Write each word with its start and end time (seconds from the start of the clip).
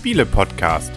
Spiele-Podcast. 0.00 0.92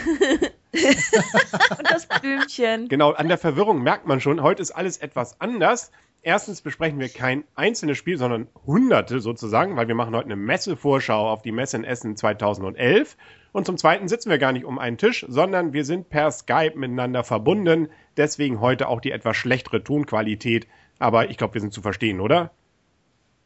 Und 1.79 1.91
das 1.91 2.07
Blümchen. 2.07 2.89
Genau, 2.89 3.13
an 3.13 3.29
der 3.29 3.39
Verwirrung 3.39 3.83
merkt 3.83 4.07
man 4.07 4.21
schon, 4.21 4.43
heute 4.43 4.63
ist 4.63 4.71
alles 4.71 4.99
etwas 4.99 5.41
anders. 5.41 5.91
Erstens 6.25 6.61
besprechen 6.61 7.01
wir 7.01 7.09
kein 7.09 7.45
einzelnes 7.57 7.99
Spiel, 7.99 8.17
sondern 8.17 8.47
hunderte 8.65 9.21
sozusagen, 9.21 9.77
weil 9.77 9.89
wir 9.89 9.95
machen 9.97 10.15
heute 10.15 10.27
eine 10.27 10.37
Messevorschau 10.37 11.29
auf 11.31 11.43
die 11.43 11.51
Messe 11.53 11.77
in 11.79 11.85
Essen 11.85 12.17
2011. 12.17 13.17
Und 13.51 13.67
zum 13.67 13.77
Zweiten 13.77 14.07
sitzen 14.09 14.31
wir 14.31 14.39
gar 14.39 14.53
nicht 14.53 14.65
um 14.65 14.79
einen 14.79 14.99
Tisch, 14.99 15.27
sondern 15.29 15.73
wir 15.73 15.85
sind 15.85 16.09
per 16.11 16.31
Skype 16.31 16.75
miteinander 16.77 17.25
verbunden. 17.25 17.89
Deswegen 18.17 18.61
heute 18.61 18.89
auch 18.89 19.01
die 19.01 19.11
etwas 19.11 19.37
schlechtere 19.37 19.83
Tonqualität. 19.83 20.69
Aber 21.01 21.29
ich 21.29 21.37
glaube, 21.39 21.55
wir 21.55 21.61
sind 21.61 21.73
zu 21.73 21.83
verstehen, 21.83 22.21
oder? 22.21 22.53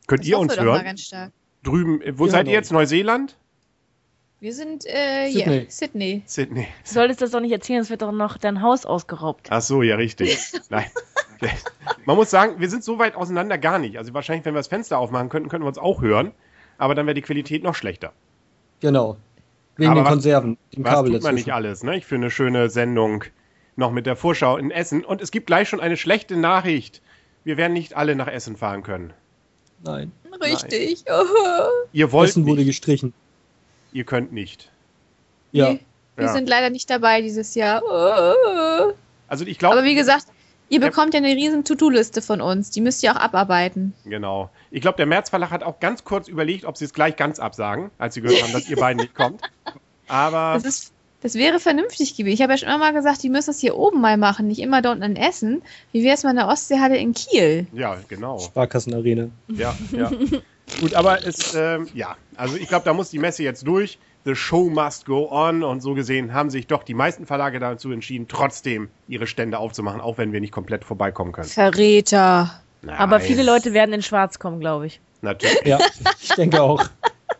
Könnt 0.07 0.21
Das 0.21 0.29
ihr 0.29 0.39
uns 0.39 0.55
doch 0.55 0.63
mal 0.63 0.73
hören? 0.75 0.85
ganz 0.85 1.01
stark. 1.01 1.33
Drüben, 1.63 2.01
wo 2.19 2.27
Ja, 2.27 2.31
seid 2.33 2.47
ihr 2.47 2.53
jetzt? 2.53 2.71
Neuseeland? 2.73 3.39
Wir 4.39 4.53
sind 4.53 4.85
äh, 4.87 5.31
Sydney. 5.31 5.43
hier, 5.45 5.67
Sydney. 5.69 6.23
Sydney. 6.27 6.69
Du 6.87 6.93
solltest 6.93 7.23
das 7.23 7.31
doch 7.31 7.41
nicht 7.41 7.53
erzählen, 7.53 7.81
es 7.81 7.89
wird 7.91 8.03
doch 8.03 8.13
noch 8.13 8.37
dein 8.37 8.61
Haus 8.61 8.85
ausgeraubt. 8.85 9.47
Ach 9.51 9.63
so, 9.63 9.83
ja, 9.83 9.97
richtig. 9.97 10.39
Nein. 10.69 10.87
Man 12.05 12.17
muss 12.17 12.31
sagen, 12.31 12.61
wir 12.61 12.69
sind 12.69 12.85
so 12.85 12.99
weit 12.99 13.15
auseinander 13.17 13.59
gar 13.59 13.79
nicht. 13.79 13.97
Also 13.99 14.13
wahrscheinlich, 14.15 14.45
wenn 14.45 14.55
wir 14.55 14.59
das 14.59 14.69
Fenster 14.69 14.99
aufmachen 14.99 15.29
könnten, 15.29 15.49
könnten 15.49 15.65
wir 15.65 15.69
uns 15.69 15.79
auch 15.79 16.03
hören. 16.03 16.33
Aber 16.79 16.95
dann 16.95 17.07
wäre 17.07 17.15
die 17.15 17.23
Qualität 17.23 17.63
noch 17.63 17.75
schlechter. 17.75 18.13
Genau. 18.81 19.17
Wegen 19.77 19.91
Aber 19.91 20.01
den 20.01 20.05
was- 20.05 20.13
Konserven, 20.13 20.59
dem 20.75 20.85
Was 20.85 20.93
Kabel 20.93 21.13
tut 21.13 21.23
man 21.23 21.35
nicht 21.35 21.53
alles, 21.53 21.83
ne? 21.83 22.01
Für 22.03 22.15
eine 22.17 22.31
schöne 22.31 22.69
Sendung 22.71 23.25
noch 23.77 23.91
mit 23.91 24.07
der 24.07 24.17
Vorschau 24.17 24.57
in 24.59 24.71
Essen. 24.71 25.05
Und 25.05 25.21
es 25.23 25.31
gibt 25.31 25.47
gleich 25.47 25.69
schon 25.69 25.81
eine 25.81 25.97
schlechte 25.97 26.37
Nachricht. 26.37 27.03
Wir 27.45 27.57
werden 27.57 27.73
nicht 27.75 27.95
alle 27.95 28.17
nach 28.17 28.29
Essen 28.29 28.57
fahren 28.57 28.83
können. 28.83 29.13
Nein. 29.83 30.13
Richtig. 30.43 31.05
Oh. 31.11 31.25
Ihr 31.93 32.13
wollt 32.13 32.31
Essen 32.31 32.45
wurde 32.47 32.59
nicht, 32.59 32.69
gestrichen. 32.69 33.15
Ihr 33.97 34.05
könnt 34.05 34.33
nicht. 34.33 34.71
Ja. 35.53 35.71
Nee, 35.73 35.81
wir 36.17 36.27
Ja. 36.27 36.33
sind 36.33 36.49
leider 36.49 36.71
nicht 36.71 36.89
dabei 36.91 37.23
dieses 37.23 37.55
Jahr. 37.55 37.83
Oh. 37.85 38.93
Also 39.29 39.45
ich 39.47 39.59
glaube, 39.59 39.77
Aber 39.79 39.85
wie 39.85 39.95
gesagt, 39.95 40.27
ihr 40.69 40.81
bekommt 40.81 41.15
ja 41.15 41.19
eine 41.19 41.29
riesen 41.35 41.65
To-Do-Liste 41.65 42.23
von 42.23 42.41
uns. 42.41 42.71
Die 42.71 42.81
müsst 42.81 43.03
ihr 43.03 43.13
auch 43.13 43.21
abarbeiten. 43.21 43.95
genau. 44.05 44.51
Ich 44.71 44.83
glaube, 44.83 44.97
der 44.99 45.07
März 45.07 45.31
Verlag 45.31 45.51
hat 45.51 45.63
auch 45.63 45.81
ganz 45.81 46.05
kurz 46.05 46.29
überlegt, 46.29 46.65
ob 46.65 46.77
sie 46.77 46.85
es 46.85 46.93
gleich 46.93 47.17
ganz 47.17 47.39
absagen, 47.39 47.91
als 47.99 48.15
sie 48.15 48.21
gehört 48.21 48.43
haben, 48.43 48.53
dass 48.53 48.69
ihr 48.69 48.77
beiden 48.77 49.01
nicht 49.03 49.15
kommt. 49.15 49.41
Aber 50.09 50.55
Das 50.55 50.65
ist 50.65 50.93
das 51.23 51.35
wäre 51.35 51.59
vernünftig 51.59 52.15
gewesen. 52.15 52.35
Ich 52.35 52.43
habe 52.43 52.53
ja 52.53 52.59
schon 52.59 52.69
immer 52.69 52.79
mal 52.79 52.93
gesagt, 52.93 53.23
die 53.23 53.31
müssen 53.31 53.47
das 53.49 53.59
hier 53.59 53.77
oben 53.77 54.01
mal 54.01 54.17
machen, 54.17 54.47
nicht 54.47 54.61
immer 54.61 54.83
dort 54.83 55.03
in 55.03 55.17
Essen. 55.17 55.63
Wie 55.91 56.05
wäre 56.05 56.15
es 56.15 56.23
mal 56.23 56.31
in 56.31 56.37
der 56.37 56.47
Ostseehalle 56.47 56.99
in 56.99 57.15
Kiel? 57.15 57.67
ja, 57.73 57.97
genau. 58.07 58.39
Sparkassenarena. 58.39 59.29
Ja, 59.49 59.75
ja. 59.93 60.11
Gut, 60.81 60.95
aber 60.95 61.25
es, 61.27 61.55
ähm, 61.55 61.89
ja, 61.95 62.17
also 62.37 62.57
ich 62.57 62.69
glaube, 62.69 62.85
da 62.85 62.93
muss 62.93 63.11
die 63.11 63.19
Messe 63.19 63.43
jetzt 63.43 63.67
durch. 63.67 63.99
The 64.25 64.35
show 64.35 64.69
must 64.69 65.07
go 65.07 65.29
on. 65.31 65.63
Und 65.63 65.81
so 65.81 65.95
gesehen 65.95 66.33
haben 66.33 66.51
sich 66.51 66.67
doch 66.67 66.83
die 66.83 66.95
meisten 66.95 67.27
Verlage 67.27 67.61
dazu 67.61 67.93
entschieden, 67.93 68.27
trotzdem 68.29 68.89
ihre 69.09 69.27
Stände 69.27 69.59
aufzumachen, 69.59 70.01
auch 70.01 70.19
wenn 70.19 70.33
wir 70.33 70.41
nicht 70.41 70.53
komplett 70.53 70.85
vorbeikommen 70.85 71.33
können. 71.33 71.49
Verräter. 71.49 72.61
Nein, 72.83 72.97
Aber 72.99 73.21
viele 73.21 73.43
Leute 73.43 73.73
werden 73.73 73.93
in 73.93 74.03
Schwarz 74.03 74.39
kommen, 74.39 74.61
glaube 74.61 74.87
ich. 74.87 75.01
Natürlich. 75.23 75.65
Ja, 75.65 75.79
ich 76.21 76.35
denke 76.35 76.63
auch. 76.63 76.85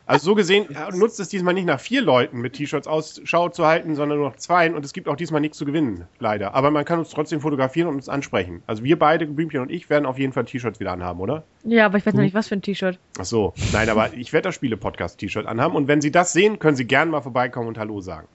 Also 0.07 0.27
so 0.27 0.35
gesehen 0.37 0.69
nutzt 0.95 1.19
es 1.19 1.29
diesmal 1.29 1.53
nicht 1.53 1.67
nach 1.67 1.81
vier 1.81 2.01
Leuten 2.01 2.39
mit 2.41 2.53
T-Shirts 2.53 2.87
Ausschau 2.87 3.49
zu 3.49 3.67
halten, 3.67 3.97
sondern 3.97 4.19
nur 4.19 4.29
noch 4.29 4.37
zwei. 4.37 4.73
Und 4.73 4.85
es 4.85 4.93
gibt 4.93 5.09
auch 5.09 5.17
diesmal 5.17 5.41
nichts 5.41 5.59
zu 5.59 5.65
gewinnen, 5.65 6.07
leider. 6.21 6.55
Aber 6.55 6.71
man 6.71 6.85
kann 6.85 7.01
uns 7.01 7.11
trotzdem 7.11 7.41
fotografieren 7.41 7.89
und 7.89 7.97
uns 7.97 8.09
ansprechen. 8.09 8.63
Also 8.69 8.85
wir 8.85 8.99
beide, 8.99 9.27
Blümchen 9.27 9.61
und 9.61 9.71
ich, 9.71 9.91
werden 9.91 10.07
auf 10.07 10.19
jeden 10.19 10.33
Fall 10.33 10.45
T-Shirts 10.45 10.79
wieder 10.79 10.93
anhaben, 10.93 11.19
oder? 11.21 11.43
Ja, 11.65 11.87
aber 11.87 11.99
ich 11.99 12.07
weiß 12.07 12.15
noch 12.15 12.23
nicht, 12.23 12.35
was 12.35 12.47
für 12.47 12.55
ein 12.55 12.63
T-Shirt. 12.63 13.01
Ach 13.19 13.25
so. 13.25 13.53
Nein, 13.73 13.89
aber 13.89 14.15
ich 14.15 14.33
werde 14.33 14.49
das 14.49 14.55
Spiele-Podcast-T-Shirt 14.55 15.45
anhaben. 15.45 15.75
Und 15.75 15.89
wenn 15.89 16.01
Sie 16.01 16.13
das 16.13 16.33
sehen, 16.33 16.61
können 16.61 16.77
Sie 16.77 16.87
gerne 16.87 17.11
mal 17.11 17.21
vorbeikommen 17.21 17.67
und 17.67 17.79
Hallo 17.79 18.01
sagen. 18.01 18.29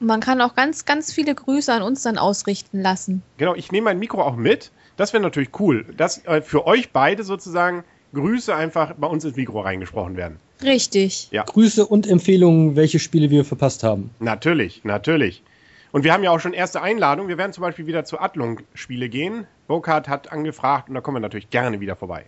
Und 0.00 0.08
man 0.08 0.20
kann 0.20 0.40
auch 0.40 0.56
ganz, 0.56 0.84
ganz 0.84 1.12
viele 1.12 1.32
Grüße 1.34 1.72
an 1.72 1.82
uns 1.82 2.02
dann 2.02 2.18
ausrichten 2.18 2.80
lassen. 2.80 3.22
Genau, 3.36 3.54
ich 3.54 3.70
nehme 3.70 3.84
mein 3.84 4.00
Mikro 4.00 4.22
auch 4.22 4.36
mit. 4.36 4.72
Das 4.96 5.12
wäre 5.12 5.22
natürlich 5.22 5.50
cool, 5.60 5.84
dass 5.96 6.24
äh, 6.26 6.42
für 6.42 6.66
euch 6.66 6.90
beide 6.92 7.22
sozusagen 7.22 7.84
Grüße 8.14 8.54
einfach 8.54 8.94
bei 8.94 9.06
uns 9.06 9.24
ins 9.24 9.36
Mikro 9.36 9.60
reingesprochen 9.60 10.16
werden. 10.16 10.40
Richtig. 10.62 11.28
Grüße 11.32 11.86
und 11.86 12.06
Empfehlungen, 12.06 12.76
welche 12.76 12.98
Spiele 12.98 13.30
wir 13.30 13.44
verpasst 13.44 13.84
haben. 13.84 14.10
Natürlich, 14.18 14.82
natürlich. 14.84 15.42
Und 15.92 16.04
wir 16.04 16.12
haben 16.12 16.22
ja 16.22 16.30
auch 16.30 16.40
schon 16.40 16.52
erste 16.52 16.82
Einladungen. 16.82 17.28
Wir 17.28 17.38
werden 17.38 17.52
zum 17.52 17.62
Beispiel 17.62 17.86
wieder 17.86 18.04
zu 18.04 18.20
Adlung-Spiele 18.20 19.08
gehen. 19.08 19.46
Burkhardt 19.68 20.08
hat 20.08 20.32
angefragt 20.32 20.88
und 20.88 20.94
da 20.94 21.00
kommen 21.00 21.16
wir 21.16 21.20
natürlich 21.20 21.50
gerne 21.50 21.80
wieder 21.80 21.96
vorbei. 21.96 22.24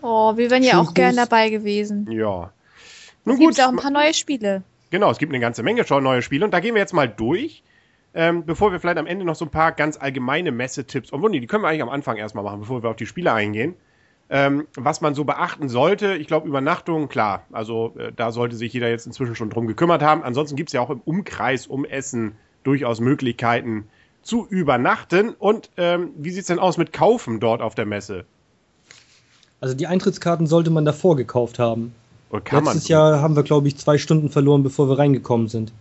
Oh, 0.00 0.36
wir 0.36 0.50
wären 0.50 0.62
ja 0.62 0.80
auch 0.80 0.94
gern 0.94 1.16
Gruß. 1.16 1.28
dabei 1.28 1.50
gewesen. 1.50 2.10
Ja. 2.10 2.52
Es 2.74 3.26
Nun 3.26 3.38
gibt 3.38 3.56
gut, 3.56 3.60
auch 3.64 3.68
ein 3.68 3.76
paar 3.76 3.90
neue 3.90 4.14
Spiele. 4.14 4.62
genau, 4.90 5.10
es 5.10 5.18
gibt 5.18 5.32
eine 5.32 5.40
ganze 5.40 5.62
Menge 5.62 5.86
schon 5.86 6.02
neue 6.04 6.22
Spiele 6.22 6.44
und 6.44 6.52
da 6.52 6.60
gehen 6.60 6.74
wir 6.74 6.80
jetzt 6.80 6.94
mal 6.94 7.08
durch. 7.08 7.62
Ähm, 8.14 8.46
bevor 8.46 8.72
wir 8.72 8.80
vielleicht 8.80 8.96
am 8.98 9.06
Ende 9.06 9.24
noch 9.26 9.34
so 9.34 9.44
ein 9.44 9.50
paar 9.50 9.72
ganz 9.72 9.98
allgemeine 9.98 10.50
Messetipps, 10.50 11.12
obwohl 11.12 11.30
nee, 11.30 11.40
die 11.40 11.46
können 11.46 11.62
wir 11.62 11.68
eigentlich 11.68 11.82
am 11.82 11.90
Anfang 11.90 12.16
erstmal 12.16 12.42
machen, 12.42 12.60
bevor 12.60 12.82
wir 12.82 12.88
auf 12.88 12.96
die 12.96 13.06
Spiele 13.06 13.32
eingehen. 13.34 13.74
Ähm, 14.30 14.66
was 14.76 15.00
man 15.00 15.14
so 15.14 15.24
beachten 15.24 15.70
sollte, 15.70 16.14
ich 16.14 16.26
glaube, 16.26 16.46
Übernachtung, 16.46 17.08
klar, 17.08 17.46
also 17.50 17.94
äh, 17.98 18.12
da 18.14 18.30
sollte 18.30 18.56
sich 18.56 18.72
jeder 18.74 18.90
jetzt 18.90 19.06
inzwischen 19.06 19.34
schon 19.34 19.48
drum 19.48 19.66
gekümmert 19.66 20.02
haben. 20.02 20.22
Ansonsten 20.22 20.54
gibt 20.54 20.68
es 20.68 20.74
ja 20.74 20.82
auch 20.82 20.90
im 20.90 21.00
Umkreis 21.00 21.66
um 21.66 21.86
Essen 21.86 22.36
durchaus 22.62 23.00
Möglichkeiten 23.00 23.88
zu 24.22 24.46
übernachten. 24.46 25.30
Und 25.30 25.70
ähm, 25.78 26.10
wie 26.16 26.30
sieht 26.30 26.42
es 26.42 26.46
denn 26.48 26.58
aus 26.58 26.76
mit 26.76 26.92
Kaufen 26.92 27.40
dort 27.40 27.62
auf 27.62 27.74
der 27.74 27.86
Messe? 27.86 28.26
Also 29.60 29.74
die 29.74 29.86
Eintrittskarten 29.86 30.46
sollte 30.46 30.70
man 30.70 30.84
davor 30.84 31.16
gekauft 31.16 31.58
haben. 31.58 31.94
Kann 32.44 32.64
Letztes 32.64 32.88
Jahr 32.88 33.22
haben 33.22 33.36
wir, 33.36 33.42
glaube 33.42 33.68
ich, 33.68 33.78
zwei 33.78 33.96
Stunden 33.96 34.28
verloren, 34.28 34.62
bevor 34.62 34.88
wir 34.90 34.98
reingekommen 34.98 35.48
sind. 35.48 35.72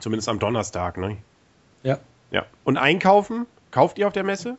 zumindest 0.00 0.28
am 0.28 0.38
Donnerstag, 0.38 0.98
ne? 0.98 1.16
Ja. 1.82 1.98
Ja. 2.30 2.44
Und 2.64 2.76
einkaufen? 2.76 3.46
Kauft 3.70 3.98
ihr 3.98 4.06
auf 4.06 4.12
der 4.12 4.24
Messe? 4.24 4.58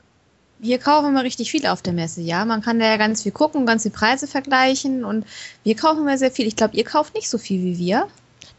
Wir 0.60 0.78
kaufen 0.78 1.10
immer 1.10 1.24
richtig 1.24 1.52
viel 1.52 1.66
auf 1.68 1.82
der 1.82 1.94
Messe, 1.94 2.22
ja. 2.22 2.44
Man 2.46 2.62
kann 2.62 2.80
da 2.80 2.86
ja 2.86 2.98
ganz 2.98 3.24
viel 3.24 3.32
gucken, 3.32 3.66
ganz 3.66 3.84
die 3.84 3.90
Preise 3.90 4.28
vergleichen 4.28 5.06
und 5.06 5.26
wir 5.64 5.76
kaufen 5.76 6.02
immer 6.02 6.18
sehr 6.18 6.32
viel. 6.32 6.48
Ich 6.48 6.56
glaube, 6.58 6.76
ihr 6.76 6.84
kauft 6.84 7.14
nicht 7.16 7.30
so 7.30 7.38
viel 7.38 7.62
wie 7.64 7.78
wir. 7.78 8.08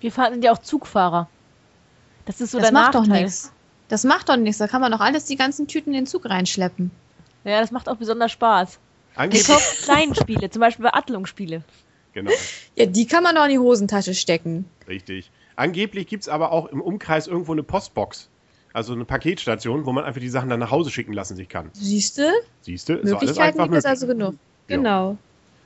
Wir 0.01 0.11
fahren, 0.11 0.33
sind 0.33 0.45
ja 0.45 0.53
auch 0.53 0.59
Zugfahrer. 0.59 1.29
Das 2.25 2.41
ist 2.41 2.53
so 2.53 2.59
das 2.59 2.69
der 2.69 2.73
macht 2.73 2.95
Nachteil. 2.95 3.09
doch 3.09 3.21
nichts. 3.23 3.53
Das 3.89 4.05
macht 4.05 4.29
doch 4.31 4.37
nichts. 4.37 4.59
Da 4.59 4.67
kann 4.67 4.81
man 4.81 4.93
doch 4.93 5.01
alles, 5.01 5.27
die 5.27 5.37
ganzen 5.37 5.67
Tüten 5.67 5.91
in 5.93 6.01
den 6.01 6.07
Zug 6.07 6.25
reinschleppen. 6.25 6.91
Ja, 7.45 7.61
das 7.61 7.71
macht 7.71 7.89
auch 7.89 7.97
besonders 7.97 8.33
Spaß. 8.33 8.79
Wir 9.17 9.43
kaufen 9.43 9.85
kleine 9.85 10.15
Spiele, 10.15 10.49
zum 10.51 10.61
Beispiel 10.61 10.85
bei 10.85 10.95
Adlung-Spiele. 10.95 11.63
genau, 12.15 12.31
Ja, 12.77 12.87
die 12.87 13.07
kann 13.07 13.23
man 13.25 13.35
doch 13.35 13.45
in 13.45 13.51
die 13.51 13.59
Hosentasche 13.59 14.15
stecken. 14.15 14.65
richtig. 14.89 15.31
Angeblich 15.57 16.07
gibt 16.07 16.23
es 16.23 16.29
aber 16.31 16.53
auch 16.53 16.67
im 16.67 16.81
Umkreis 16.81 17.27
irgendwo 17.27 17.53
eine 17.53 17.63
Postbox. 17.63 18.30
Also 18.73 18.93
eine 18.93 19.05
Paketstation, 19.05 19.85
wo 19.87 19.93
man 19.93 20.05
einfach 20.05 20.21
die 20.21 20.29
Sachen 20.29 20.49
dann 20.49 20.61
nach 20.61 20.71
Hause 20.71 20.91
schicken 20.91 21.13
lassen 21.13 21.37
sich 21.37 21.49
kann. 21.49 21.71
Siehst 21.73 22.19
du? 22.19 22.23
Siehst 22.63 22.89
du? 22.89 22.95
Ist 22.95 23.11
doch 23.11 23.21
alles 23.21 23.21
Möglichkeiten 23.21 23.61
einfach 23.61 23.65
gibt 23.65 23.77
es 23.79 23.85
möglich. 23.85 23.87
also 23.87 24.07
genug. 24.07 24.35
Ja. 24.69 24.77
Genau. 24.77 25.17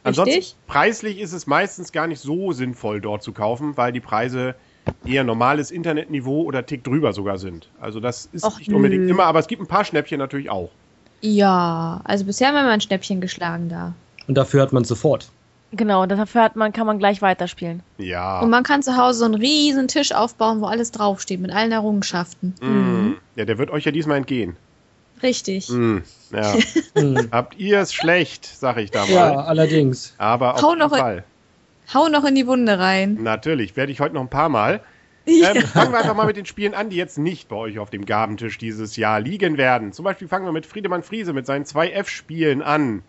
Ansonsten, 0.04 0.34
Richtig? 0.36 0.56
preislich 0.66 1.18
ist 1.18 1.32
es 1.32 1.46
meistens 1.46 1.92
gar 1.92 2.06
nicht 2.06 2.20
so 2.20 2.52
sinnvoll, 2.52 3.00
dort 3.00 3.22
zu 3.22 3.32
kaufen, 3.32 3.76
weil 3.76 3.92
die 3.92 4.00
Preise 4.00 4.54
eher 5.04 5.24
normales 5.24 5.70
Internetniveau 5.70 6.42
oder 6.42 6.66
Tick 6.66 6.84
drüber 6.84 7.12
sogar 7.14 7.38
sind. 7.38 7.70
Also 7.80 8.00
das 8.00 8.28
ist 8.32 8.44
Och, 8.44 8.58
nicht 8.58 8.70
unbedingt 8.72 9.04
nö. 9.04 9.10
immer, 9.10 9.24
aber 9.24 9.38
es 9.38 9.46
gibt 9.46 9.62
ein 9.62 9.66
paar 9.66 9.84
Schnäppchen 9.84 10.18
natürlich 10.18 10.50
auch. 10.50 10.70
Ja, 11.22 12.02
also 12.04 12.26
bisher 12.26 12.48
haben 12.48 12.54
wir 12.54 12.62
mal 12.64 12.72
ein 12.72 12.82
Schnäppchen 12.82 13.22
geschlagen 13.22 13.70
da. 13.70 13.94
Und 14.28 14.34
dafür 14.36 14.60
hat 14.60 14.72
man 14.74 14.84
sofort. 14.84 15.30
Genau, 15.76 16.06
dafür 16.06 16.42
hat 16.42 16.56
man, 16.56 16.72
kann 16.72 16.86
man 16.86 16.98
gleich 16.98 17.20
weiterspielen. 17.22 17.82
Ja. 17.98 18.40
Und 18.40 18.50
man 18.50 18.62
kann 18.62 18.82
zu 18.82 18.96
Hause 18.96 19.20
so 19.20 19.24
einen 19.24 19.34
riesen 19.34 19.88
Tisch 19.88 20.12
aufbauen, 20.12 20.60
wo 20.60 20.66
alles 20.66 20.90
draufsteht, 20.92 21.40
mit 21.40 21.50
allen 21.52 21.72
Errungenschaften. 21.72 22.54
Mm. 22.60 23.14
Ja, 23.36 23.44
der 23.44 23.58
wird 23.58 23.70
euch 23.70 23.84
ja 23.84 23.90
diesmal 23.92 24.18
entgehen. 24.18 24.56
Richtig. 25.22 25.68
Mm. 25.70 25.98
Ja. 26.32 26.54
Habt 27.32 27.58
ihr 27.58 27.80
es 27.80 27.92
schlecht, 27.92 28.44
sag 28.46 28.76
ich 28.76 28.90
da 28.90 29.00
mal. 29.06 29.10
ja, 29.12 29.34
allerdings. 29.36 30.14
Aber 30.18 30.54
auf 30.54 30.62
Hau 30.62 30.70
jeden 30.70 30.80
noch 30.80 30.92
in- 30.92 30.98
Fall. 30.98 31.24
Hau 31.92 32.08
noch 32.08 32.24
in 32.24 32.34
die 32.34 32.46
Wunde 32.46 32.78
rein. 32.78 33.18
Natürlich, 33.22 33.76
werde 33.76 33.92
ich 33.92 34.00
heute 34.00 34.14
noch 34.14 34.22
ein 34.22 34.30
paar 34.30 34.48
Mal. 34.48 34.80
Ja. 35.26 35.54
Ähm, 35.54 35.62
fangen 35.62 35.92
wir 35.92 35.98
einfach 35.98 36.14
mal 36.14 36.26
mit 36.26 36.36
den 36.36 36.46
Spielen 36.46 36.74
an, 36.74 36.90
die 36.90 36.96
jetzt 36.96 37.18
nicht 37.18 37.48
bei 37.48 37.56
euch 37.56 37.78
auf 37.78 37.90
dem 37.90 38.04
Gabentisch 38.04 38.58
dieses 38.58 38.96
Jahr 38.96 39.20
liegen 39.20 39.56
werden. 39.56 39.92
Zum 39.92 40.04
Beispiel 40.04 40.28
fangen 40.28 40.44
wir 40.44 40.52
mit 40.52 40.66
Friedemann 40.66 41.02
Friese 41.02 41.32
mit 41.32 41.46
seinen 41.46 41.64
zwei 41.64 41.90
F-Spielen 41.90 42.62
an. 42.62 43.02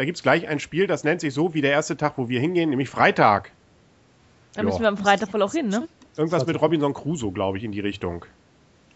Da 0.00 0.06
gibt 0.06 0.16
es 0.16 0.22
gleich 0.22 0.48
ein 0.48 0.60
Spiel, 0.60 0.86
das 0.86 1.04
nennt 1.04 1.20
sich 1.20 1.34
so 1.34 1.52
wie 1.52 1.60
der 1.60 1.72
erste 1.72 1.94
Tag, 1.94 2.14
wo 2.16 2.30
wir 2.30 2.40
hingehen, 2.40 2.70
nämlich 2.70 2.88
Freitag. 2.88 3.50
Da 4.54 4.62
müssen 4.62 4.80
wir 4.80 4.88
am 4.88 4.96
Freitag 4.96 5.30
wohl 5.34 5.42
auch 5.42 5.52
hin, 5.52 5.68
ne? 5.68 5.88
Irgendwas 6.16 6.46
mit 6.46 6.58
Robinson 6.58 6.94
Crusoe, 6.94 7.30
glaube 7.32 7.58
ich, 7.58 7.64
in 7.64 7.70
die 7.70 7.80
Richtung. 7.80 8.24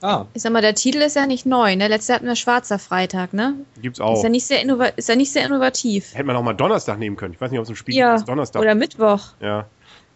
Ah, 0.00 0.24
Ich 0.32 0.40
sag 0.40 0.50
mal, 0.54 0.62
der 0.62 0.74
Titel 0.74 1.02
ist 1.02 1.14
ja 1.14 1.26
nicht 1.26 1.44
neu, 1.44 1.76
ne? 1.76 1.88
Letztes 1.88 2.08
Jahr 2.08 2.16
hatten 2.20 2.26
wir 2.26 2.36
Schwarzer 2.36 2.78
Freitag, 2.78 3.34
ne? 3.34 3.52
Gibt's 3.82 3.98
Ist 3.98 4.02
auch. 4.02 4.22
ja 4.22 4.30
nicht 4.30 4.46
sehr, 4.46 4.62
innova 4.62 4.86
ist 4.86 5.10
ja 5.10 5.14
nicht 5.14 5.30
sehr 5.30 5.44
innovativ. 5.44 6.14
Hätte 6.14 6.24
man 6.24 6.36
auch 6.36 6.42
mal 6.42 6.54
Donnerstag 6.54 6.98
nehmen 6.98 7.16
können. 7.16 7.34
Ich 7.34 7.40
weiß 7.42 7.50
nicht, 7.50 7.60
ob 7.60 7.64
es 7.64 7.68
ein 7.70 7.76
Spiel 7.76 7.94
Ja, 7.96 8.12
gibt, 8.12 8.20
das 8.20 8.24
Donnerstag. 8.24 8.62
Oder 8.62 8.74
Mittwoch. 8.74 9.20
Ja. 9.40 9.66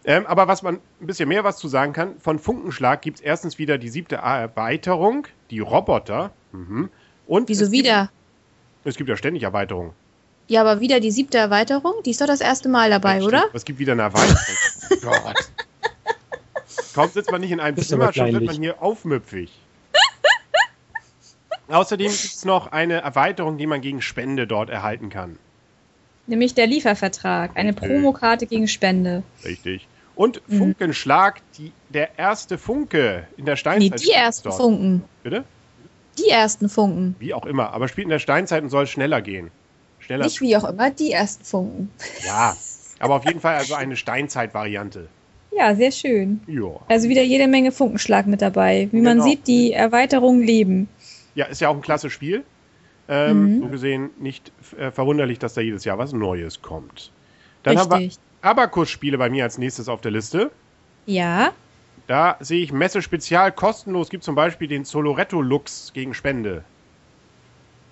Ähm, 0.05 0.25
aber 0.25 0.47
was 0.47 0.63
man 0.63 0.79
ein 1.01 1.05
bisschen 1.05 1.29
mehr 1.29 1.43
was 1.43 1.57
zu 1.57 1.67
sagen 1.67 1.93
kann, 1.93 2.19
von 2.19 2.39
Funkenschlag 2.39 3.03
gibt 3.03 3.19
es 3.19 3.23
erstens 3.23 3.59
wieder 3.59 3.77
die 3.77 3.89
siebte 3.89 4.15
Erweiterung, 4.15 5.27
die 5.51 5.59
Roboter. 5.59 6.31
Mhm. 6.51 6.89
Und 7.27 7.47
Wieso 7.47 7.65
es 7.65 7.71
wieder? 7.71 8.09
Gibt, 8.81 8.87
es 8.87 8.95
gibt 8.95 9.07
ja 9.07 9.15
ständig 9.17 9.43
Erweiterungen. 9.43 9.91
Ja, 10.49 10.61
aber 10.61 10.79
wieder 10.81 10.99
die 10.99 11.11
siebte 11.11 11.37
Erweiterung? 11.37 11.93
Die 12.05 12.09
ist 12.09 12.21
doch 12.21 12.25
das 12.27 12.41
erste 12.41 12.69
Mal 12.69 12.89
dabei, 12.89 13.19
Ja, 13.19 13.23
oder? 13.23 13.45
Es 13.53 13.63
gibt 13.65 13.77
wieder 13.77 13.93
eine 13.93 14.01
Erweiterung. 14.01 14.35
Gott. 15.01 15.51
Kaum 16.95 17.09
sitzt 17.11 17.31
man 17.31 17.39
nicht 17.41 17.51
in 17.51 17.59
einem 17.59 17.75
Bist 17.75 17.89
Zimmer, 17.89 18.11
schon 18.11 18.33
wird 18.33 18.45
man 18.45 18.55
hier 18.55 18.81
aufmüpfig. 18.81 19.51
Außerdem 21.67 22.07
gibt 22.07 22.23
es 22.23 22.45
noch 22.45 22.71
eine 22.71 22.95
Erweiterung, 23.01 23.59
die 23.59 23.67
man 23.67 23.79
gegen 23.81 24.01
Spende 24.01 24.47
dort 24.47 24.71
erhalten 24.71 25.11
kann. 25.11 25.37
Nämlich 26.25 26.55
der 26.55 26.65
Liefervertrag. 26.65 27.51
Eine 27.55 27.69
Richtig. 27.73 27.87
Promokarte 27.87 28.47
gegen 28.47 28.67
Spende. 28.67 29.21
Richtig. 29.45 29.87
Und 30.15 30.41
Mhm. 30.47 30.57
Funkenschlag, 30.57 31.41
die, 31.59 31.71
der 31.89 32.17
erste 32.17 32.57
Funke 32.57 33.27
in 33.37 33.45
der 33.45 33.53
Nee, 33.53 33.57
Steinzeit. 33.59 34.01
die 34.01 34.11
ersten 34.11 34.49
dort. 34.49 34.59
Funken. 34.59 35.03
Bitte? 35.21 35.43
Die 36.17 36.27
ersten 36.29 36.69
Funken. 36.69 37.15
Wie 37.19 37.35
auch 37.35 37.45
immer. 37.45 37.71
Aber 37.71 37.87
spielt 37.87 38.05
in 38.05 38.09
der 38.09 38.19
Steinzeit 38.19 38.63
und 38.63 38.69
soll 38.69 38.87
schneller 38.87 39.21
gehen. 39.21 39.51
Schneller. 40.09 40.25
Nicht 40.25 40.41
wie 40.41 40.57
auch 40.57 40.63
immer, 40.63 40.89
die 40.89 41.11
ersten 41.11 41.43
Funken. 41.45 41.91
Ja. 42.25 42.57
Aber 42.99 43.15
auf 43.15 43.25
jeden 43.25 43.39
Fall 43.39 43.55
also 43.55 43.75
eine 43.75 43.95
Steinzeit-Variante. 43.95 45.07
Ja, 45.55 45.75
sehr 45.75 45.91
schön. 45.91 46.41
Ja. 46.47 46.79
Also 46.87 47.09
wieder 47.09 47.21
jede 47.21 47.47
Menge 47.47 47.71
Funkenschlag 47.71 48.25
mit 48.27 48.41
dabei. 48.41 48.87
Wie 48.91 49.01
man 49.01 49.17
Genau. 49.17 49.23
sieht, 49.29 49.45
die 49.47 49.71
Erweiterungen 49.73 50.41
leben. 50.41 50.89
Ja, 51.35 51.45
ist 51.45 51.61
ja 51.61 51.69
auch 51.69 51.75
ein 51.75 51.81
klasse 51.81 52.09
Spiel. 52.09 52.43
Ähm, 53.07 53.57
Mhm. 53.57 53.61
So 53.61 53.67
gesehen 53.67 54.09
nicht 54.19 54.51
äh, 54.77 54.89
verwunderlich, 54.91 55.37
dass 55.39 55.53
da 55.53 55.61
jedes 55.61 55.85
Jahr 55.85 55.97
was 55.99 56.11
Neues 56.11 56.61
kommt. 56.61 57.11
Dann 57.63 57.77
haben 57.77 57.91
wir 57.91 57.97
Richtig. 57.97 58.19
Abakus-Spiele 58.41 59.17
bei 59.17 59.29
mir 59.29 59.43
als 59.43 59.57
nächstes 59.57 59.89
auf 59.89 60.01
der 60.01 60.11
Liste. 60.11 60.49
Ja, 61.05 61.51
Da 62.07 62.37
sehe 62.39 62.63
ich 62.63 62.71
Messe 62.71 63.01
Spezial 63.03 63.51
kostenlos. 63.51 64.09
Gibt 64.09 64.23
zum 64.23 64.33
Beispiel 64.35 64.67
den 64.67 64.83
Soloretto 64.85 65.41
Lux 65.41 65.91
gegen 65.93 66.13
Spende. 66.15 66.63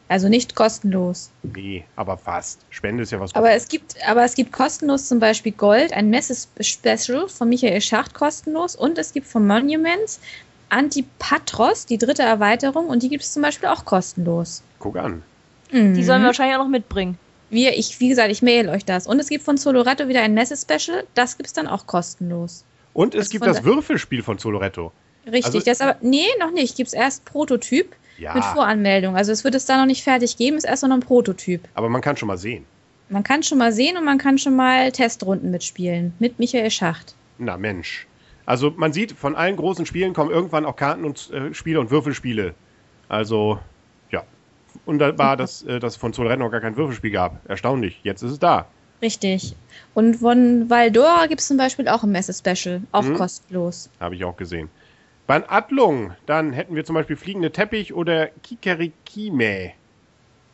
Also 0.10 0.30
nicht 0.30 0.56
kostenlos. 0.56 1.30
Nee, 1.44 1.84
aber 1.96 2.18
fast. 2.18 2.60
Spende 2.70 3.04
ist 3.04 3.12
ja 3.12 3.20
was 3.20 3.36
Aber 3.36 3.52
es 3.52 3.68
gibt, 3.68 3.96
aber 4.08 4.24
es 4.24 4.36
gibt 4.36 4.52
kostenlos 4.54 5.08
zum 5.08 5.20
Beispiel 5.20 5.52
Gold, 5.52 5.92
ein 5.94 6.10
Messe-Special 6.10 7.28
von 7.28 7.50
Michael 7.50 7.82
Schacht 7.82 8.14
kostenlos 8.14 8.76
und 8.76 8.98
es 8.98 9.12
gibt 9.14 9.28
von 9.28 9.46
Monuments 9.46 10.20
Antipatros, 10.70 11.86
die 11.86 11.98
dritte 11.98 12.24
Erweiterung, 12.24 12.88
und 12.88 13.04
die 13.04 13.10
gibt 13.10 13.24
es 13.24 13.32
zum 13.34 13.42
Beispiel 13.42 13.70
auch 13.70 13.86
kostenlos. 13.86 14.64
Guck 14.80 14.98
an. 14.98 15.24
Die 15.72 15.78
sollen 16.04 16.20
wir 16.20 16.20
Mhm. 16.20 16.24
wahrscheinlich 16.26 16.56
auch 16.58 16.64
noch 16.64 16.70
mitbringen. 16.70 17.18
wir, 17.50 17.78
ich, 17.78 18.02
wie 18.02 18.10
gesagt, 18.10 18.30
ich 18.30 18.42
mail 18.42 18.68
euch 18.68 18.84
das. 18.84 19.08
Und 19.08 19.20
es 19.22 19.30
gibt 19.30 19.46
von 19.46 19.56
Soloretto 19.56 20.10
wieder 20.10 20.22
ein 20.22 20.34
Messe-Special, 20.34 21.06
das 21.14 21.38
gibt 21.38 21.48
es 21.48 21.54
dann 21.54 21.66
auch 21.68 21.88
kostenlos. 21.88 22.66
Und 22.94 23.16
es 23.16 23.26
Das 23.26 23.30
gibt 23.30 23.46
das 23.46 23.64
Würfelspiel 23.64 24.22
von 24.22 24.38
Soloretto. 24.38 24.92
Richtig, 25.26 25.46
Also- 25.46 25.60
das 25.62 25.80
aber, 25.80 25.96
nee, 26.02 26.26
noch 26.42 26.52
nicht. 26.52 26.76
Gibt 26.76 26.88
es 26.88 26.94
erst 26.94 27.24
Prototyp 27.24 27.96
Ja, 28.18 28.34
mit 28.34 28.44
Voranmeldung. 28.46 29.16
Also 29.16 29.32
es 29.32 29.44
wird 29.44 29.56
es 29.56 29.66
da 29.66 29.78
noch 29.78 29.86
nicht 29.86 30.04
fertig 30.04 30.38
geben, 30.38 30.58
ist 30.58 30.64
erst 30.66 30.84
noch 30.84 30.92
ein 30.92 31.00
Prototyp. 31.02 31.62
aber 31.76 31.90
man 31.90 32.02
kann 32.02 32.18
schon 32.18 32.28
mal 32.28 32.38
sehen. 32.38 32.66
Man 33.10 33.24
kann 33.24 33.42
schon 33.44 33.58
mal 33.58 33.72
sehen 33.72 33.96
und 33.98 34.04
man 34.06 34.18
kann 34.18 34.38
schon 34.38 34.56
mal 34.56 34.92
Testrunden 34.92 35.52
mitspielen. 35.52 36.14
Mit 36.20 36.40
Michael 36.40 36.70
Schacht. 36.72 37.16
Na 37.38 37.56
Mensch. 37.58 38.06
Also 38.46 38.72
man 38.76 38.92
sieht, 38.92 39.12
von 39.14 39.36
allen 39.36 39.56
großen 39.56 39.86
Spielen 39.86 40.14
kommen 40.14 40.32
irgendwann 40.32 40.66
auch 40.66 40.76
Karten 40.76 41.06
und 41.06 41.30
äh, 41.32 41.54
Spiele 41.54 41.80
und 41.80 41.90
Würfelspiele. 41.92 42.54
Also, 43.10 43.60
ja. 44.12 44.24
Und 44.86 45.00
da 45.00 45.18
war 45.18 45.38
das, 45.38 45.64
äh, 45.64 45.80
dass 45.80 45.96
von 45.96 46.12
Soloretto 46.14 46.44
noch 46.44 46.52
gar 46.52 46.62
kein 46.62 46.76
Würfelspiel 46.76 47.12
gab. 47.12 47.40
Erstaunlich. 47.50 48.00
Jetzt 48.04 48.24
ist 48.24 48.32
es 48.32 48.40
da. 48.40 48.66
Richtig. 49.02 49.56
Und 49.94 50.16
von 50.16 50.70
Valdora 50.70 51.28
gibt 51.28 51.42
es 51.42 51.48
zum 51.48 51.58
Beispiel 51.58 51.88
auch 51.88 52.04
ein 52.04 52.12
Messe-Special. 52.12 52.82
Auch 52.92 53.04
Mhm. 53.04 53.14
kostenlos. 53.16 53.90
Habe 54.00 54.16
ich 54.16 54.26
auch 54.26 54.36
gesehen. 54.36 54.70
Bei 55.28 55.48
Adlung, 55.50 56.14
dann 56.26 56.54
hätten 56.54 56.76
wir 56.76 56.86
zum 56.86 56.96
Beispiel 56.96 57.18
Fliegende 57.18 57.52
Teppich 57.52 57.94
oder 57.94 58.28
Kikerikime. 58.44 59.74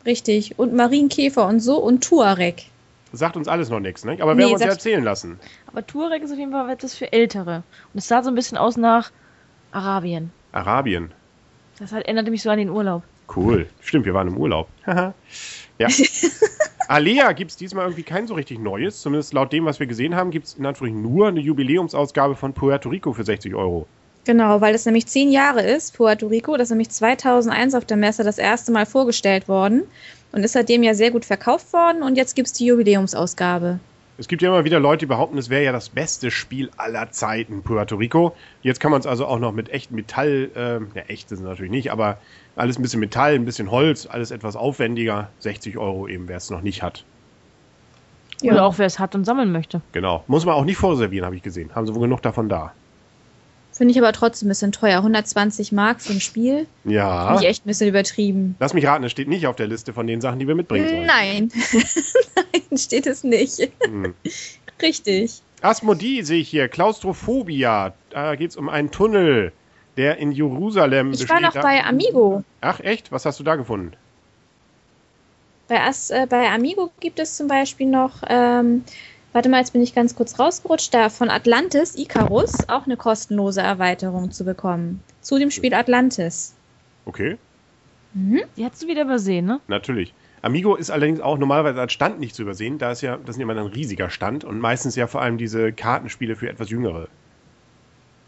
Richtig. 0.04 0.58
Und 0.58 0.74
Marienkäfer 0.74 1.46
und 1.46 1.60
so 1.60 1.78
und 1.78 2.02
Tuareg. 2.02 2.64
Sagt 3.12 3.36
uns 3.36 3.46
alles 3.46 3.70
noch 3.70 3.78
nichts, 3.78 4.04
ne? 4.04 4.18
Aber 4.20 4.34
Nee, 4.34 4.40
werden 4.40 4.48
wir 4.48 4.54
uns 4.54 4.62
ja 4.62 4.68
erzählen 4.68 5.04
lassen. 5.04 5.38
Aber 5.68 5.86
Turek 5.86 6.22
ist 6.22 6.32
auf 6.32 6.38
jeden 6.38 6.50
Fall 6.50 6.68
etwas 6.68 6.96
für 6.96 7.12
Ältere. 7.12 7.62
Und 7.92 7.98
es 7.98 8.08
sah 8.08 8.22
so 8.24 8.28
ein 8.30 8.34
bisschen 8.34 8.58
aus 8.58 8.76
nach 8.76 9.12
Arabien. 9.70 10.32
Arabien. 10.50 11.12
Das 11.78 11.92
halt 11.92 12.06
erinnerte 12.06 12.32
mich 12.32 12.42
so 12.42 12.50
an 12.50 12.58
den 12.58 12.70
Urlaub. 12.70 13.04
Cool. 13.34 13.68
Stimmt, 13.80 14.06
wir 14.06 14.14
waren 14.14 14.28
im 14.28 14.36
Urlaub. 14.36 14.68
Ja. 14.86 15.88
Alea 16.88 17.32
gibt 17.32 17.50
es 17.52 17.56
diesmal 17.56 17.86
irgendwie 17.86 18.02
kein 18.02 18.26
so 18.26 18.34
richtig 18.34 18.58
Neues. 18.58 19.00
Zumindest 19.00 19.32
laut 19.32 19.52
dem, 19.52 19.64
was 19.64 19.80
wir 19.80 19.86
gesehen 19.86 20.14
haben, 20.14 20.30
gibt 20.30 20.46
es 20.46 20.54
in 20.54 20.66
Anführungszeichen 20.66 21.02
nur 21.02 21.28
eine 21.28 21.40
Jubiläumsausgabe 21.40 22.36
von 22.36 22.52
Puerto 22.52 22.88
Rico 22.88 23.12
für 23.12 23.24
60 23.24 23.54
Euro. 23.54 23.86
Genau, 24.24 24.60
weil 24.60 24.72
das 24.72 24.86
nämlich 24.86 25.06
zehn 25.06 25.30
Jahre 25.30 25.62
ist, 25.62 25.96
Puerto 25.96 26.26
Rico. 26.26 26.56
Das 26.56 26.66
ist 26.66 26.70
nämlich 26.70 26.90
2001 26.90 27.74
auf 27.74 27.84
der 27.84 27.96
Messe 27.96 28.24
das 28.24 28.38
erste 28.38 28.72
Mal 28.72 28.86
vorgestellt 28.86 29.48
worden. 29.48 29.82
Und 30.32 30.42
ist 30.42 30.52
seitdem 30.52 30.82
ja 30.82 30.94
sehr 30.94 31.10
gut 31.10 31.24
verkauft 31.24 31.72
worden. 31.72 32.02
Und 32.02 32.16
jetzt 32.16 32.34
gibt 32.34 32.46
es 32.46 32.52
die 32.54 32.66
Jubiläumsausgabe. 32.66 33.78
Es 34.16 34.28
gibt 34.28 34.42
ja 34.42 34.48
immer 34.48 34.64
wieder 34.64 34.78
Leute, 34.78 35.00
die 35.00 35.06
behaupten, 35.06 35.38
es 35.38 35.50
wäre 35.50 35.64
ja 35.64 35.72
das 35.72 35.88
beste 35.88 36.30
Spiel 36.30 36.70
aller 36.76 37.10
Zeiten, 37.10 37.62
Puerto 37.62 37.96
Rico. 37.96 38.36
Jetzt 38.62 38.78
kann 38.78 38.92
man 38.92 39.00
es 39.00 39.06
also 39.08 39.26
auch 39.26 39.40
noch 39.40 39.52
mit 39.52 39.70
echtem 39.70 39.96
Metall, 39.96 40.50
ähm, 40.54 40.92
ja, 40.94 41.02
echt 41.02 41.32
ist 41.32 41.38
es 41.38 41.40
natürlich 41.40 41.72
nicht, 41.72 41.90
aber 41.90 42.18
alles 42.54 42.78
ein 42.78 42.82
bisschen 42.82 43.00
Metall, 43.00 43.34
ein 43.34 43.44
bisschen 43.44 43.72
Holz, 43.72 44.06
alles 44.06 44.30
etwas 44.30 44.54
aufwendiger. 44.54 45.30
60 45.40 45.78
Euro 45.78 46.06
eben, 46.06 46.28
wer 46.28 46.36
es 46.36 46.48
noch 46.48 46.62
nicht 46.62 46.82
hat. 46.82 47.04
Oder 48.42 48.64
auch 48.64 48.78
wer 48.78 48.86
es 48.86 49.00
hat 49.00 49.16
und 49.16 49.24
sammeln 49.24 49.50
möchte. 49.50 49.80
Genau. 49.92 50.22
Muss 50.28 50.44
man 50.44 50.54
auch 50.54 50.64
nicht 50.64 50.76
vorservieren, 50.76 51.26
habe 51.26 51.36
ich 51.36 51.42
gesehen. 51.42 51.74
Haben 51.74 51.86
sie 51.86 51.94
wohl 51.94 52.02
genug 52.02 52.22
davon 52.22 52.48
da. 52.48 52.72
Finde 53.74 53.90
ich 53.90 53.98
aber 53.98 54.12
trotzdem 54.12 54.46
ein 54.46 54.50
bisschen 54.50 54.70
teuer. 54.70 54.98
120 54.98 55.72
Mark 55.72 56.00
für 56.00 56.12
ein 56.12 56.20
Spiel. 56.20 56.68
Ja. 56.84 57.26
Finde 57.26 57.42
ich 57.42 57.48
echt 57.48 57.66
ein 57.66 57.68
bisschen 57.68 57.88
übertrieben. 57.88 58.54
Lass 58.60 58.72
mich 58.72 58.86
raten, 58.86 59.02
es 59.02 59.10
steht 59.10 59.26
nicht 59.26 59.48
auf 59.48 59.56
der 59.56 59.66
Liste 59.66 59.92
von 59.92 60.06
den 60.06 60.20
Sachen, 60.20 60.38
die 60.38 60.46
wir 60.46 60.54
mitbringen 60.54 60.88
sollen. 60.88 61.06
Nein. 61.06 61.48
Nein, 62.70 62.78
steht 62.78 63.08
es 63.08 63.24
nicht. 63.24 63.72
Hm. 63.84 64.14
Richtig. 64.80 65.42
Asmodee 65.60 66.22
sehe 66.22 66.40
ich 66.40 66.48
hier, 66.48 66.68
Klaustrophobia. 66.68 67.94
Da 68.10 68.36
geht 68.36 68.50
es 68.50 68.56
um 68.56 68.68
einen 68.68 68.92
Tunnel, 68.92 69.50
der 69.96 70.18
in 70.18 70.30
Jerusalem 70.30 71.12
Ich 71.12 71.28
war 71.28 71.40
noch 71.40 71.54
bei 71.54 71.82
Amigo. 71.84 72.44
Ach, 72.60 72.78
echt? 72.78 73.10
Was 73.10 73.26
hast 73.26 73.40
du 73.40 73.44
da 73.44 73.56
gefunden? 73.56 73.92
Bei, 75.66 75.80
As, 75.80 76.10
äh, 76.10 76.26
bei 76.28 76.48
Amigo 76.48 76.92
gibt 77.00 77.18
es 77.18 77.36
zum 77.36 77.48
Beispiel 77.48 77.88
noch, 77.88 78.22
ähm, 78.28 78.84
warte 79.34 79.50
mal, 79.50 79.58
jetzt 79.58 79.74
bin 79.74 79.82
ich 79.82 79.94
ganz 79.94 80.14
kurz 80.14 80.38
rausgerutscht, 80.38 80.94
da 80.94 81.10
von 81.10 81.28
Atlantis, 81.28 81.94
Icarus, 81.94 82.66
auch 82.68 82.86
eine 82.86 82.96
kostenlose 82.96 83.60
Erweiterung 83.60 84.30
zu 84.30 84.44
bekommen. 84.44 85.02
Zu 85.20 85.38
dem 85.38 85.50
Spiel 85.50 85.74
Atlantis. 85.74 86.54
Okay, 87.04 87.36
Mhm. 88.14 88.42
Die 88.56 88.64
hast 88.64 88.82
du 88.82 88.86
wieder 88.86 89.02
übersehen, 89.02 89.44
ne? 89.44 89.60
natürlich. 89.66 90.14
Amigo 90.40 90.76
ist 90.76 90.90
allerdings 90.90 91.20
auch 91.20 91.38
normalerweise 91.38 91.80
als 91.80 91.92
Stand 91.92 92.20
nicht 92.20 92.34
zu 92.34 92.42
übersehen. 92.42 92.78
Da 92.78 92.92
ist 92.92 93.00
ja, 93.00 93.16
das 93.16 93.36
ist 93.36 93.40
ja 93.40 93.42
immer 93.42 93.58
ein 93.58 93.66
riesiger 93.66 94.10
Stand 94.10 94.44
und 94.44 94.60
meistens 94.60 94.94
ja 94.94 95.06
vor 95.06 95.22
allem 95.22 95.38
diese 95.38 95.72
Kartenspiele 95.72 96.36
für 96.36 96.48
etwas 96.48 96.70
Jüngere. 96.70 97.08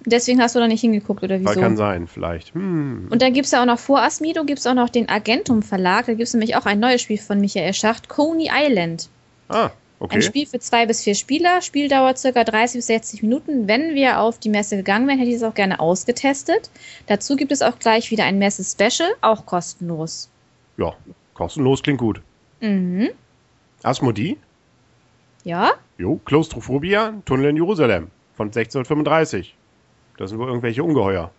Deswegen 0.07 0.41
hast 0.41 0.55
du 0.55 0.61
da 0.61 0.69
nicht 0.69 0.81
hingeguckt, 0.81 1.23
oder 1.23 1.41
wieso? 1.41 1.61
kann 1.61 1.77
sein, 1.77 2.07
vielleicht. 2.07 2.55
Hm. 2.55 3.09
Und 3.11 3.23
dann 3.23 3.33
gibt 3.33 3.47
es 3.47 3.53
ja 3.53 3.61
auch 3.61 3.67
noch 3.67 3.79
vor 3.79 4.01
Asmido, 4.01 4.45
gibt 4.45 4.61
es 4.61 4.67
auch 4.67 4.75
noch 4.75 4.89
den 4.89 5.09
Agentum 5.09 5.63
Verlag. 5.63 6.07
Da 6.07 6.15
gibt 6.15 6.29
es 6.29 6.33
nämlich 6.33 6.57
auch 6.57 6.65
ein 6.65 6.81
neues 6.81 7.03
Spiel 7.03 7.19
von 7.19 7.41
Michael 7.41 7.75
Schacht, 7.75 8.09
Coney 8.09 8.49
Island. 8.53 9.09
Ah, 9.49 9.71
Ein 9.99 10.05
okay. 10.05 10.23
Spiel 10.23 10.47
für 10.47 10.59
zwei 10.59 10.85
bis 10.87 11.03
vier 11.03 11.15
Spieler, 11.15 11.63
Spieldauer 11.63 12.15
circa 12.17 12.45
30 12.45 12.79
bis 12.79 12.87
60 12.89 13.23
Minuten. 13.23 13.67
Wenn 13.67 13.95
wir 13.95 14.21
auf 14.21 14.39
die 14.39 14.51
Messe 14.51 14.77
gegangen 14.77 15.09
wären, 15.09 15.19
hätte 15.19 15.31
ich 15.31 15.37
es 15.37 15.43
auch 15.43 15.55
gerne 15.55 15.81
ausgetestet. 15.81 16.69
Dazu 17.07 17.35
gibt 17.37 17.51
es 17.51 17.63
auch 17.63 17.79
gleich 17.79 18.11
wieder 18.11 18.25
ein 18.25 18.39
Messe-Special, 18.39 19.11
auch 19.23 19.47
kostenlos. 19.47 20.29
Ja, 20.77 20.95
kostenlos 21.33 21.83
klingt 21.83 21.99
gut. 22.01 22.21
Mhm. 22.61 23.09
Asmodee? 23.83 24.37
Ja, 25.45 25.73
Jo, 25.99 26.21
Klaustrophobia, 26.27 27.15
Tunnel 27.25 27.51
in 27.51 27.57
Jerusalem 27.57 28.09
von 28.37 28.49
1635. 28.49 29.55
Das 30.19 30.29
sind 30.31 30.39
wohl 30.39 30.49
irgendwelche 30.49 30.83
Ungeheuer. 30.85 31.31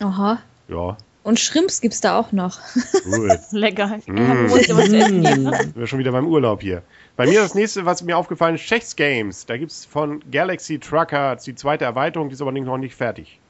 aha. 0.00 0.38
Ja, 0.68 0.96
Und 1.24 1.40
Shrimps 1.40 1.80
gibt 1.80 1.94
es 1.94 2.00
da 2.00 2.18
auch 2.18 2.30
noch. 2.32 2.60
cool. 3.06 3.36
Lecker. 3.50 3.98
Ich 3.98 4.06
Mm. 4.06 4.14
ne? 4.46 4.48
Sind 4.48 5.76
wir 5.76 5.86
schon 5.88 5.98
wieder 5.98 6.12
beim 6.12 6.26
Urlaub 6.26 6.60
hier. 6.62 6.82
Bei 7.16 7.26
mir 7.26 7.40
das 7.40 7.54
nächste, 7.54 7.86
was 7.86 8.02
mir 8.02 8.16
aufgefallen 8.16 8.56
ist, 8.56 8.62
Chess 8.62 8.94
Games. 8.94 9.46
Da 9.46 9.56
gibt 9.56 9.72
es 9.72 9.84
von 9.86 10.22
Galaxy 10.30 10.78
Trucker 10.78 11.36
die 11.36 11.54
zweite 11.54 11.84
Erweiterung, 11.84 12.28
die 12.28 12.34
ist 12.34 12.42
aber 12.42 12.52
noch 12.52 12.76
nicht 12.78 12.94
fertig. 12.94 13.40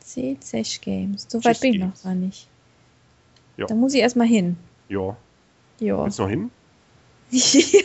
CZ 0.00 0.80
Games. 0.80 1.26
So 1.28 1.38
weit 1.38 1.42
Chess 1.56 1.60
bin 1.60 1.74
ich 1.74 1.80
noch 1.80 2.02
gar 2.02 2.14
nicht. 2.14 2.48
Ja. 3.56 3.66
Da 3.66 3.74
muss 3.74 3.92
ich 3.94 4.00
erstmal 4.00 4.26
hin. 4.26 4.56
Ja, 4.88 5.16
Ja. 5.80 6.04
willst 6.04 6.18
du 6.18 6.22
noch 6.22 6.30
hin? 6.30 6.50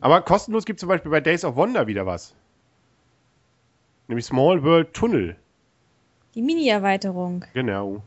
Aber 0.00 0.20
kostenlos 0.22 0.64
gibt 0.64 0.78
es 0.78 0.80
zum 0.80 0.88
Beispiel 0.88 1.10
bei 1.10 1.20
Days 1.20 1.44
of 1.44 1.56
Wonder 1.56 1.86
wieder 1.86 2.06
was. 2.06 2.34
Nämlich 4.08 4.26
Small 4.26 4.62
World 4.62 4.92
Tunnel. 4.94 5.36
Die 6.34 6.42
Mini-Erweiterung. 6.42 7.44
Genau. 7.54 8.02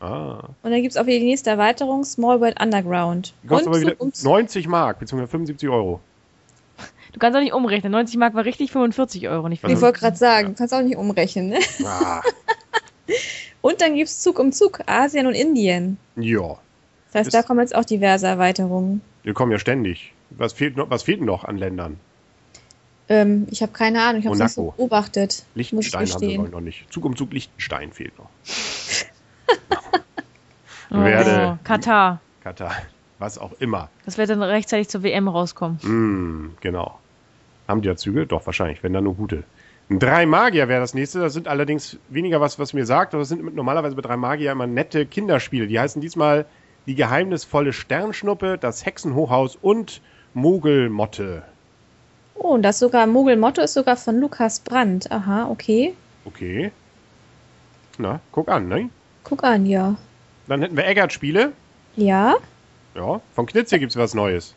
Ah. 0.00 0.06
Ah. 0.06 0.48
Und 0.62 0.70
dann 0.70 0.82
gibt 0.82 0.92
es 0.92 0.96
auch 0.96 1.06
wieder 1.06 1.18
die 1.18 1.24
nächste 1.24 1.50
Erweiterung, 1.50 2.04
Small 2.04 2.40
World 2.40 2.60
Underground. 2.60 3.34
Die 3.42 3.48
kostet 3.48 3.66
Und 3.68 3.72
aber 3.74 3.80
wieder 3.82 3.92
Zug 3.92 4.00
um 4.02 4.12
Zug. 4.12 4.24
90 4.24 4.68
Mark, 4.68 4.98
beziehungsweise 4.98 5.30
75 5.30 5.68
Euro. 5.68 6.00
Du 7.12 7.18
kannst 7.18 7.36
auch 7.36 7.40
nicht 7.42 7.54
umrechnen. 7.54 7.90
90 7.90 8.18
Mark 8.18 8.34
war 8.34 8.44
richtig, 8.44 8.70
45 8.70 9.28
Euro, 9.28 9.48
nicht 9.48 9.64
Also- 9.64 9.74
Ich 9.74 9.80
wollte 9.82 9.98
gerade 10.00 10.16
sagen, 10.16 10.54
kannst 10.54 10.74
auch 10.74 10.82
nicht 10.82 10.96
umrechnen. 10.96 11.48
Ne? 11.48 11.58
Ah. 11.84 12.20
Und 13.62 13.80
dann 13.80 13.94
gibt 13.96 14.08
es 14.08 14.20
Zug 14.20 14.38
um 14.38 14.52
Zug, 14.52 14.80
Asien 14.86 15.26
und 15.26 15.34
Indien. 15.34 15.98
ja. 16.16 16.56
Das 17.10 17.14
heißt, 17.20 17.28
Ist- 17.28 17.34
da 17.34 17.42
kommen 17.42 17.60
jetzt 17.60 17.74
auch 17.74 17.86
diverse 17.86 18.26
Erweiterungen. 18.26 19.00
Wir 19.22 19.32
kommen 19.32 19.50
ja 19.50 19.58
ständig. 19.58 20.12
Was 20.30 20.52
fehlt, 20.52 20.76
noch, 20.76 20.90
was 20.90 21.02
fehlt 21.04 21.20
denn 21.20 21.26
noch 21.26 21.44
an 21.44 21.56
Ländern? 21.56 21.98
Ähm, 23.08 23.46
ich 23.50 23.62
habe 23.62 23.72
keine 23.72 24.02
Ahnung, 24.02 24.20
ich 24.20 24.26
habe 24.26 24.36
es 24.36 24.42
nicht 24.42 24.52
so 24.52 24.74
beobachtet. 24.76 25.44
Liechtenstein 25.54 26.04
ich 26.04 26.14
haben 26.14 26.20
wir 26.28 26.38
noch 26.50 26.60
nicht. 26.60 26.92
Zug 26.92 27.06
um 27.06 27.16
Zug 27.16 27.32
Liechtenstein 27.32 27.92
fehlt 27.92 28.16
noch. 28.18 28.28
Oh, 30.90 31.04
Werde- 31.04 31.58
Katar. 31.64 32.20
Katar. 32.42 32.72
Was 33.18 33.36
auch 33.36 33.52
immer. 33.58 33.90
Das 34.06 34.16
wird 34.16 34.30
dann 34.30 34.42
rechtzeitig 34.42 34.88
zur 34.88 35.02
WM 35.02 35.28
rauskommen. 35.28 35.78
Mm, 35.82 36.56
genau. 36.60 36.98
Haben 37.66 37.82
die 37.82 37.88
ja 37.88 37.96
Züge? 37.96 38.26
Doch, 38.26 38.46
wahrscheinlich, 38.46 38.82
wenn 38.82 38.94
dann 38.94 39.04
nur 39.04 39.14
gute. 39.14 39.44
Ein 39.90 39.98
Drei 39.98 40.24
Magier 40.24 40.68
wäre 40.68 40.80
das 40.80 40.94
nächste. 40.94 41.20
Das 41.20 41.34
sind 41.34 41.46
allerdings 41.46 41.98
weniger 42.08 42.40
was, 42.40 42.58
was 42.58 42.72
mir 42.72 42.86
sagt, 42.86 43.12
aber 43.12 43.20
das 43.20 43.28
sind 43.28 43.54
normalerweise 43.54 43.96
bei 43.96 44.02
Drei 44.02 44.16
Magier 44.16 44.52
immer 44.52 44.66
nette 44.66 45.04
Kinderspiele. 45.04 45.66
Die 45.66 45.78
heißen 45.78 46.00
diesmal 46.00 46.46
Die 46.86 46.94
geheimnisvolle 46.94 47.74
Sternschnuppe, 47.74 48.56
das 48.56 48.86
Hexenhochhaus 48.86 49.56
und 49.60 50.00
Mogelmotte. 50.32 51.42
Oh, 52.34 52.54
und 52.54 52.62
das 52.62 52.78
sogar, 52.78 53.06
Mogelmotto 53.06 53.60
ist 53.60 53.74
sogar 53.74 53.96
von 53.96 54.18
Lukas 54.20 54.60
Brandt. 54.60 55.10
Aha, 55.12 55.48
okay. 55.50 55.94
Okay. 56.24 56.70
Na, 57.98 58.20
guck 58.32 58.48
an, 58.48 58.68
ne? 58.68 58.88
Guck 59.28 59.44
an, 59.44 59.66
ja. 59.66 59.96
Dann 60.46 60.62
hätten 60.62 60.76
wir 60.76 60.86
Eggert-Spiele. 60.86 61.52
Ja, 61.96 62.36
Ja, 62.94 63.20
von 63.34 63.46
Knitze 63.46 63.78
gibt's 63.78 63.96
was 63.96 64.14
Neues. 64.14 64.54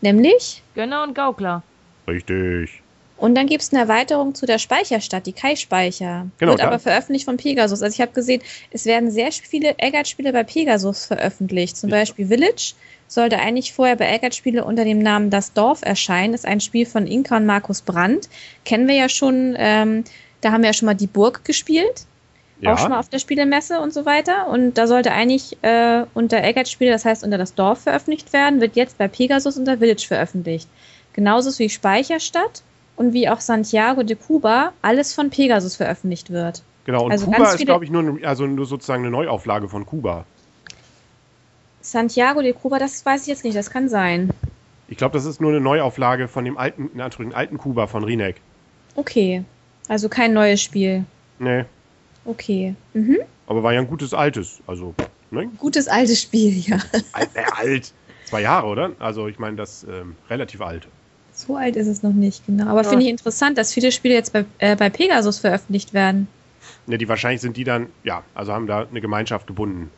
nämlich. 0.00 0.62
Gönner 0.74 1.02
und 1.04 1.14
Gaukler. 1.14 1.62
Richtig. 2.08 2.82
Und 3.16 3.36
dann 3.36 3.46
gibt 3.46 3.62
es 3.62 3.72
eine 3.72 3.82
Erweiterung 3.82 4.34
zu 4.34 4.46
der 4.46 4.58
Speicherstadt, 4.58 5.26
die 5.26 5.32
Kai-Speicher. 5.32 6.26
Genau, 6.38 6.52
Wird 6.52 6.60
da- 6.60 6.66
aber 6.66 6.80
veröffentlicht 6.80 7.24
von 7.24 7.36
Pegasus. 7.36 7.80
Also 7.82 7.94
ich 7.94 8.00
habe 8.00 8.10
gesehen, 8.12 8.42
es 8.72 8.84
werden 8.84 9.10
sehr 9.12 9.30
viele 9.30 9.78
Eggert-Spiele 9.78 10.32
bei 10.32 10.42
Pegasus 10.42 11.06
veröffentlicht. 11.06 11.76
Zum 11.76 11.90
Ja. 11.90 11.98
Beispiel 11.98 12.26
Village 12.26 12.74
sollte 13.06 13.38
eigentlich 13.38 13.72
vorher 13.72 13.94
bei 13.94 14.08
Eggert-Spiele 14.12 14.64
unter 14.64 14.84
dem 14.84 14.98
Namen 14.98 15.30
Das 15.30 15.52
Dorf 15.52 15.82
erscheinen. 15.82 16.34
Ist 16.34 16.46
ein 16.46 16.60
Spiel 16.60 16.84
von 16.84 17.06
Inka 17.06 17.36
und 17.36 17.46
Markus 17.46 17.80
Brandt. 17.82 18.28
Kennen 18.64 18.88
wir 18.88 18.96
ja 18.96 19.08
schon, 19.08 19.54
ähm, 19.56 20.02
da 20.40 20.50
haben 20.50 20.62
wir 20.62 20.70
ja 20.70 20.74
schon 20.74 20.86
mal 20.86 20.94
die 20.94 21.06
Burg 21.06 21.44
gespielt. 21.44 22.06
Auch 22.64 22.78
schon 22.78 22.90
mal 22.90 22.96
Ja, 22.96 23.00
auf 23.00 23.08
der 23.08 23.18
Spielemesse 23.18 23.80
und 23.80 23.92
so 23.92 24.06
weiter. 24.06 24.48
Und 24.48 24.74
da 24.74 24.86
sollte 24.86 25.12
eigentlich 25.12 25.56
äh, 25.62 26.04
unter 26.14 26.42
Eggert-Spiele, 26.42 26.92
das 26.92 27.04
heißt 27.04 27.24
unter 27.24 27.38
das 27.38 27.54
Dorf 27.54 27.80
veröffentlicht 27.80 28.32
werden, 28.32 28.60
wird 28.60 28.76
jetzt 28.76 28.98
bei 28.98 29.08
Pegasus 29.08 29.56
unter 29.56 29.78
Village 29.78 30.04
veröffentlicht. 30.06 30.68
Genauso 31.12 31.58
wie 31.58 31.68
Speicherstadt 31.68 32.62
und 32.96 33.12
wie 33.12 33.28
auch 33.28 33.40
Santiago 33.40 34.02
de 34.02 34.16
Cuba 34.16 34.72
alles 34.80 35.12
von 35.12 35.30
Pegasus 35.30 35.76
veröffentlicht 35.76 36.30
wird. 36.30 36.62
genau. 36.84 37.04
Und 37.04 37.12
also 37.12 37.26
Kuba 37.26 37.52
ist, 37.52 37.64
glaube 37.64 37.84
ich, 37.84 37.90
nur, 37.90 38.18
also 38.22 38.46
nur 38.46 38.66
sozusagen 38.66 39.02
eine 39.02 39.10
Neuauflage 39.10 39.68
von 39.68 39.84
Kuba. 39.84 40.24
Santiago 41.80 42.42
de 42.42 42.52
Cuba, 42.52 42.78
das 42.78 43.04
weiß 43.04 43.22
ich 43.22 43.26
jetzt 43.28 43.44
nicht, 43.44 43.56
das 43.56 43.70
kann 43.70 43.88
sein. 43.88 44.30
Ich 44.88 44.96
glaube, 44.96 45.14
das 45.14 45.24
ist 45.24 45.40
nur 45.40 45.50
eine 45.50 45.60
Neuauflage 45.60 46.28
von 46.28 46.44
dem 46.44 46.56
alten, 46.56 46.90
in 46.94 47.32
alten 47.32 47.58
Kuba 47.58 47.86
von 47.86 48.04
Rinek. 48.04 48.36
Okay. 48.94 49.42
Also 49.88 50.08
kein 50.08 50.32
neues 50.32 50.62
Spiel. 50.62 51.04
Nee, 51.38 51.64
Okay. 52.24 52.74
Mhm. 52.94 53.18
aber 53.46 53.62
war 53.62 53.72
ja 53.72 53.80
ein 53.80 53.88
gutes 53.88 54.14
altes. 54.14 54.58
Also, 54.66 54.94
ne? 55.30 55.48
Gutes 55.58 55.88
altes 55.88 56.22
Spiel, 56.22 56.58
ja. 56.58 56.78
Alt, 57.12 57.30
äh, 57.34 57.42
alt. 57.56 57.92
Zwei 58.24 58.42
Jahre, 58.42 58.66
oder? 58.66 58.92
Also, 58.98 59.28
ich 59.28 59.38
meine, 59.38 59.56
das 59.56 59.84
ähm, 59.84 60.14
relativ 60.30 60.60
alt. 60.60 60.86
So 61.34 61.56
alt 61.56 61.76
ist 61.76 61.86
es 61.88 62.02
noch 62.02 62.12
nicht, 62.12 62.46
genau. 62.46 62.66
Aber 62.66 62.82
Ja. 62.82 62.88
finde 62.88 63.04
ich 63.04 63.10
interessant, 63.10 63.58
dass 63.58 63.72
viele 63.72 63.90
Spiele 63.90 64.14
jetzt 64.14 64.32
bei, 64.32 64.44
äh, 64.58 64.76
bei 64.76 64.90
Pegasus 64.90 65.38
veröffentlicht 65.38 65.92
werden. 65.92 66.28
Ne, 66.86 66.98
die 66.98 67.08
wahrscheinlich 67.08 67.40
sind 67.40 67.56
die 67.56 67.64
dann, 67.64 67.88
ja, 68.04 68.22
also 68.34 68.52
haben 68.52 68.66
da 68.66 68.86
eine 68.88 69.00
Gemeinschaft 69.00 69.46
gebunden. 69.46 69.90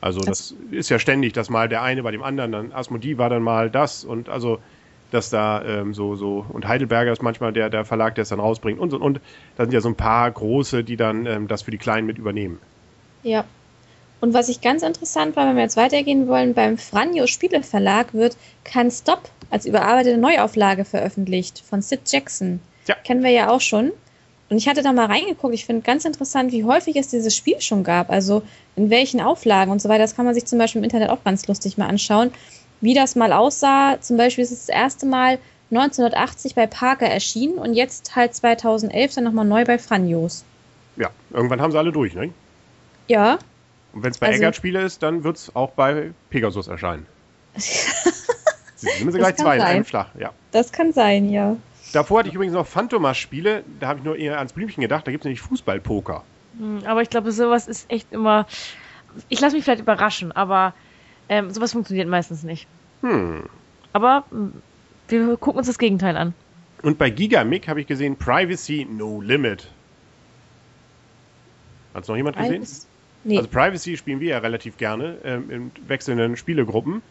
Also 0.00 0.24
das 0.24 0.54
ist 0.72 0.88
ja 0.90 0.98
ständig, 0.98 1.32
dass 1.32 1.48
mal 1.48 1.68
der 1.68 1.82
eine 1.82 2.02
bei 2.02 2.10
dem 2.10 2.22
anderen, 2.24 2.50
dann 2.50 2.72
Asmodee 2.72 3.18
war 3.18 3.30
dann 3.30 3.42
mal 3.42 3.70
das 3.70 4.04
und 4.04 4.28
also, 4.28 4.58
dass 5.12 5.30
da 5.30 5.62
ähm, 5.64 5.94
so, 5.94 6.16
so, 6.16 6.46
und 6.48 6.66
Heidelberger 6.66 7.12
ist 7.12 7.22
manchmal 7.22 7.52
der, 7.52 7.70
der 7.70 7.84
Verlag, 7.84 8.14
der 8.14 8.22
es 8.22 8.30
dann 8.30 8.40
rausbringt 8.40 8.80
und, 8.80 8.92
und, 8.92 9.02
und. 9.02 9.20
Da 9.56 9.64
sind 9.64 9.72
ja 9.72 9.80
so 9.80 9.88
ein 9.88 9.94
paar 9.94 10.30
große, 10.30 10.84
die 10.84 10.96
dann 10.96 11.26
ähm, 11.26 11.48
das 11.48 11.62
für 11.62 11.70
die 11.70 11.78
Kleinen 11.78 12.06
mit 12.06 12.18
übernehmen. 12.18 12.58
Ja. 13.22 13.44
Und 14.20 14.34
was 14.34 14.48
ich 14.48 14.60
ganz 14.60 14.82
interessant 14.82 15.34
war, 15.36 15.46
wenn 15.48 15.56
wir 15.56 15.64
jetzt 15.64 15.76
weitergehen 15.76 16.28
wollen, 16.28 16.54
beim 16.54 16.78
Franjo 16.78 17.26
Spieleverlag 17.26 18.14
wird 18.14 18.36
Can't 18.64 18.96
Stop 18.96 19.28
als 19.50 19.66
überarbeitete 19.66 20.16
Neuauflage 20.16 20.84
veröffentlicht 20.84 21.62
von 21.68 21.82
Sid 21.82 22.02
Jackson. 22.06 22.60
Ja. 22.86 22.94
Kennen 23.04 23.22
wir 23.22 23.30
ja 23.30 23.50
auch 23.50 23.60
schon. 23.60 23.92
Und 24.48 24.58
ich 24.58 24.68
hatte 24.68 24.82
da 24.82 24.92
mal 24.92 25.06
reingeguckt. 25.06 25.54
Ich 25.54 25.64
finde 25.64 25.82
ganz 25.82 26.04
interessant, 26.04 26.52
wie 26.52 26.64
häufig 26.64 26.96
es 26.96 27.08
dieses 27.08 27.34
Spiel 27.34 27.60
schon 27.60 27.84
gab. 27.84 28.10
Also 28.10 28.42
in 28.76 28.90
welchen 28.90 29.20
Auflagen 29.20 29.72
und 29.72 29.82
so 29.82 29.88
weiter. 29.88 30.02
Das 30.02 30.14
kann 30.14 30.24
man 30.24 30.34
sich 30.34 30.44
zum 30.44 30.58
Beispiel 30.58 30.80
im 30.80 30.84
Internet 30.84 31.10
auch 31.10 31.24
ganz 31.24 31.46
lustig 31.48 31.76
mal 31.78 31.88
anschauen. 31.88 32.30
Wie 32.82 32.92
das 32.94 33.16
mal 33.16 33.32
aussah. 33.32 33.98
Zum 34.02 34.18
Beispiel 34.18 34.44
ist 34.44 34.50
es 34.50 34.66
das 34.66 34.74
erste 34.74 35.06
Mal 35.06 35.38
1980 35.70 36.54
bei 36.54 36.66
Parker 36.66 37.06
erschienen 37.06 37.54
und 37.58 37.72
jetzt 37.72 38.14
halt 38.14 38.34
2011 38.34 39.14
dann 39.14 39.24
nochmal 39.24 39.46
neu 39.46 39.64
bei 39.64 39.78
Franjos. 39.78 40.44
Ja, 40.96 41.08
irgendwann 41.30 41.62
haben 41.62 41.72
sie 41.72 41.78
alle 41.78 41.92
durch, 41.92 42.14
ne? 42.14 42.30
Ja, 43.08 43.38
Und 43.94 44.02
wenn 44.02 44.10
es 44.10 44.18
bei 44.18 44.26
Also- 44.26 44.36
Eggert-Spiele 44.38 44.82
ist, 44.82 45.02
dann 45.02 45.24
wird 45.24 45.36
es 45.38 45.56
auch 45.56 45.70
bei 45.70 46.10
Pegasus 46.28 46.68
erscheinen. 46.68 47.06
Sie 47.56 48.88
sind 48.88 48.98
sie 48.98 49.04
Das 49.04 49.14
gleich 49.14 49.36
kann 49.36 49.44
zwei 49.46 49.54
in 49.54 49.60
sein. 49.60 49.70
einem 49.76 49.84
Schlag, 49.84 50.06
ja. 50.18 50.30
das 50.50 50.72
kann 50.72 50.92
sein, 50.92 51.30
ja. 51.30 51.56
Davor 51.92 52.18
hatte 52.18 52.30
ich 52.30 52.34
übrigens 52.34 52.54
noch 52.54 52.66
Phantomas-Spiele, 52.66 53.62
da 53.78 53.86
habe 53.88 54.00
ich 54.00 54.04
nur 54.04 54.16
eher 54.16 54.38
ans 54.38 54.52
Blümchen 54.54 54.80
gedacht, 54.80 55.06
da 55.06 55.12
gibt 55.12 55.22
es 55.22 55.24
nämlich 55.26 55.40
Fußballpoker. 55.42 56.24
Hm, 56.58 56.82
Aber 56.84 57.00
ich 57.02 57.08
glaube, 57.10 57.30
sowas 57.32 57.68
ist 57.68 57.88
echt 57.90 58.12
immer. 58.12 58.46
Ich 59.28 59.40
lasse 59.40 59.54
mich 59.54 59.64
vielleicht 59.64 59.82
überraschen, 59.82 60.32
aber 60.32 60.74
ähm, 61.32 61.50
sowas 61.50 61.72
funktioniert 61.72 62.08
meistens 62.08 62.42
nicht. 62.42 62.66
Hm. 63.00 63.44
Aber 63.94 64.24
hm, 64.30 64.52
wir 65.08 65.36
gucken 65.38 65.58
uns 65.58 65.66
das 65.66 65.78
Gegenteil 65.78 66.16
an. 66.16 66.34
Und 66.82 66.98
bei 66.98 67.10
Gigamic 67.10 67.68
habe 67.68 67.80
ich 67.80 67.86
gesehen 67.86 68.16
Privacy 68.16 68.86
No 68.90 69.20
Limit. 69.20 69.68
Hat 71.94 72.02
es 72.02 72.08
noch 72.08 72.16
jemand 72.16 72.36
gesehen? 72.36 72.62
Eins- 72.62 72.86
Nee, 73.24 73.36
Also 73.36 73.48
Privacy 73.48 73.96
spielen 73.96 74.18
wir 74.18 74.30
ja 74.30 74.38
relativ 74.38 74.76
gerne 74.78 75.16
ähm, 75.24 75.48
in 75.48 75.70
wechselnden 75.86 76.36
Spielegruppen. 76.36 77.02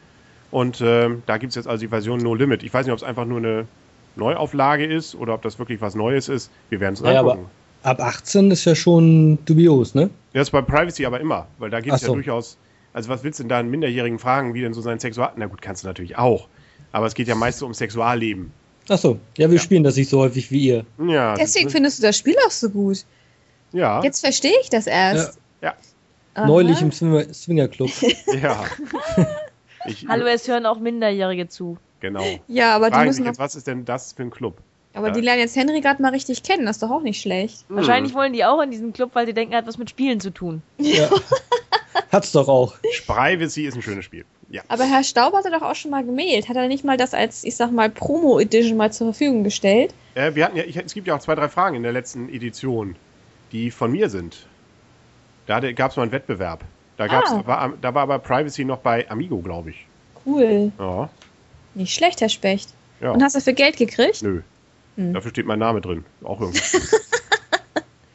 Und 0.52 0.82
ähm, 0.82 1.24
da 1.26 1.38
gibt 1.38 1.52
es 1.52 1.56
jetzt 1.56 1.68
also 1.70 1.80
die 1.80 1.88
Version 1.88 2.20
No 2.20 2.36
Limit. 2.36 2.64
Ich 2.64 2.74
weiß 2.74 2.86
nicht, 2.86 2.92
ob 2.92 2.98
es 2.98 3.04
einfach 3.04 3.24
nur 3.24 3.38
eine 3.38 3.66
Neuauflage 4.18 4.86
ist 4.86 5.16
oder 5.16 5.34
ob 5.34 5.42
das 5.42 5.58
wirklich 5.58 5.80
was 5.80 5.96
Neues 5.96 6.28
ist. 6.28 6.52
Wir 6.70 6.82
werden 6.82 6.96
es 6.96 7.02
Naja, 7.02 7.22
angucken. 7.22 7.46
Ab 7.84 8.02
18 8.02 8.52
ist 8.52 8.66
ja 8.66 8.76
schon 8.76 9.38
dubios, 9.46 9.96
ne? 9.96 10.10
Das 10.34 10.50
ist 10.50 10.52
bei 10.52 10.62
Privacy 10.62 11.06
aber 11.06 11.22
immer, 11.22 11.48
weil 11.60 11.70
da 11.70 11.80
gibt 11.80 11.96
es 11.96 12.00
Ach 12.02 12.02
ja 12.02 12.08
so. 12.08 12.14
durchaus. 12.16 12.58
Also 12.94 13.10
was 13.10 13.24
willst 13.24 13.40
du 13.40 13.44
denn 13.44 13.50
da 13.50 13.60
einen 13.60 13.70
Minderjährigen 13.72 14.20
fragen, 14.20 14.54
wie 14.54 14.62
denn 14.62 14.74
so 14.74 14.82
sein 14.82 15.00
Sexual... 15.00 15.32
Na 15.36 15.46
gut, 15.46 15.62
kannst 15.62 15.84
du 15.84 15.88
natürlich 15.88 16.18
auch. 16.18 16.48
Aber 16.92 17.06
es 17.06 17.14
geht 17.14 17.28
ja 17.28 17.36
meist 17.36 17.60
so 17.60 17.66
um 17.66 17.74
Sexualleben. 17.74 18.52
Achso, 18.90 19.20
ja, 19.38 19.50
wir 19.50 19.58
Ja. 19.58 19.62
spielen 19.64 19.84
das 19.84 19.96
nicht 19.96 20.10
so 20.10 20.20
häufig 20.20 20.52
wie 20.52 20.60
ihr. 20.68 20.86
Ja. 21.06 21.36
Deswegen 21.36 21.66
das, 21.68 21.74
findest 21.74 22.00
du 22.00 22.04
das 22.04 22.18
Spiel 22.18 22.36
auch 22.46 22.52
so 22.52 22.70
gut. 22.70 23.06
ja. 23.72 24.04
Jetzt 24.04 24.20
verstehe 24.22 24.54
ich 24.62 24.70
das 24.70 24.88
erst. 24.88 25.40
Ja. 25.62 25.76
Aha. 26.34 26.48
Neulich 26.48 26.82
im 26.82 26.92
Swinger 26.92 27.34
Swingerclub. 27.34 27.90
Ja. 28.42 28.66
Ich, 29.86 30.06
Hallo, 30.08 30.26
es 30.26 30.48
hören 30.48 30.66
auch 30.66 30.80
Minderjährige 30.80 31.48
zu. 31.48 31.78
Genau. 32.02 32.24
Ja, 32.48 32.76
aber 32.76 32.88
die 32.88 32.94
Fragen 32.94 33.08
müssen 33.08 33.16
sich 33.18 33.26
noch, 33.26 33.32
jetzt, 33.32 33.40
was 33.40 33.56
ist 33.56 33.68
denn 33.68 33.86
das 33.86 34.14
für 34.14 34.24
ein 34.24 34.32
Club? 34.32 34.58
Aber 34.94 35.08
ja. 35.08 35.14
die 35.14 35.22
lernen 35.22 35.40
jetzt 35.42 35.56
Henry 35.56 35.82
gerade 35.82 36.02
mal 36.02 36.12
richtig 36.12 36.44
kennen. 36.44 36.66
Das 36.66 36.78
ist 36.78 36.84
doch 36.84 36.92
auch 36.92 37.02
nicht 37.02 37.22
schlecht. 37.22 37.66
Wahrscheinlich 37.70 38.14
wollen 38.14 38.34
die 38.34 38.44
auch 38.46 38.62
in 38.62 38.72
diesen 38.72 38.94
Club, 38.94 39.12
weil 39.14 39.26
sie 39.26 39.34
denken, 39.34 39.54
er 39.54 39.60
hat 39.60 39.68
was 39.68 39.78
mit 39.78 39.90
Spielen 39.90 40.20
zu 40.20 40.32
tun. 40.32 40.62
ja. 40.78 41.10
Hat's 42.12 42.32
doch 42.34 42.48
auch. 42.50 42.76
Privacy 43.08 43.66
ist 43.66 43.76
ein 43.76 43.82
schönes 43.82 44.04
Spiel. 44.06 44.26
Ja. 44.50 44.62
Aber 44.68 44.84
Herr 44.84 45.04
Staub 45.04 45.34
hatte 45.34 45.50
doch 45.50 45.62
auch 45.62 45.76
schon 45.76 45.92
mal 45.92 46.04
gemailt. 46.04 46.50
Hat 46.50 46.58
er 46.58 46.68
nicht 46.68 46.84
mal 46.84 46.98
das 46.98 47.14
als, 47.14 47.44
ich 47.46 47.56
sag 47.56 47.72
mal, 47.72 47.90
Promo-Edition 47.90 48.76
mal 48.76 48.92
zur 48.92 49.08
Verfügung 49.08 49.44
gestellt? 49.46 49.94
Äh, 50.16 50.36
wir 50.36 50.44
hatten 50.46 50.58
ja, 50.58 50.64
ich, 50.66 50.76
es 50.76 50.94
gibt 50.94 51.08
ja 51.08 51.16
auch 51.16 51.20
zwei, 51.20 51.36
drei 51.36 51.48
Fragen 51.48 51.76
in 51.78 51.84
der 51.84 51.94
letzten 51.94 52.28
Edition, 52.30 52.96
die 53.54 53.72
von 53.72 53.92
mir 53.92 54.10
sind. 54.10 54.46
Da 55.48 55.60
gab 55.72 55.92
es 55.92 55.98
mal 55.98 56.04
einen 56.04 56.12
Wettbewerb. 56.12 56.64
Da, 56.98 57.08
gab's, 57.08 57.32
Ah. 57.32 57.44
war, 57.46 57.74
da 57.82 57.94
war 57.94 58.04
aber 58.04 58.20
Privacy 58.20 58.66
noch 58.66 58.80
bei 58.80 59.10
Amigo, 59.10 59.38
glaube 59.40 59.70
ich. 59.72 59.86
Cool. 60.26 60.72
Ja. 60.78 61.10
Nicht 61.76 61.94
schlecht, 61.94 62.20
Herr 62.22 62.30
Specht. 62.30 62.70
ja. 63.00 63.12
Und 63.12 63.24
hast 63.24 63.36
du 63.36 63.40
dafür 63.40 63.54
Geld 63.54 63.78
gekriegt? 63.78 64.22
Nö. 64.22 64.42
Hm. 64.96 65.14
Dafür 65.14 65.32
steht 65.32 65.46
mein 65.46 65.60
Name 65.60 65.82
drin. 65.82 66.04
Auch 66.24 66.40
irgendwie. 66.42 66.62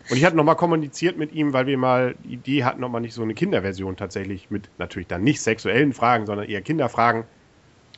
Und 0.09 0.17
ich 0.17 0.25
hatte 0.25 0.37
nochmal 0.37 0.57
kommuniziert 0.57 1.17
mit 1.19 1.33
ihm, 1.33 1.53
weil 1.53 1.67
wir 1.67 1.79
mal 1.79 2.15
die 2.23 2.35
Idee 2.35 2.65
hatten, 2.65 2.81
nochmal 2.81 3.01
nicht 3.01 3.15
so 3.15 3.23
eine 3.23 3.35
Kinderversion 3.35 3.97
tatsächlich 3.97 4.51
mit 4.51 4.69
natürlich 4.79 5.09
dann 5.09 5.25
nicht 5.25 5.41
sexuellen 5.41 5.93
Fragen, 5.93 6.27
sondern 6.27 6.49
eher 6.49 6.63
Kinderfragen. 6.63 7.25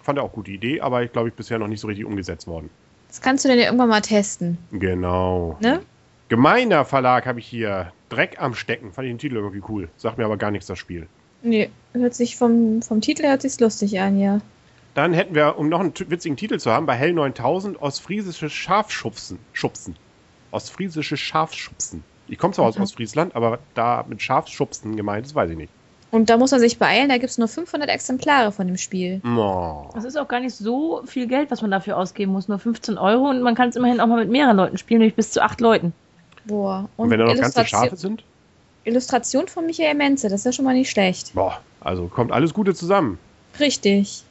Fand 0.02 0.18
er 0.18 0.24
auch 0.24 0.32
gute 0.32 0.50
Idee, 0.50 0.80
aber 0.80 1.02
ich 1.02 1.12
glaube, 1.12 1.28
ich 1.28 1.34
bisher 1.34 1.58
noch 1.58 1.68
nicht 1.68 1.80
so 1.80 1.86
richtig 1.86 2.06
umgesetzt 2.06 2.46
worden. 2.46 2.70
Das 3.08 3.20
kannst 3.20 3.44
du 3.44 3.48
dann 3.48 3.58
ja 3.58 3.66
irgendwann 3.66 3.90
mal 3.90 4.00
testen. 4.00 4.56
Genau. 4.72 5.58
Ne? 5.60 5.80
Gemeiner 6.28 6.84
Verlag 6.84 7.26
habe 7.26 7.40
ich 7.40 7.46
hier. 7.46 7.92
Dreck 8.08 8.36
am 8.40 8.54
Stecken. 8.54 8.92
Fand 8.92 9.06
ich 9.06 9.12
den 9.12 9.18
Titel 9.18 9.36
irgendwie 9.36 9.62
cool. 9.68 9.90
Sagt 9.98 10.16
mir 10.16 10.24
aber 10.24 10.38
gar 10.38 10.50
nichts, 10.50 10.66
das 10.66 10.78
Spiel. 10.78 11.06
Nee, 11.42 11.68
hört 11.92 12.14
sich 12.14 12.36
vom, 12.36 12.80
vom 12.80 13.02
Titel 13.02 13.24
hört 13.24 13.42
sich's 13.42 13.60
lustig 13.60 14.00
an, 14.00 14.18
ja. 14.18 14.40
Dann 14.98 15.12
hätten 15.12 15.36
wir, 15.36 15.56
um 15.56 15.68
noch 15.68 15.78
einen 15.78 15.92
witzigen 15.96 16.36
Titel 16.36 16.58
zu 16.58 16.72
haben, 16.72 16.84
bei 16.84 16.96
Hell 16.96 17.12
9000 17.12 17.80
ostfriesische 17.80 18.50
Schafschubsen. 18.50 19.38
Schubsen. 19.52 19.94
Ostfriesische 20.50 21.16
Schafschubsen. 21.16 22.02
Ich 22.26 22.36
komme 22.36 22.52
zwar 22.52 22.64
aus 22.64 22.76
Mhm. 22.76 22.82
Ostfriesland, 22.82 23.36
aber 23.36 23.60
da 23.74 24.04
mit 24.08 24.20
Schafschubsen 24.20 24.96
gemeint 24.96 25.24
ist, 25.24 25.36
weiß 25.36 25.50
ich 25.50 25.56
nicht. 25.56 25.72
Und 26.10 26.28
da 26.30 26.36
muss 26.36 26.50
man 26.50 26.58
sich 26.58 26.80
beeilen, 26.80 27.10
da 27.10 27.18
gibt's 27.18 27.38
nur 27.38 27.46
500 27.46 27.88
Exemplare 27.88 28.50
von 28.50 28.66
dem 28.66 28.76
Spiel. 28.76 29.20
Oh. 29.24 29.88
Das 29.94 30.02
ist 30.04 30.18
auch 30.18 30.26
gar 30.26 30.40
nicht 30.40 30.56
so 30.56 31.02
viel 31.06 31.28
Geld, 31.28 31.52
was 31.52 31.62
man 31.62 31.70
dafür 31.70 31.96
ausgeben 31.96 32.32
muss. 32.32 32.48
Nur 32.48 32.58
15 32.58 32.98
Euro 32.98 33.30
und 33.30 33.40
man 33.40 33.54
kann 33.54 33.68
es 33.68 33.76
immerhin 33.76 34.00
auch 34.00 34.08
mal 34.08 34.18
mit 34.18 34.30
mehreren 34.30 34.56
Leuten 34.56 34.78
spielen, 34.78 34.98
nämlich 34.98 35.14
bis 35.14 35.30
zu 35.30 35.40
acht 35.44 35.60
Leuten. 35.60 35.92
Boah. 36.44 36.88
Und 36.96 37.10
wenn 37.10 37.20
da 37.20 37.26
noch 37.26 37.36
ganze 37.36 37.64
Schafe 37.64 37.94
sind? 37.94 38.24
Illustration 38.82 39.46
von 39.46 39.64
Michael 39.64 39.94
Menze, 39.94 40.28
das 40.28 40.40
ist 40.40 40.46
ja 40.46 40.50
schon 40.50 40.64
mal 40.64 40.74
nicht 40.74 40.90
schlecht. 40.90 41.34
Boah, 41.34 41.60
also 41.78 42.08
kommt 42.08 42.32
alles 42.32 42.52
Gute 42.52 42.74
zusammen. 42.74 43.20
Richtig. 43.60 44.24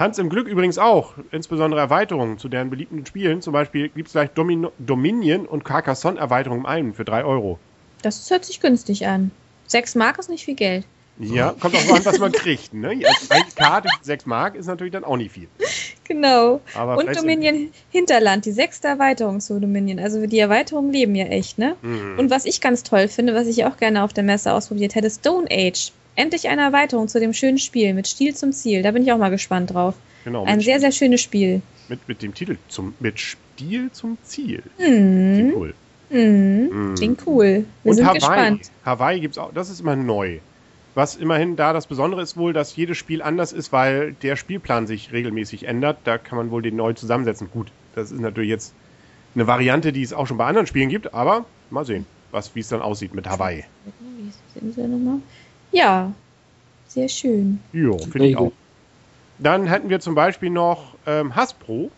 Hans 0.00 0.18
im 0.18 0.30
Glück 0.30 0.48
übrigens 0.48 0.78
auch, 0.78 1.12
insbesondere 1.30 1.78
Erweiterungen 1.78 2.38
zu 2.38 2.48
deren 2.48 2.70
beliebten 2.70 3.04
Spielen. 3.04 3.42
Zum 3.42 3.52
Beispiel 3.52 3.90
gibt 3.90 4.08
es 4.08 4.12
gleich 4.12 4.30
Domino 4.30 4.72
Dominion 4.78 5.44
und 5.44 5.62
Carcassonne 5.62 6.18
Erweiterungen 6.18 6.62
im 6.62 6.66
einen 6.66 6.94
für 6.94 7.04
3 7.04 7.22
Euro. 7.22 7.58
Das 8.00 8.30
hört 8.30 8.46
sich 8.46 8.60
günstig 8.60 9.06
an. 9.06 9.30
6 9.66 9.96
Mark 9.96 10.18
ist 10.18 10.30
nicht 10.30 10.46
viel 10.46 10.54
Geld. 10.54 10.86
Ja, 11.18 11.54
kommt 11.60 11.74
auch 11.74 11.94
an, 11.94 12.02
was 12.02 12.18
man 12.18 12.32
kriegt. 12.32 12.72
Ne? 12.72 13.02
Also 13.04 13.26
Eine 13.28 13.44
Karte 13.54 13.88
für 13.98 14.04
6 14.06 14.24
Mark 14.24 14.54
ist 14.54 14.68
natürlich 14.68 14.94
dann 14.94 15.04
auch 15.04 15.18
nicht 15.18 15.32
viel. 15.32 15.48
Genau. 16.04 16.62
Aber 16.74 16.96
Und 16.96 17.14
Dominion 17.14 17.70
Hinterland, 17.90 18.46
die 18.46 18.52
sechste 18.52 18.88
Erweiterung 18.88 19.40
zu 19.40 19.60
Dominion. 19.60 19.98
Also 19.98 20.26
die 20.26 20.38
Erweiterungen 20.38 20.92
leben 20.92 21.14
ja 21.14 21.26
echt, 21.26 21.58
ne? 21.58 21.76
Mhm. 21.82 22.18
Und 22.18 22.30
was 22.30 22.46
ich 22.46 22.62
ganz 22.62 22.84
toll 22.84 23.06
finde, 23.08 23.34
was 23.34 23.46
ich 23.46 23.66
auch 23.66 23.76
gerne 23.76 24.02
auf 24.02 24.14
der 24.14 24.24
Messe 24.24 24.54
ausprobiert 24.54 24.94
hätte, 24.94 25.10
Stone 25.10 25.46
Age. 25.50 25.92
Endlich 26.16 26.48
eine 26.48 26.62
Erweiterung 26.62 27.08
zu 27.08 27.20
dem 27.20 27.32
schönen 27.32 27.58
Spiel 27.58 27.94
mit 27.94 28.06
Stil 28.06 28.34
zum 28.34 28.52
Ziel. 28.52 28.82
Da 28.82 28.90
bin 28.90 29.02
ich 29.02 29.12
auch 29.12 29.18
mal 29.18 29.30
gespannt 29.30 29.72
drauf. 29.72 29.94
genau, 30.24 30.44
Ein 30.44 30.60
sehr, 30.60 30.80
sehr 30.80 30.92
schönes 30.92 31.20
Spiel. 31.20 31.62
mit, 31.88 32.06
mit 32.08 32.22
dem 32.22 32.34
Titel 32.34 32.56
zum, 32.68 32.94
mit 33.00 33.18
Stil 33.18 33.90
zum 33.92 34.18
Ziel. 34.22 34.62
Hm. 34.78 35.34
Klingt 35.36 35.56
cool. 35.56 35.74
Hm. 36.10 36.68
Mhm. 36.90 36.94
Klingt 36.96 37.26
cool. 37.26 37.64
Wir 37.84 37.90
Und 37.90 37.96
sind 37.96 38.04
Hawaii. 38.06 38.18
gespannt. 38.18 38.70
Hawaii 38.84 39.20
gibt 39.20 39.34
es 39.34 39.38
auch, 39.38 39.52
das 39.54 39.70
ist 39.70 39.80
immer 39.80 39.96
neu. 39.96 40.38
Was 40.96 41.14
immerhin 41.14 41.54
da 41.54 41.72
das 41.72 41.86
Besondere 41.86 42.20
ist 42.20 42.36
wohl, 42.36 42.52
dass 42.52 42.74
jedes 42.74 42.98
Spiel 42.98 43.22
anders 43.22 43.52
ist, 43.52 43.70
weil 43.72 44.12
der 44.22 44.34
Spielplan 44.34 44.88
sich 44.88 45.12
regelmäßig 45.12 45.64
ändert. 45.68 45.98
Da 46.04 46.18
kann 46.18 46.36
man 46.36 46.50
wohl 46.50 46.62
den 46.62 46.74
neu 46.74 46.92
zusammensetzen. 46.94 47.48
Gut, 47.52 47.68
das 47.94 48.10
ist 48.10 48.20
natürlich 48.20 48.50
jetzt 48.50 48.74
eine 49.36 49.46
Variante, 49.46 49.92
die 49.92 50.02
es 50.02 50.12
auch 50.12 50.26
schon 50.26 50.36
bei 50.36 50.46
anderen 50.46 50.66
Spielen 50.66 50.88
gibt, 50.88 51.14
aber 51.14 51.44
mal 51.70 51.84
sehen, 51.84 52.06
was, 52.32 52.52
wie 52.56 52.60
es 52.60 52.68
dann 52.68 52.82
aussieht 52.82 53.14
mit 53.14 53.28
Hawaii. 53.28 53.64
Wie 54.00 54.28
ist 54.28 54.40
Insel 54.60 54.88
nochmal? 54.88 55.20
Ja, 55.72 56.12
sehr 56.88 57.08
schön. 57.08 57.60
Jo, 57.72 57.98
finde 57.98 58.28
ich 58.28 58.36
auch. 58.36 58.52
Dann 59.38 59.66
hätten 59.66 59.88
wir 59.88 60.00
zum 60.00 60.14
Beispiel 60.14 60.50
noch 60.50 60.94
ähm, 61.06 61.34
Hasbro. 61.34 61.90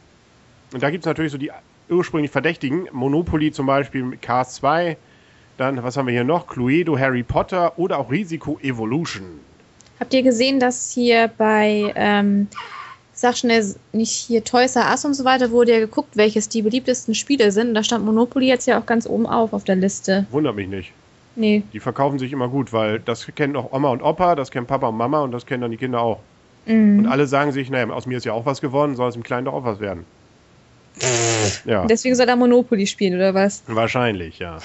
Und 0.73 0.83
da 0.83 0.91
gibt 0.91 1.05
es 1.05 1.07
natürlich 1.07 1.33
so 1.33 1.38
die 1.38 1.50
ursprünglich 1.88 2.31
Verdächtigen. 2.31 2.88
Monopoly 2.93 3.52
zum 3.52 3.67
Beispiel 3.67 4.02
mit 4.02 4.23
Cars 4.23 4.55
2. 4.55 4.97
Dann, 5.59 5.83
was 5.83 5.97
haben 5.97 6.07
wir 6.07 6.12
hier 6.12 6.25
noch? 6.25 6.47
Cluedo, 6.47 6.99
Harry 6.99 7.23
Potter 7.23 7.79
oder 7.79 7.99
auch 7.99 8.11
Risiko 8.11 8.59
Evolution. 8.62 9.41
Habt 10.00 10.14
ihr 10.14 10.23
gesehen, 10.23 10.59
dass 10.59 10.91
hier 10.93 11.31
bei, 11.37 11.93
ähm, 11.95 12.49
sag 13.12 13.37
schnell, 13.37 13.75
nicht 13.93 14.12
hier 14.12 14.42
Toys 14.42 14.77
R 14.77 14.90
Us 14.90 15.05
und 15.05 15.14
so 15.14 15.25
weiter, 15.25 15.51
wurde 15.51 15.73
ja 15.73 15.79
geguckt, 15.79 16.16
welches 16.16 16.49
die 16.49 16.62
beliebtesten 16.62 17.14
Spiele 17.14 17.53
sind. 17.53 17.68
Und 17.68 17.75
da 17.75 17.85
stand 17.85 18.05
Monopoly 18.05 18.46
jetzt 18.46 18.66
ja 18.66 18.79
auch 18.79 18.87
ganz 18.87 19.07
oben 19.07 19.27
auf 19.27 19.53
auf 19.53 19.64
der 19.64 19.77
Liste. 19.77 20.27
Wundert 20.31 20.57
mich 20.57 20.68
nicht. 20.68 20.92
Nee. 21.35 21.62
Die 21.73 21.81
verkaufen 21.81 22.18
sich 22.18 22.33
immer 22.33 22.49
gut, 22.49 22.73
weil 22.73 22.99
das 23.01 23.27
kennen 23.35 23.57
auch 23.57 23.73
Oma 23.73 23.88
und 23.90 24.03
Opa, 24.03 24.35
das 24.35 24.51
kennen 24.51 24.66
Papa 24.66 24.88
und 24.88 24.97
Mama 24.97 25.21
und 25.23 25.33
das 25.33 25.47
kennen 25.47 25.62
dann 25.62 25.71
die 25.71 25.77
Kinder 25.79 26.01
auch. 26.01 26.21
Und 26.66 26.99
Mhm. 26.99 27.07
alle 27.07 27.27
sagen 27.27 27.51
sich, 27.53 27.71
naja, 27.71 27.88
aus 27.90 28.07
mir 28.07 28.18
ist 28.18 28.25
ja 28.25 28.33
auch 28.33 28.47
was 28.47 28.61
geworden, 28.61 28.95
soll 28.95 29.09
es 29.09 29.16
im 29.16 29.23
Kleinen 29.23 29.47
doch 29.47 29.55
auch 29.55 29.64
was 29.64 29.81
werden. 29.81 30.05
Ja, 31.64 31.87
Deswegen 31.87 32.14
soll 32.14 32.29
er 32.29 32.37
Monopoly 32.37 32.87
spielen, 32.87 33.14
oder 33.16 33.33
was? 33.35 33.62
wahrscheinlich, 33.66 34.38
ja. 34.38 34.59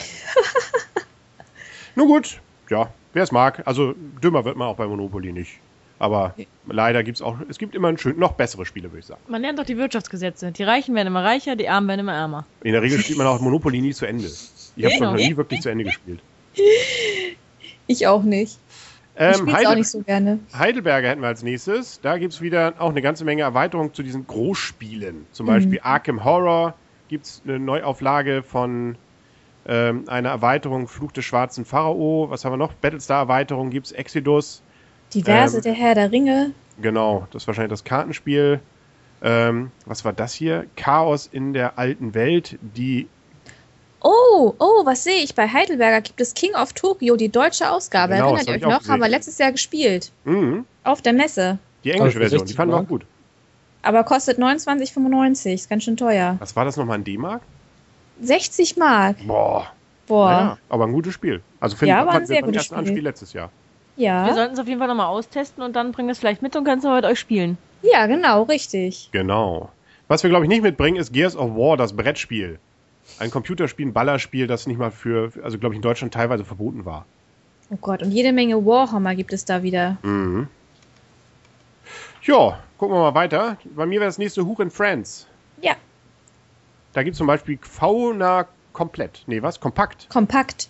Nun 1.96 2.08
gut, 2.08 2.40
ja, 2.70 2.90
wer 3.14 3.24
es 3.24 3.32
mag. 3.32 3.64
Also 3.66 3.96
dümmer 4.22 4.46
wird 4.46 4.58
man 4.58 4.68
auch 4.68 4.76
bei 4.76 4.86
Monopoly 4.86 5.32
nicht. 5.32 5.54
Aber 6.00 6.36
leider 6.68 7.02
gibt 7.04 7.18
es 7.18 7.22
auch, 7.24 7.38
es 7.50 7.58
gibt 7.58 7.74
immer 7.74 7.88
ein 7.88 7.98
schön, 7.98 8.20
noch 8.20 8.34
bessere 8.34 8.68
Spiele, 8.68 8.92
würde 8.92 9.00
ich 9.00 9.06
sagen. 9.08 9.22
Man 9.28 9.42
lernt 9.42 9.58
doch 9.58 9.66
die 9.66 9.78
Wirtschaftsgesetze. 9.78 10.52
Die 10.52 10.62
Reichen 10.64 10.94
werden 10.94 11.08
immer 11.08 11.24
reicher, 11.24 11.56
die 11.56 11.70
Armen 11.70 11.88
werden 11.88 12.02
immer 12.02 12.14
ärmer. 12.14 12.46
In 12.62 12.74
der 12.74 12.84
Regel 12.84 13.00
spielt 13.00 13.18
man 13.18 13.26
auch 13.26 13.40
Monopoly 13.40 13.82
nie 13.82 13.94
zu 13.94 14.06
Ende. 14.06 14.28
Ich 14.76 14.84
habe 14.86 14.94
es 14.94 15.00
noch 15.00 15.16
nie 15.16 15.36
wirklich 15.36 15.62
zu 15.62 15.70
Ende 15.70 15.86
gespielt. 15.86 16.20
Ich 17.90 18.06
auch 18.06 18.24
nicht. 18.24 18.60
Ich 19.16 19.22
Ähm, 19.22 19.34
spiele 19.34 19.48
es 19.48 19.54
auch 19.54 19.58
Heidel 19.60 19.76
nicht 19.78 19.88
so 19.88 20.02
gerne. 20.02 20.40
Heidelberger 20.54 21.08
hätten 21.10 21.22
wir 21.22 21.30
als 21.30 21.42
nächstes. 21.42 22.02
Da 22.02 22.18
gibt 22.18 22.34
es 22.34 22.42
wieder 22.42 22.74
auch 22.80 22.90
eine 22.90 23.02
ganze 23.02 23.24
Menge 23.24 23.44
Erweiterungen 23.44 23.94
zu 23.94 24.04
diesen 24.04 24.28
Großspielen. 24.28 25.26
Zum 25.32 25.48
Beispiel 25.48 25.80
Arkham 25.82 26.24
Horror 26.26 26.74
gibt 27.08 27.26
es 27.26 27.42
eine 27.46 27.60
Neuauflage 27.60 28.44
von 28.44 28.98
ähm, 29.66 30.04
einer 30.08 30.30
Erweiterung 30.30 30.88
Fluch 30.88 31.14
des 31.14 31.26
schwarzen 31.26 31.66
Pharao. 31.66 32.28
Was 32.30 32.44
haben 32.46 32.54
wir 32.54 32.58
noch? 32.58 32.74
Battlestar-Erweiterung 32.74 33.70
gibt 33.70 33.88
es 33.88 33.92
Exodus. 33.94 34.62
Diverse 35.14 35.58
ähm, 35.58 35.64
der 35.64 35.74
Herr 35.74 35.96
der 35.96 36.12
Ringe. 36.12 36.52
Genau, 36.82 37.28
das 37.32 37.44
ist 37.44 37.48
wahrscheinlich 37.48 37.72
das 37.72 37.84
Kartenspiel. 37.84 38.60
Ähm, 39.22 39.72
was 39.86 40.06
war 40.06 40.14
das 40.14 40.34
hier? 40.34 40.68
Chaos 40.76 41.28
in 41.32 41.54
der 41.54 41.80
alten 41.80 42.14
Welt. 42.14 42.60
Die, 42.62 43.08
Oh, 44.02 44.54
oh, 44.60 44.86
was 44.86 45.04
sehe 45.04 45.24
ich? 45.24 45.34
Bei 45.36 45.48
Heidelberger 45.48 46.02
gibt 46.02 46.22
es 46.22 46.34
King 46.34 46.54
of 46.56 46.74
Tokyo, 46.74 47.16
die 47.16 47.30
deutsche 47.30 47.70
Ausgabe. 47.72 48.14
Genau, 48.14 48.36
Erinnert 48.36 48.48
ihr 48.48 48.54
hab 48.54 48.82
euch 48.82 48.88
noch? 48.88 48.90
Haben 48.94 49.02
wir 49.02 49.10
letztes 49.10 49.38
Jahr 49.38 49.52
gespielt. 49.52 50.12
mh, 50.26 50.64
Auf 50.84 51.02
der 51.02 51.14
Messe. 51.14 51.58
die 51.84 51.92
englische 51.92 52.14
für 52.14 52.20
Version, 52.20 52.42
die 52.42 52.54
60 52.54 52.56
fanden 52.56 52.74
wir 52.76 52.80
auch 52.80 52.88
gut. 52.88 53.06
Aber 53.82 54.04
kostet 54.04 54.38
29,95. 54.40 55.54
Ist 55.54 55.70
ganz 55.70 55.84
schön 55.84 55.98
teuer. 55.98 56.36
Was 56.40 56.56
war 56.56 56.66
das 56.66 56.78
nochmal 56.78 56.98
in 57.00 57.04
D-Mark? 57.06 57.42
60 58.22 58.78
Mark. 58.78 59.18
Boah. 59.26 59.68
Boah. 60.08 60.30
Naja, 60.32 60.58
aber 60.70 60.86
ein 60.86 60.94
gutes 60.94 61.14
Spiel. 61.14 61.42
Also 61.60 61.76
finde 61.76 61.94
Ja, 61.94 62.02
ich, 62.02 62.08
war 62.08 62.14
ein 62.16 62.26
sehr 62.26 62.42
gutes 62.42 62.66
Spiel. 62.66 62.78
Anspiel 62.78 63.04
letztes 63.04 63.34
Jahr. 63.34 63.50
Wir 63.96 64.06
Ja. 64.06 64.34
sollten 64.34 64.54
es 64.54 64.60
auf 64.60 64.68
jeden 64.68 64.80
Fall 64.80 64.88
nochmal 64.88 65.08
austesten 65.08 65.64
und 65.64 65.76
dann 65.76 65.92
bringen 65.92 66.08
wir 66.08 66.12
es 66.14 66.20
vielleicht 66.20 66.42
mit 66.42 66.56
und 66.56 66.64
können 66.64 66.80
es 66.80 66.84
mal 66.86 66.96
mit 66.96 67.06
euch 67.06 67.20
spielen. 67.20 67.58
Ja, 67.82 68.06
genau, 68.08 68.44
richtig. 68.44 69.10
Genau. 69.12 69.70
Was 70.08 70.24
wir, 70.24 70.30
glaube 70.30 70.46
ich, 70.46 70.50
nicht 70.50 70.62
mitbringen, 70.64 70.98
ist 70.98 71.12
Gears 71.14 71.36
of 71.36 71.52
War, 71.56 71.78
das 71.78 71.94
Brettspiel. 71.96 72.60
Ein 73.20 73.32
Computerspiel, 73.32 73.88
ein 73.88 73.94
Ballerspiel, 73.94 74.48
das 74.48 74.68
nicht 74.68 74.78
mal 74.78 74.92
für, 74.92 75.32
also 75.44 75.58
glaube 75.58 75.74
ich, 75.74 75.78
in 75.78 75.82
Deutschland 75.82 76.14
teilweise 76.14 76.46
verboten 76.46 76.86
war. 76.86 77.06
Oh 77.70 77.78
Gott, 77.82 78.02
und 78.02 78.12
jede 78.12 78.32
Menge 78.32 78.66
Warhammer 78.66 79.16
gibt 79.16 79.34
es 79.34 79.44
da 79.44 79.64
wieder. 79.64 79.98
Mhm. 80.04 80.48
Ja, 82.24 82.60
gucken 82.78 82.96
wir 82.96 83.02
mal 83.02 83.16
weiter. 83.16 83.58
Bei 83.76 83.86
mir 83.86 84.00
wäre 84.00 84.10
das 84.10 84.18
nächste 84.18 84.46
Hook 84.46 84.60
in 84.60 84.70
Friends. 84.70 85.28
Ja. 85.62 85.76
Da 86.94 87.04
gibt 87.04 87.14
es 87.14 87.18
zum 87.18 87.28
Beispiel 87.28 87.58
Fauna 87.62 88.48
komplett. 88.74 89.24
Nee, 89.28 89.42
was? 89.42 89.60
Kompakt. 89.60 90.10
Kompakt. 90.10 90.70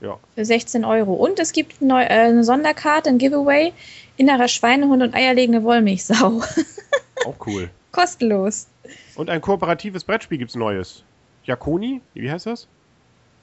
Ja. 0.00 0.18
Für 0.34 0.44
16 0.44 0.84
Euro. 0.84 1.14
Und 1.14 1.38
es 1.38 1.52
gibt 1.52 1.80
neu, 1.82 2.02
äh, 2.02 2.06
eine 2.06 2.44
Sonderkarte, 2.44 3.10
ein 3.10 3.18
Giveaway. 3.18 3.72
Innerer 4.16 4.48
Schweinehund 4.48 5.02
und 5.02 5.14
eierlegende 5.14 5.62
Wollmilchsau. 5.62 6.42
Auch 7.24 7.46
cool. 7.46 7.70
Kostenlos. 7.92 8.68
Und 9.16 9.30
ein 9.30 9.40
kooperatives 9.40 10.04
Brettspiel 10.04 10.38
gibt 10.38 10.50
es 10.50 10.56
Neues. 10.56 11.02
Jakoni? 11.48 12.00
Wie 12.14 12.30
heißt 12.30 12.46
das? 12.46 12.68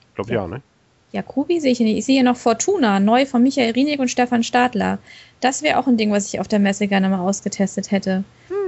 Ich 0.10 0.16
glaube 0.16 0.32
ja. 0.34 0.42
Ja. 0.44 0.48
ne? 0.48 0.62
Jakobi 1.12 1.60
sehe 1.60 1.72
ich 1.72 1.78
hier 1.78 1.88
nicht. 1.88 1.98
Ich 1.98 2.06
sehe 2.06 2.16
hier 2.16 2.24
noch 2.24 2.36
Fortuna, 2.36 3.00
neu 3.00 3.26
von 3.26 3.42
Michael 3.42 3.72
Rienig 3.72 4.00
und 4.00 4.10
Stefan 4.10 4.44
Stadler. 4.44 5.00
Das 5.40 5.62
wäre 5.64 5.80
auch 5.80 5.88
ein 5.88 5.98
Ding, 5.98 6.12
was 6.12 6.34
ich 6.34 6.40
auf 6.40 6.48
der 6.48 6.60
Messe 6.60 6.88
gerne 6.88 7.08
mal 7.10 7.20
ausgetestet 7.20 7.92
hätte. 7.92 8.24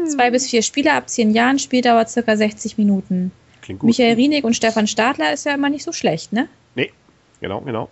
Zwei 0.07 0.31
bis 0.31 0.47
vier 0.49 0.61
Spieler 0.61 0.93
ab 0.93 1.09
zehn 1.09 1.31
Jahren, 1.31 1.59
Spieldauer 1.59 2.05
circa 2.07 2.37
60 2.37 2.77
Minuten. 2.77 3.31
Klingt 3.61 3.81
gut. 3.81 3.87
Michael 3.87 4.15
Rienig 4.15 4.45
und 4.45 4.55
Stefan 4.55 4.87
Stadler 4.87 5.33
ist 5.33 5.45
ja 5.45 5.53
immer 5.53 5.69
nicht 5.69 5.83
so 5.83 5.91
schlecht, 5.91 6.31
ne? 6.33 6.47
Genau, 7.39 7.61
genau. 7.61 7.87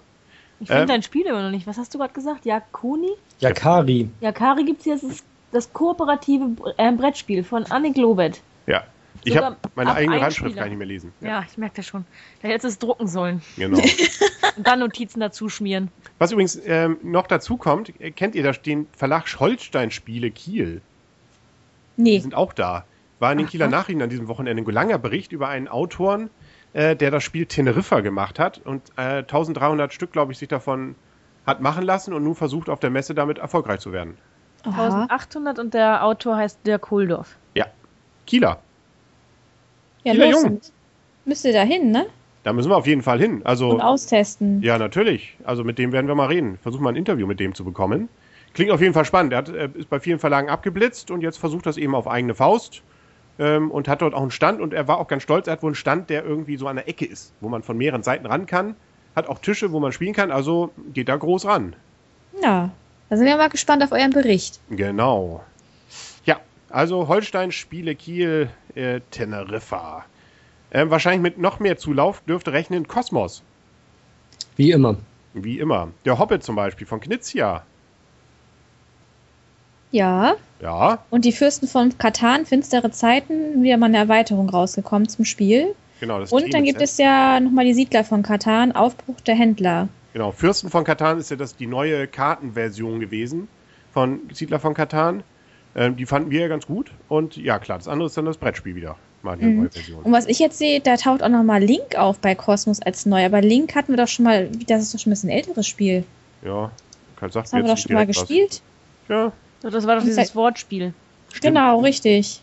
Ich 0.60 0.67
finde 0.67 0.84
Ähm. 0.84 0.88
dein 0.88 1.03
Spiel 1.03 1.25
immer 1.27 1.43
noch 1.43 1.51
nicht. 1.51 1.67
Was 1.67 1.77
hast 1.77 1.93
du 1.93 1.99
gerade 1.99 2.13
gesagt? 2.13 2.45
Yakuni? 2.45 3.12
Yakari. 3.41 4.10
Yakari 4.21 4.63
gibt 4.63 4.79
es 4.79 4.86
jetzt 4.86 5.03
das, 5.03 5.23
das 5.51 5.71
kooperative 5.73 6.47
äh, 6.77 6.91
Brettspiel 6.93 7.43
von 7.43 7.63
Annik 7.65 7.95
Lobet. 7.97 8.41
Ja. 8.65 8.84
Ich 9.26 9.36
habe 9.38 9.58
meine 9.76 9.94
eigene 9.94 10.22
Handschrift 10.22 10.56
gar 10.56 10.68
nicht 10.68 10.78
mehr 10.78 10.88
lesen. 10.88 11.12
Ja, 11.20 11.44
ich 11.50 11.58
merke 11.58 11.78
das 11.78 11.88
schon. 11.88 12.06
Da 12.42 12.48
hättest 12.48 12.64
du 12.64 12.68
es 12.70 12.80
drucken 12.80 13.08
sollen 13.08 13.42
Genau. 13.58 13.78
und 14.58 14.66
dann 14.68 14.80
Notizen 14.80 15.20
dazu 15.20 15.50
schmieren. 15.50 15.90
Was 16.20 16.32
übrigens 16.32 16.60
ähm, 16.66 16.98
noch 17.04 17.28
dazu 17.28 17.58
kommt, 17.58 18.00
äh, 18.00 18.12
kennt 18.12 18.36
ihr 18.36 18.44
das, 18.44 18.62
den 18.62 18.88
Verlag 18.96 19.26
Holstein 19.40 19.92
Spiele 19.92 20.32
Kiel? 20.32 20.82
Die 21.98 22.02
Nee. 22.02 22.20
sind 22.20 22.36
auch 22.36 22.54
da. 22.54 22.86
War 23.20 23.32
in 23.32 23.38
den 23.40 23.48
Ach, 23.48 23.52
Kieler 23.52 23.66
was? 23.66 23.72
Nachrichten 23.72 24.02
an 24.02 24.10
diesem 24.10 24.28
Wochenende 24.28 24.62
ein 24.64 24.72
langer 24.72 24.98
Bericht 24.98 25.32
über 25.32 25.48
einen 25.48 25.68
Autoren, 25.68 26.30
äh, 26.74 26.96
der 26.96 27.10
das 27.12 27.24
Spiel 27.24 27.46
Teneriffa 27.46 28.02
gemacht 28.02 28.38
hat 28.40 28.60
und 28.64 28.82
äh, 28.98 29.20
1300 29.20 29.94
Stück, 29.94 30.12
glaube 30.12 30.32
ich, 30.34 30.38
sich 30.38 30.50
davon 30.50 30.96
hat 31.48 31.62
machen 31.62 31.84
lassen 31.84 32.14
und 32.14 32.24
nun 32.24 32.36
versucht 32.36 32.70
auf 32.70 32.80
der 32.80 32.90
Messe 32.90 33.16
damit 33.16 33.38
erfolgreich 33.38 33.80
zu 33.80 33.92
werden. 33.92 34.18
Aha. 34.64 35.04
1800 35.10 35.60
und 35.60 35.74
der 35.74 36.04
Autor 36.04 36.38
heißt 36.38 36.60
Dirk 36.66 36.90
Holdorf. 36.92 37.38
Ja. 37.54 37.68
Kieler. 38.28 38.60
Ja, 40.06 40.13
Kieler 40.13 40.32
los. 40.32 40.44
Jung. 40.44 40.62
Müsst 41.26 41.44
ihr 41.46 41.54
da 41.54 41.63
hin, 41.63 41.91
ne? 41.91 42.06
Da 42.44 42.54
müssen 42.54 42.70
wir 42.70 42.78
auf 42.78 42.86
jeden 42.88 43.02
Fall 43.02 43.20
hin. 43.20 43.41
Also, 43.44 43.70
Und 43.72 43.82
austesten. 43.82 44.62
ja, 44.62 44.78
natürlich. 44.78 45.36
Also 45.44 45.63
mit 45.63 45.80
dem 45.80 45.91
werden 45.91 46.08
wir 46.08 46.13
mal 46.15 46.28
reden. 46.28 46.58
Versuchen 46.62 46.84
mal 46.84 46.91
ein 46.91 46.96
Interview 46.96 47.26
mit 47.26 47.39
dem 47.39 47.56
zu 47.56 47.65
bekommen. 47.65 48.08
Klingt 48.54 48.72
auf 48.72 48.82
jeden 48.82 48.94
Fall 48.94 49.04
spannend. 49.06 49.34
Er 49.34 49.39
hat, 49.39 49.50
äh, 49.50 49.70
ist 49.74 49.89
bei 49.89 50.00
vielen 50.00 50.20
Verlagen 50.20 50.50
abgeblitzt 50.50 51.10
und 51.10 51.22
jetzt 51.22 51.38
versucht 51.38 51.65
das 51.65 51.78
eben 51.78 51.96
auf 51.96 52.08
eigene 52.08 52.36
Faust. 52.36 52.84
Ähm, 53.38 53.70
und 53.72 53.88
hat 53.89 54.02
dort 54.02 54.13
auch 54.13 54.22
einen 54.22 54.32
Stand 54.32 54.62
und 54.62 54.74
er 54.74 54.88
war 54.88 54.98
auch 55.00 55.08
ganz 55.08 55.24
stolz. 55.24 55.48
Er 55.48 55.54
hat 55.54 55.63
wohl 55.63 55.70
einen 55.70 55.76
Stand, 55.76 56.10
der 56.10 56.24
irgendwie 56.24 56.56
so 56.56 56.68
an 56.68 56.78
der 56.78 56.88
Ecke 56.88 57.06
ist, 57.06 57.34
wo 57.41 57.50
man 57.50 57.63
von 57.63 57.78
mehreren 57.78 58.04
Seiten 58.04 58.26
ran 58.28 58.46
kann. 58.46 58.76
Hat 59.15 59.28
auch 59.28 59.39
Tische, 59.39 59.72
wo 59.74 59.80
man 59.80 59.91
spielen 59.91 60.13
kann. 60.13 60.32
Also 60.32 60.70
geht 60.94 61.10
da 61.10 61.18
groß 61.18 61.46
ran. 61.46 61.76
Ja. 62.41 62.70
Da 63.10 63.18
sind 63.18 63.26
wir 63.26 63.38
mal 63.38 63.50
gespannt 63.50 63.84
auf 63.84 63.91
euren 63.91 64.12
Bericht. 64.12 64.60
Genau. 64.70 65.44
Also 66.76 67.08
Holstein, 67.08 67.54
Spiele, 67.54 67.96
Kiel, 67.96 68.50
äh, 68.76 69.00
Teneriffa. 69.10 70.04
Ähm, 70.74 70.90
wahrscheinlich 70.90 71.22
mit 71.22 71.38
noch 71.38 71.62
mehr 71.62 71.78
Zulauf 71.78 72.20
dürfte 72.28 72.52
rechnen 72.52 72.86
Kosmos. 72.86 73.44
Wie 74.58 74.72
immer. 74.72 74.98
Wie 75.34 75.58
immer. 75.58 75.92
Der 76.04 76.20
Hobbit 76.20 76.44
zum 76.44 76.58
Beispiel 76.58 76.86
von 76.86 77.00
Knizia. 77.00 77.64
Ja. 79.92 80.36
Ja, 80.60 81.00
Und 81.12 81.24
die 81.24 81.32
Fürsten 81.32 81.70
von 81.70 81.98
Katan, 81.98 82.46
finstere 82.46 82.92
Zeiten, 82.92 83.64
wieder 83.64 83.78
mal 83.78 83.86
eine 83.86 83.98
Erweiterung 83.98 84.50
rausgekommen 84.50 85.08
zum 85.08 85.24
Spiel. 85.24 85.74
genau. 86.02 86.20
Das 86.20 86.34
Und 86.34 86.54
dann 86.54 86.66
gibt 86.66 86.82
es 86.82 86.98
ja 86.98 87.40
nochmal 87.40 87.64
die 87.64 87.74
Siedler 87.74 88.04
von 88.04 88.22
Katan, 88.22 88.74
Aufbruch 88.74 89.22
der 89.22 89.36
Händler. 89.36 89.88
Genau, 90.12 90.34
Fürsten 90.34 90.70
von 90.70 90.84
Katan 90.84 91.20
ist 91.20 91.32
ja 91.32 91.38
das 91.38 91.56
die 91.56 91.68
neue 91.68 92.06
Kartenversion 92.06 93.00
gewesen 93.00 93.48
von 93.94 94.20
Siedler 94.34 94.60
von 94.60 94.74
Katan. 94.74 95.24
Ähm, 95.76 95.96
die 95.98 96.06
fanden 96.06 96.32
wir 96.32 96.42
ja 96.42 96.48
ganz 96.48 96.66
gut. 96.66 96.92
Und 97.10 97.36
ja, 97.38 97.60
klar, 97.60 97.78
das 97.78 97.88
andere 97.88 98.08
ist 98.08 98.16
dann 98.18 98.26
das 98.26 98.38
Brettspiel 98.38 98.76
wieder. 98.76 98.96
Mal 99.24 99.38
die 99.38 99.46
Mhm. 99.46 99.58
neue 99.62 99.70
Version. 99.72 100.04
Und 100.04 100.12
was 100.12 100.26
ich 100.28 100.40
jetzt 100.40 100.58
sehe, 100.58 100.80
da 100.80 100.96
taucht 100.98 101.22
auch 101.24 101.30
nochmal 101.30 101.62
Link 101.64 101.96
auf 101.98 102.20
bei 102.20 102.36
Kosmos 102.36 102.82
als 102.82 103.06
neu. 103.06 103.26
Aber 103.26 103.42
Link 103.42 103.76
hatten 103.76 103.92
wir 103.92 103.98
doch 103.98 104.08
schon 104.08 104.24
mal, 104.26 104.50
das 104.68 104.84
ist 104.84 104.94
doch 104.94 105.00
schon 105.00 105.10
ein 105.12 105.14
bisschen 105.16 105.30
ein 105.30 105.36
älteres 105.38 105.68
Spiel. 105.68 106.04
Ja, 106.44 106.72
kann 107.20 107.32
sagt 107.32 107.48
Das 107.48 107.54
haben 107.54 107.64
wir 107.64 107.70
doch 107.72 107.78
schon 107.78 107.94
mal 107.94 108.06
gespielt. 108.06 108.62
Was. 109.08 109.16
Ja, 109.16 109.32
So, 109.64 109.70
das 109.70 109.86
war 109.88 109.96
doch 109.98 110.04
dieses 110.04 110.36
Wortspiel. 110.36 110.94
stimmt. 111.30 111.42
Genau, 111.56 111.80
richtig. 111.82 112.42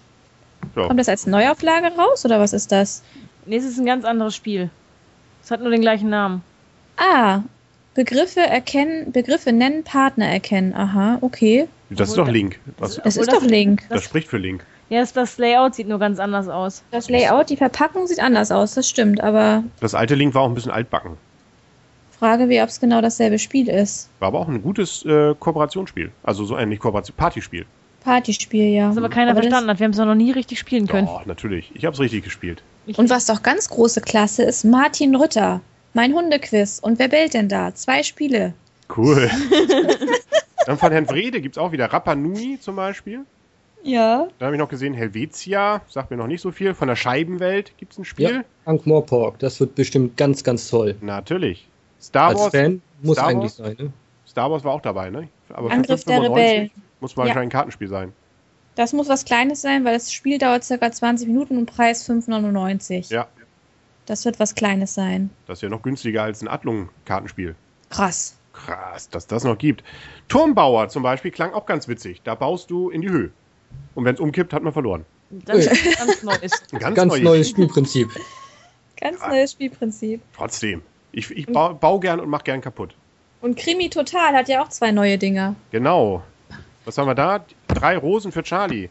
Ja. 0.77 0.87
Kommt 0.89 1.01
das 1.01 1.09
als 1.09 1.27
Neuauflage 1.27 1.93
raus 1.97 2.25
oder 2.25 2.39
was 2.41 2.53
ist 2.53 2.71
das? 2.73 3.03
Nee, 3.47 3.57
es 3.57 3.65
ist 3.65 3.79
ein 3.79 3.87
ganz 3.87 4.05
anderes 4.05 4.37
Spiel. 4.37 4.71
Es 5.43 5.51
hat 5.51 5.61
nur 5.61 5.71
den 5.71 5.81
gleichen 5.81 6.09
Namen. 6.11 6.43
Ah, 6.97 7.41
Begriffe 7.95 8.41
erkennen, 8.41 9.13
Begriffe 9.13 9.53
nennen, 9.53 9.83
Partner 9.85 10.27
erkennen. 10.27 10.73
Aha, 10.75 11.19
okay. 11.21 11.69
Das 11.97 12.11
ist 12.11 12.19
doch 12.19 12.29
Link. 12.29 12.59
Was, 12.79 12.97
Das 12.97 13.17
Obwohl 13.17 13.23
ist 13.23 13.33
doch 13.33 13.43
Link. 13.49 13.83
das 13.89 14.03
spricht 14.05 14.29
für 14.29 14.39
Link. 14.39 14.65
Ja, 14.89 15.01
das, 15.01 15.13
das 15.13 15.39
Layout 15.39 15.75
sieht 15.75 15.89
nur 15.89 15.99
ganz 15.99 16.19
anders 16.19 16.49
aus. 16.49 16.83
Das 16.91 17.09
Layout, 17.09 17.49
die 17.51 17.57
Verpackung 17.57 18.07
sieht 18.07 18.21
anders 18.21 18.51
aus, 18.51 18.75
das 18.75 18.89
stimmt. 18.89 19.23
Aber 19.23 19.65
Das 19.81 19.95
alte 19.95 20.15
Link 20.15 20.35
war 20.35 20.43
auch 20.43 20.49
ein 20.49 20.55
bisschen 20.55 20.73
altbacken. 20.73 21.17
Frage, 22.19 22.49
wie 22.49 22.61
ob 22.63 22.69
es 22.69 22.79
genau 22.79 23.01
dasselbe 23.01 23.39
Spiel 23.39 23.69
ist. 23.69 24.09
War 24.21 24.29
aber 24.29 24.39
auch 24.39 24.49
ein 24.49 24.63
gutes 24.63 25.05
äh, 25.05 25.35
Kooperationsspiel. 25.39 26.13
Also 26.23 26.45
so 26.45 26.55
ein 26.55 26.69
nicht 26.69 26.81
Kooperation, 26.81 27.17
Partyspiel. 27.17 27.65
Partyspiel, 28.05 28.67
ja. 28.75 28.91
Was 28.91 28.97
aber 28.97 29.09
keiner 29.09 29.31
Aber 29.33 29.41
das- 29.41 29.47
verstanden 29.49 29.71
hat. 29.71 29.79
Wir 29.81 29.85
haben 29.85 29.93
es 29.93 29.99
auch 30.01 30.05
noch 30.07 30.15
nie 30.15 30.31
richtig 30.33 30.59
spielen 30.59 30.87
können. 30.87 31.07
Doch, 31.07 31.27
natürlich. 31.27 31.71
Ich 31.75 31.85
habe 31.85 31.95
es 31.95 32.01
richtig 32.01 32.25
gespielt. 32.25 32.63
Ich, 32.87 32.99
Und 32.99 33.11
was 33.11 33.27
doch 33.27 33.43
ganz 33.43 33.69
große 33.69 34.01
Klasse 34.03 34.43
ist, 34.43 34.65
Martin 34.65 35.15
Rütter. 35.17 35.61
Mein 35.95 36.13
Hundequiz. 36.15 36.79
Und 36.81 36.99
wer 36.99 37.09
bellt 37.09 37.35
denn 37.35 37.49
da? 37.49 37.75
Zwei 37.75 38.03
Spiele. 38.03 38.55
Cool. 38.95 39.31
Dann 40.67 40.79
von 40.79 40.93
Herrn 40.93 41.09
Wrede 41.11 41.41
gibt 41.41 41.57
es 41.57 41.63
auch 41.63 41.73
wieder 41.73 41.87
Rapa 41.93 42.15
Nui 42.15 42.59
zum 42.61 42.77
Beispiel. 42.77 43.25
Ja. 43.83 44.29
Dann 44.39 44.47
habe 44.47 44.57
ich 44.57 44.61
noch 44.61 44.69
gesehen 44.69 44.95
Helvetia, 44.95 45.83
sagt 45.89 46.11
mir 46.11 46.17
noch 46.17 46.29
nicht 46.29 46.41
so 46.41 46.51
viel. 46.53 46.75
Von 46.75 46.89
der 46.89 46.97
Scheibenwelt 46.97 47.77
gibt 47.79 47.93
es 47.93 47.99
ein 47.99 48.05
Spiel. 48.05 48.31
Ja, 48.31 48.45
Frank 48.65 48.87
Morpork, 48.87 49.39
das 49.41 49.59
wird 49.59 49.75
bestimmt 49.75 50.17
ganz, 50.17 50.45
ganz 50.45 50.69
toll. 50.71 50.95
Natürlich. 51.01 51.67
Star 52.01 52.29
Als 52.29 52.41
Wars, 52.41 52.51
Fan 52.53 52.83
muss 53.03 53.17
Star 53.17 53.29
eigentlich 53.29 53.59
Wars? 53.59 53.77
sein, 53.77 53.77
ne? 53.79 53.93
Star 54.27 54.51
Wars 54.51 54.63
war 54.65 54.73
auch 54.73 54.81
dabei, 54.81 55.11
ne? 55.11 55.29
Aber 55.53 55.71
Angriff 55.71 56.05
der 56.05 56.19
5,95 56.21 56.31
Rebellen. 56.31 56.71
Muss 57.01 57.17
wahrscheinlich 57.17 57.35
Ja. 57.37 57.41
ein 57.43 57.49
Kartenspiel 57.51 57.89
sein. 57.89 58.13
Das 58.77 58.93
muss 58.93 59.09
was 59.09 59.25
Kleines 59.25 59.61
sein, 59.61 59.85
weil 59.85 59.95
das 59.95 60.13
Spiel 60.13 60.39
dauert 60.39 60.65
circa 60.65 60.91
20 60.91 61.27
Minuten 61.29 61.59
und 61.59 61.67
Preis 61.67 62.09
5,99. 62.09 63.11
Ja. 63.13 63.27
Das 64.07 64.25
wird 64.25 64.41
was 64.41 64.55
Kleines 64.55 64.95
sein. 64.95 65.31
Das 65.47 65.59
ist 65.59 65.63
ja 65.63 65.69
noch 65.69 65.83
günstiger 65.83 66.23
als 66.23 66.41
ein 66.41 66.49
Adlung-Kartenspiel. 66.49 67.55
Krass. 67.91 68.37
Krass, 68.53 69.09
dass 69.09 69.27
das 69.27 69.45
noch 69.45 69.57
gibt. 69.59 69.83
Turmbauer 70.29 70.89
zum 70.89 71.03
Beispiel 71.03 71.31
klang 71.31 71.53
auch 71.53 71.67
ganz 71.67 71.89
witzig. 71.89 72.21
Da 72.23 72.35
baust 72.35 72.71
du 72.71 72.91
in 72.91 73.01
die 73.03 73.09
Höhe. 73.11 73.31
Und 73.95 74.05
wenn 74.05 74.15
es 74.15 74.21
umkippt, 74.21 74.53
hat 74.53 74.63
man 74.63 74.73
verloren. 74.73 75.05
das 75.31 75.67
ist 75.67 75.99
ganz 75.99 76.23
Neues. 76.23 76.53
Ein 76.73 76.79
ganz, 76.79 76.97
Ganz 76.97 77.13
neues 77.13 77.23
neues 77.23 77.49
Spiel. 77.49 77.65
Spielprinzip. 77.65 78.11
Ganz 79.01 79.19
Krass. 79.19 79.31
neues 79.31 79.53
Spielprinzip. 79.53 80.21
Trotzdem. 80.37 80.83
Ich, 81.13 81.31
ich 81.31 81.47
baue 81.47 81.75
bau 81.75 81.99
gern 82.01 82.21
und 82.21 82.29
mach 82.29 82.45
gern 82.45 82.61
kaputt. 82.61 82.95
Und 83.41 83.59
Krimi 83.59 83.91
Total 83.91 84.35
hat 84.35 84.49
ja 84.49 84.63
auch 84.63 84.69
zwei 84.69 84.93
neue 84.93 85.19
Dinger. 85.19 85.55
Genau. 85.73 86.23
Was 86.85 86.97
haben 86.99 87.07
wir 87.09 87.15
da? 87.15 87.45
Drei 87.69 87.97
Rosen 87.97 88.33
für 88.33 88.43
Charlie. 88.43 88.89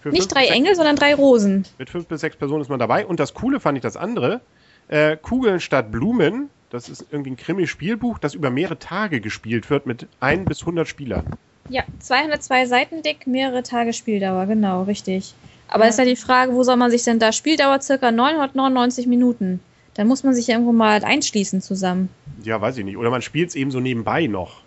Für 0.00 0.10
Nicht 0.10 0.34
drei 0.34 0.46
Engel, 0.46 0.74
sondern 0.74 0.96
drei 0.96 1.14
Rosen. 1.14 1.66
Mit 1.78 1.90
fünf 1.90 2.06
bis 2.06 2.20
sechs 2.20 2.36
Personen 2.36 2.62
ist 2.62 2.68
man 2.68 2.78
dabei. 2.78 3.06
Und 3.06 3.18
das 3.20 3.34
Coole 3.34 3.60
fand 3.60 3.78
ich 3.78 3.82
das 3.82 3.96
andere. 3.96 4.40
Äh, 4.88 5.16
Kugeln 5.16 5.60
statt 5.60 5.90
Blumen. 5.90 6.48
Das 6.70 6.88
ist 6.88 7.06
irgendwie 7.10 7.30
ein 7.30 7.36
Krimi-Spielbuch, 7.36 8.18
das 8.18 8.34
über 8.34 8.50
mehrere 8.50 8.78
Tage 8.78 9.20
gespielt 9.20 9.70
wird 9.70 9.86
mit 9.86 10.08
ein 10.20 10.46
bis 10.46 10.60
100 10.60 10.86
Spielern. 10.88 11.26
Ja, 11.68 11.82
202 12.00 12.66
Seiten 12.66 13.02
dick, 13.02 13.26
mehrere 13.26 13.62
Tage 13.62 13.92
Spieldauer, 13.92 14.46
genau, 14.46 14.82
richtig. 14.82 15.34
Aber 15.68 15.84
Ja. 15.84 15.90
ist 15.90 15.98
ja 15.98 16.04
die 16.04 16.16
Frage, 16.16 16.52
wo 16.54 16.62
soll 16.62 16.76
man 16.76 16.90
sich 16.90 17.02
denn 17.04 17.18
da? 17.18 17.32
Spieldauer 17.32 17.80
circa 17.80 18.10
999 18.12 19.06
Minuten. 19.06 19.60
Da 19.94 20.04
muss 20.04 20.22
man 20.24 20.34
sich 20.34 20.46
ja 20.48 20.54
irgendwo 20.54 20.72
mal 20.72 21.02
einschließen 21.04 21.60
zusammen. 21.62 22.08
Ja, 22.42 22.60
weiß 22.60 22.76
ich 22.78 22.84
nicht. 22.84 22.96
Oder 22.96 23.10
man 23.10 23.22
spielt 23.22 23.48
es 23.48 23.54
eben 23.54 23.70
so 23.70 23.80
nebenbei 23.80 24.26
noch. 24.26 24.62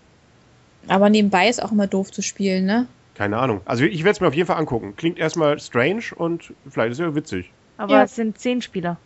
Aber 0.88 1.10
nebenbei 1.10 1.48
ist 1.50 1.62
auch 1.64 1.72
immer 1.72 1.88
doof 1.88 2.12
zu 2.12 2.22
spielen, 2.22 2.66
ne? 2.66 2.88
Keine 3.16 3.38
Ahnung. 3.38 3.62
Also 3.66 3.84
ich 3.84 4.00
werde 4.04 4.12
es 4.12 4.22
mir 4.22 4.28
auf 4.28 4.34
jeden 4.34 4.48
Fall 4.48 4.58
angucken. 4.58 4.96
Klingt 4.96 5.20
erstmal 5.20 5.60
strange 5.60 6.04
und 6.16 6.54
vielleicht 6.70 6.94
ist 6.94 7.00
ja 7.00 7.14
witzig. 7.16 7.52
Aber 7.78 7.98
Ja. 7.98 8.04
es 8.04 8.16
sind 8.16 8.38
zehn 8.40 8.62
Spieler. 8.62 8.98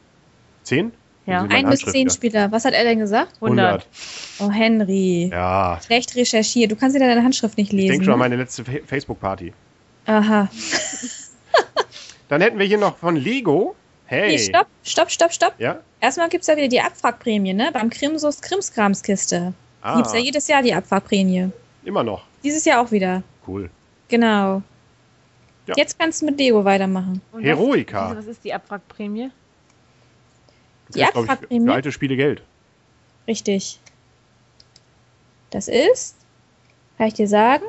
Zehn? 0.63 0.93
Ja. 1.25 1.43
Ein 1.43 1.69
bis 1.69 1.79
zehn? 1.81 2.09
Spieler. 2.09 2.51
Was 2.51 2.65
hat 2.65 2.73
er 2.73 2.83
denn 2.83 2.99
gesagt? 2.99 3.35
100. 3.41 3.87
Oh, 4.39 4.51
Henry. 4.51 5.29
Ja, 5.31 5.79
Schlecht 5.85 6.15
recherchiert. 6.15 6.71
Du 6.71 6.75
kannst 6.75 6.97
ja 6.97 7.05
deine 7.05 7.23
Handschrift 7.23 7.57
nicht 7.57 7.71
ich 7.71 7.77
lesen. 7.79 7.91
denke 7.91 8.05
schon 8.05 8.13
an 8.13 8.19
ne? 8.19 8.25
meine 8.25 8.35
letzte 8.37 8.65
Fa- 8.65 8.79
Facebook-Party. 8.85 9.53
Aha. 10.05 10.49
Dann 12.29 12.41
hätten 12.41 12.59
wir 12.59 12.65
hier 12.65 12.77
noch 12.77 12.97
von 12.97 13.15
Lego. 13.15 13.75
Hey. 14.05 14.31
Nee, 14.31 14.37
stopp, 14.39 14.67
stopp, 14.83 15.11
stopp, 15.11 15.33
stopp. 15.33 15.53
Ja? 15.59 15.79
Erstmal 16.01 16.29
gibt 16.29 16.41
es 16.41 16.47
ja 16.47 16.57
wieder 16.57 16.67
die 16.67 16.81
Abwrackprämie, 16.81 17.53
ne? 17.53 17.69
Beim 17.71 17.89
Krimsus 17.89 18.41
Krimskramskiste. 18.41 19.53
Ah, 19.81 19.95
Gibt 19.95 20.07
es 20.07 20.13
ja 20.13 20.19
jedes 20.19 20.47
Jahr 20.47 20.61
die 20.61 20.73
Abwrackprämie. 20.73 21.49
immer 21.85 22.03
noch. 22.03 22.23
Dieses 22.43 22.65
Jahr 22.65 22.81
auch 22.81 22.91
wieder. 22.91 23.23
Cool. 23.47 23.69
Genau. 24.09 24.61
Ja. 25.67 25.73
Jetzt 25.77 25.97
kannst 25.97 26.21
du 26.21 26.25
mit 26.25 26.37
Lego 26.37 26.65
weitermachen. 26.65 27.21
Und 27.31 27.43
Heroica. 27.43 28.09
Was, 28.11 28.17
was 28.17 28.25
ist 28.27 28.43
die 28.43 28.53
Abwrackprämie? 28.53 29.29
Die 30.95 31.01
ist, 31.01 31.15
ich? 31.49 31.61
Für 31.61 31.73
alte 31.73 31.91
Spiele 31.91 32.15
Geld. 32.15 32.41
Richtig. 33.27 33.79
Das 35.49 35.67
ist, 35.67 36.15
kann 36.97 37.07
ich 37.07 37.13
dir 37.13 37.27
sagen, 37.27 37.65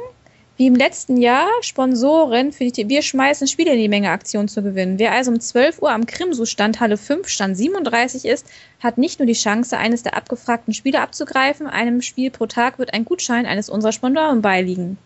wie 0.56 0.66
im 0.66 0.76
letzten 0.76 1.16
Jahr 1.16 1.48
Sponsoren 1.62 2.52
für 2.52 2.64
die 2.64 2.88
Wir 2.88 3.02
schmeißen 3.02 3.48
Spiele 3.48 3.72
in 3.72 3.78
die 3.78 3.88
Menge 3.88 4.10
Aktion 4.10 4.46
zu 4.46 4.62
gewinnen. 4.62 4.98
Wer 4.98 5.12
also 5.12 5.32
um 5.32 5.40
12 5.40 5.82
Uhr 5.82 5.90
am 5.90 6.06
Krimsus-Stand 6.06 6.78
Halle 6.80 6.96
5 6.96 7.28
Stand 7.28 7.56
37 7.56 8.24
ist, 8.24 8.46
hat 8.80 8.96
nicht 8.96 9.18
nur 9.18 9.26
die 9.26 9.32
Chance, 9.32 9.76
eines 9.76 10.02
der 10.02 10.16
abgefragten 10.16 10.72
Spiele 10.72 11.00
abzugreifen, 11.00 11.66
einem 11.66 12.02
Spiel 12.02 12.30
pro 12.30 12.46
Tag 12.46 12.78
wird 12.78 12.94
ein 12.94 13.04
Gutschein 13.04 13.46
eines 13.46 13.68
unserer 13.68 13.92
Sponsoren 13.92 14.42
beiliegen. 14.42 14.96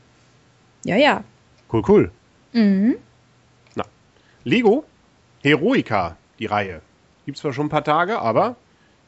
Ja, 0.85 0.97
ja. 0.97 1.25
Cool, 1.73 1.83
cool. 1.89 2.11
Mhm. 2.53 2.97
Lego, 4.45 4.85
Heroica, 5.43 6.17
die 6.39 6.47
Reihe. 6.47 6.81
Gibt 7.29 7.37
zwar 7.37 7.53
schon 7.53 7.67
ein 7.67 7.69
paar 7.69 7.85
Tage, 7.85 8.21
aber 8.21 8.57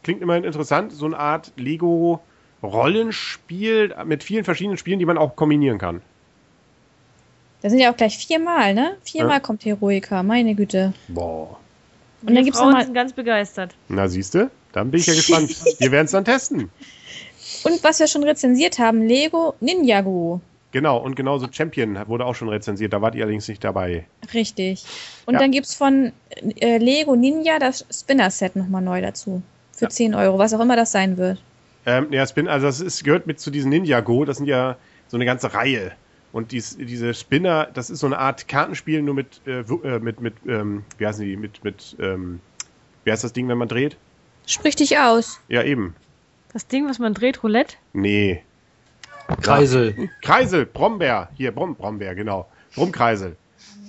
klingt 0.03 0.21
immerhin 0.21 0.45
interessant. 0.45 0.93
So 0.93 1.07
eine 1.07 1.19
Art 1.19 1.53
Lego-Rollenspiel 1.57 3.95
mit 4.05 4.23
vielen 4.23 4.45
verschiedenen 4.45 4.77
Spielen, 4.77 4.99
die 4.99 5.07
man 5.07 5.17
auch 5.17 5.37
kombinieren 5.37 5.79
kann. 5.79 6.03
Das 7.63 7.73
sind 7.73 7.81
ja 7.81 7.91
auch 7.91 7.97
gleich 7.97 8.19
viermal, 8.19 8.75
ne? 8.75 8.99
Viermal 9.05 9.37
Ja. 9.37 9.41
kommt 9.41 9.65
Heroica, 9.65 10.23
meine 10.23 10.55
Güte. 10.55 10.93
Boah. 11.09 11.59
Und 12.27 12.35
dann 12.35 12.45
gibt's 12.45 12.59
Frauen 12.59 12.73
noch 12.73 12.79
mal- 12.81 12.85
sind 12.85 12.93
ganz 12.93 13.15
begeistert. 13.15 13.75
Na, 13.89 14.07
siehste, 14.07 14.51
dann 14.73 14.91
bin 14.91 15.01
ich 15.01 15.07
ja 15.07 15.15
gespannt. 15.15 15.49
Wir 15.81 15.91
werden 15.91 16.05
es 16.05 16.13
dann 16.13 16.27
testen. 16.27 16.71
Und 17.65 17.83
was 17.83 18.01
wir 18.01 18.07
schon 18.07 18.25
rezensiert 18.25 18.79
haben, 18.79 19.01
Lego 19.01 19.55
Ninjago. 19.61 20.43
Genau, 20.73 20.99
und 20.99 21.17
genauso 21.17 21.49
Champion 21.51 21.99
wurde 22.07 22.25
auch 22.25 22.35
schon 22.35 22.49
rezensiert. 22.49 22.93
Da 22.93 23.03
wart 23.03 23.15
ihr 23.17 23.25
allerdings 23.25 23.49
nicht 23.49 23.65
dabei. 23.65 24.07
Richtig. 24.33 24.85
Und 25.27 25.35
Ja. 25.35 25.41
dann 25.41 25.51
gibt 25.51 25.67
es 25.67 25.75
von 25.75 26.13
äh, 26.61 26.79
Lego 26.79 27.17
Ninja 27.17 27.59
das 27.59 27.85
Spinner-Set 27.93 28.55
nochmal 28.57 28.83
neu 28.83 29.01
dazu. 29.01 29.43
Für 29.73 29.87
Ja. 29.87 29.91
10 29.91 30.15
Euro, 30.15 30.39
was 30.39 30.55
auch 30.55 30.61
immer 30.61 30.77
das 30.77 30.93
sein 30.93 31.17
wird. 31.17 31.43
Ähm, 31.87 32.13
ja, 32.13 32.27
Spin, 32.27 32.47
also 32.47 32.67
das 32.67 32.81
ist, 32.81 33.03
gehört 33.03 33.27
mit 33.27 33.41
zu 33.41 33.51
diesen 33.51 33.71
Ninja 33.71 34.01
Go. 34.01 34.25
Das 34.25 34.37
sind 34.37 34.47
ja 34.47 34.77
so 35.09 35.17
eine 35.17 35.25
ganze 35.25 35.55
Reihe 35.55 35.93
Und 36.33 36.53
dies, 36.53 36.77
diese 36.77 37.13
Spinner, 37.15 37.67
das 37.75 37.91
ist 37.91 37.99
so 38.01 38.07
eine 38.07 38.19
Art 38.19 38.47
Kartenspiel, 38.47 39.03
nur 39.03 39.15
mit, 39.15 39.41
äh, 39.47 39.61
äh, 39.63 39.99
mit, 39.99 40.21
mit 40.21 40.35
ähm, 40.47 40.85
wie 40.99 41.07
heißen 41.07 41.25
die, 41.25 41.37
mit, 41.37 41.65
mit, 41.65 41.97
ähm, 41.99 42.39
wie 43.03 43.11
heißt 43.11 43.25
das 43.25 43.33
Ding, 43.33 43.49
wenn 43.49 43.59
man 43.59 43.67
dreht? 43.67 43.97
Sprich 44.47 44.77
dich 44.77 44.97
aus. 44.99 45.41
Ja, 45.49 45.65
eben. 45.65 45.97
Das 46.53 46.69
Ding, 46.69 46.89
was 46.89 47.01
man 47.01 47.15
dreht, 47.15 47.43
Roulette? 47.43 47.75
Nee. 47.95 48.43
Kreisel. 49.43 50.09
Kreisel, 50.23 50.67
Brombeer. 50.67 51.29
Hier, 51.35 51.53
Brom, 51.53 51.75
Brombeer, 51.75 52.15
genau. 52.15 52.47
Brummkreisel. 52.75 53.37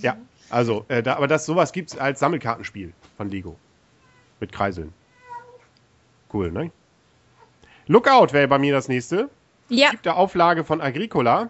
Ja, 0.02 0.18
also, 0.50 0.86
äh, 0.88 1.04
da, 1.04 1.16
aber 1.16 1.28
das 1.28 1.46
sowas 1.46 1.72
gibt's 1.72 1.98
als 1.98 2.20
Sammelkartenspiel 2.20 2.94
von 3.18 3.30
Lego. 3.30 3.56
Mit 4.40 4.52
Kreiseln. 4.52 4.94
Cool, 6.34 6.52
ne? 6.52 6.72
Lookout 7.88 8.34
wäre 8.34 8.48
bei 8.48 8.58
mir 8.58 8.74
das 8.74 8.88
nächste. 8.88 9.30
Ja, 9.70 9.92
Gibt 9.92 10.06
der 10.06 10.18
Auflage 10.18 10.64
von 10.64 10.82
Agricola. 10.82 11.50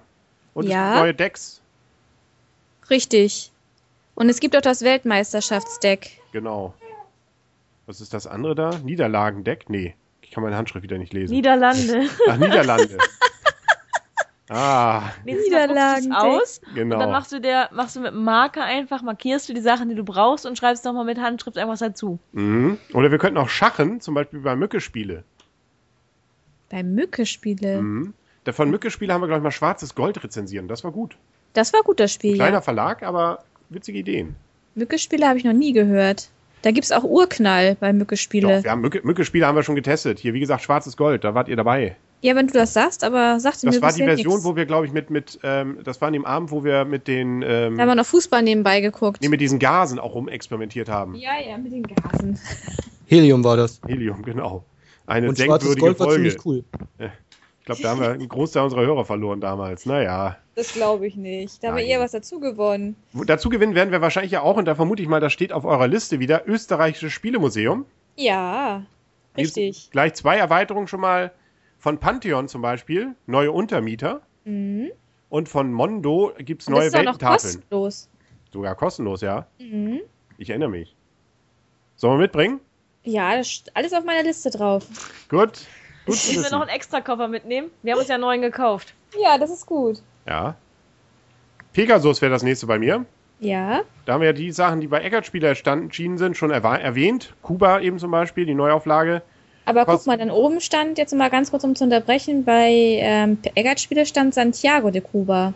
Und 0.54 0.66
es 0.66 0.72
Ja. 0.72 0.90
gibt 0.92 1.00
neue 1.02 1.14
Decks. 1.14 1.62
richtig. 2.90 3.52
Und 4.16 4.28
es 4.30 4.40
gibt 4.42 4.56
auch 4.58 4.62
das 4.62 4.82
Weltmeisterschaftsdeck. 4.82 6.20
Genau. 6.34 6.74
Was 7.86 8.02
ist 8.02 8.14
das 8.14 8.28
andere 8.28 8.54
da? 8.56 8.72
Niederlagendeck? 8.84 9.70
Nee. 9.70 9.96
Ich 10.22 10.32
kann 10.32 10.44
meine 10.44 10.56
Handschrift 10.58 10.84
wieder 10.84 10.98
nicht 10.98 11.14
lesen. 11.14 11.34
Niederlande. 11.34 12.08
Ach, 12.30 12.38
Niederlande. 12.38 12.98
ah, 14.52 15.12
Niederlagendeck. 15.26 16.12
aus 16.18 16.62
genau. 16.76 16.96
und 16.96 17.00
dann 17.02 17.12
machst 17.12 17.32
du 17.32 17.40
der, 17.42 17.70
machst 17.74 17.96
du 17.96 18.02
mit 18.02 18.12
dem 18.14 18.24
Marker 18.24 18.64
einfach, 18.64 19.02
markierst 19.02 19.50
du 19.50 19.54
die 19.54 19.62
Sachen, 19.62 19.90
die 19.90 19.96
du 19.96 20.04
brauchst 20.04 20.46
und 20.46 20.58
schreibst 20.58 20.86
nochmal 20.86 21.06
mit 21.06 21.20
Handschrift 21.20 21.58
irgendwas 21.58 21.80
dazu. 21.80 22.20
Mhm. 22.34 22.78
Oder 22.94 23.12
wir 23.12 23.18
könnten 23.18 23.38
auch 23.38 23.50
Schachen, 23.50 24.02
zum 24.02 24.14
Beispiel 24.14 24.40
bei 24.40 24.56
Mücke-Spiele. 24.56 25.24
Bei 26.70 26.84
Mücke-Spiele. 26.84 27.82
Mhm. 27.82 28.14
Da 28.44 28.54
Von 28.54 28.70
Mücke-Spiele 28.72 29.14
haben 29.14 29.22
wir, 29.22 29.28
glaube 29.28 29.40
ich, 29.40 29.44
mal 29.44 29.52
schwarzes 29.52 29.94
Gold 29.94 30.24
rezensieren. 30.24 30.68
Das 30.68 30.84
war 30.84 30.92
gut. 30.92 31.16
Das 31.54 31.74
war 31.74 31.82
gut, 31.82 32.00
das 32.00 32.14
Spiel. 32.14 32.36
Kleiner 32.36 32.58
Ja. 32.58 32.62
Verlag, 32.62 33.04
aber 33.04 33.44
witzige 33.70 34.00
Ideen. 34.00 34.36
Mücke-Spiele 34.76 35.28
habe 35.28 35.38
ich 35.38 35.44
noch 35.44 35.54
nie 35.54 35.74
gehört. 35.74 36.30
Da 36.62 36.72
gibt 36.72 36.86
es 36.86 36.92
auch 36.92 37.04
Urknall 37.04 37.76
bei 37.80 37.92
Mücke-Spiele. 37.92 38.58
Doch, 38.58 38.64
wir 38.64 38.72
haben 38.72 38.86
Mücke- 38.86 39.02
Mücke-Spiele 39.04 39.46
haben 39.46 39.56
wir 39.56 39.64
schon 39.64 39.76
getestet. 39.76 40.20
Hier, 40.20 40.34
wie 40.34 40.40
gesagt, 40.40 40.62
schwarzes 40.64 40.96
Gold, 40.96 41.24
da 41.24 41.34
wart 41.36 41.48
ihr 41.50 41.56
dabei. 41.56 41.96
Ja, 42.24 42.36
wenn 42.36 42.46
du 42.48 42.54
das 42.54 42.74
sagst, 42.74 43.04
aber 43.04 43.40
sagst 43.40 43.64
du 43.64 43.68
mir 43.68 43.74
Das 43.74 43.82
war 43.82 43.92
die 43.94 44.04
Version, 44.04 44.34
nix. 44.36 44.46
wo 44.46 44.56
wir, 44.56 44.66
glaube 44.68 44.86
ich, 44.86 44.92
mit, 44.94 45.10
mit 45.10 45.40
ähm, 45.44 45.80
das 45.84 46.00
war 46.02 46.08
an 46.08 46.14
dem 46.14 46.24
Abend, 46.26 46.52
wo 46.52 46.64
wir 46.64 46.86
mit 46.86 47.08
den, 47.08 47.42
ähm, 47.42 47.76
Da 47.78 47.82
haben 47.82 47.90
wir 47.90 47.96
noch 47.96 48.06
Fußball 48.06 48.44
nebenbei 48.44 48.80
geguckt. 48.82 49.22
nee, 49.22 49.28
mit 49.30 49.42
diesen 49.42 49.58
Gasen 49.58 49.98
auch 49.98 50.14
rumexperimentiert 50.14 50.88
haben. 50.88 51.16
ja, 51.16 51.32
ja, 51.46 51.58
mit 51.58 51.72
den 51.72 51.84
Gasen. 51.84 52.38
Helium 53.08 53.44
war 53.44 53.58
das. 53.58 53.82
Helium, 53.88 54.22
genau. 54.22 54.64
Eine 55.08 55.30
Und 55.30 55.40
denkwürdige 55.40 55.76
Gold 55.76 56.00
war 56.00 56.08
Folge. 56.08 56.30
ziemlich 56.30 56.46
cool. 56.46 56.64
Ich 57.60 57.66
glaube, 57.66 57.82
da 57.82 57.90
haben 57.90 58.00
wir 58.02 58.10
einen 58.12 58.30
Großteil 58.30 58.64
unserer 58.64 58.82
Hörer 58.82 59.04
verloren 59.06 59.42
damals. 59.42 59.86
Naja. 59.86 60.38
Das 60.56 60.74
glaube 60.74 61.08
ich 61.08 61.16
nicht. 61.16 61.64
Da 61.64 61.70
haben 61.70 61.76
wir 61.78 61.84
Nein. 61.84 61.92
eher 61.92 62.00
was 62.00 62.12
dazu 62.12 62.40
gewonnen. 62.40 62.96
Wo- 63.14 63.24
Dazu 63.24 63.50
gewinnen 63.50 63.76
werden 63.76 63.92
wir 63.92 64.02
wahrscheinlich 64.02 64.32
ja 64.32 64.42
auch, 64.42 64.58
und 64.58 64.66
da 64.66 64.76
vermute 64.76 65.02
ich 65.02 65.08
mal, 65.10 65.20
das 65.20 65.34
steht 65.34 65.52
auf 65.54 65.66
eurer 65.66 65.88
Liste 65.88 66.20
wieder, 66.20 66.48
Österreichisches 66.48 67.12
Spielemuseum. 67.14 67.86
Ja, 68.16 68.84
richtig. 69.38 69.90
Gleich 69.92 70.14
zwei 70.14 70.38
Erweiterungen 70.38 70.88
schon 70.88 71.02
mal 71.02 71.32
von 71.82 71.98
Pantheon 71.98 72.48
zum 72.48 72.62
Beispiel, 72.62 73.16
neue 73.26 73.52
Untermieter. 73.52 74.22
Mhm. 74.46 74.92
Und 75.30 75.50
von 75.50 75.74
Mondo 75.74 76.32
gibt 76.38 76.62
es 76.62 76.70
neue 76.70 76.86
ist 76.88 76.94
Weltentafeln. 76.94 77.54
kostenlos. 77.54 78.08
Sogar 78.54 78.76
kostenlos, 78.76 79.22
ja. 79.22 79.48
Mhm. 79.60 80.02
Ich 80.38 80.50
erinnere 80.50 80.70
mich. 80.70 80.96
Sollen 81.96 82.20
wir 82.20 82.24
mitbringen? 82.24 82.60
Ja, 83.04 83.36
das 83.36 83.48
ist 83.48 83.76
alles 83.76 83.94
auf 83.94 84.04
meiner 84.04 84.24
Liste 84.24 84.52
drauf. 84.52 84.86
Gut. 85.28 85.66
Gut 86.06 86.16
Müssen 86.16 86.44
wir 86.44 86.52
noch 86.52 86.62
einen 86.62 86.70
Extrakoffer 86.70 87.28
mitnehmen? 87.28 87.72
Wir 87.82 87.94
haben 87.94 88.00
uns 88.00 88.10
ja 88.10 88.16
einen 88.16 88.22
neuen 88.22 88.42
gekauft. 88.42 88.94
Ja, 89.20 89.38
das 89.40 89.50
ist 89.50 89.66
gut. 89.66 90.04
Ja. 90.28 90.56
Pegasus 91.74 92.22
wäre 92.22 92.32
das 92.32 92.44
nächste 92.44 92.68
bei 92.68 92.78
mir. 92.78 93.06
Ja, 93.40 93.82
Da 94.06 94.14
haben 94.14 94.22
wir 94.22 94.28
ja 94.28 94.34
die 94.34 94.52
Sachen, 94.52 94.82
die 94.82 94.88
bei 94.88 95.02
Eckert-Spieler 95.02 95.48
erschienen 95.50 96.20
sind, 96.20 96.38
schon 96.38 96.52
erwähnt. 96.52 97.34
Kuba 97.42 97.80
eben 97.80 97.98
zum 97.98 98.12
Beispiel, 98.12 98.46
die 98.46 98.54
Neuauflage. 98.54 99.24
Aber 99.72 99.86
guck 99.86 100.06
mal, 100.06 100.18
dann 100.18 100.30
oben 100.32 100.62
stand, 100.62 100.98
jetzt 100.98 101.14
mal 101.14 101.30
ganz 101.30 101.50
kurz 101.52 101.64
um 101.64 101.76
zu 101.76 101.84
unterbrechen, 101.84 102.44
bei 102.46 102.70
ähm, 103.00 103.38
Eggert-Spiele 103.56 104.06
stand 104.06 104.34
Santiago 104.34 104.92
de 104.92 105.02
Cuba. 105.02 105.54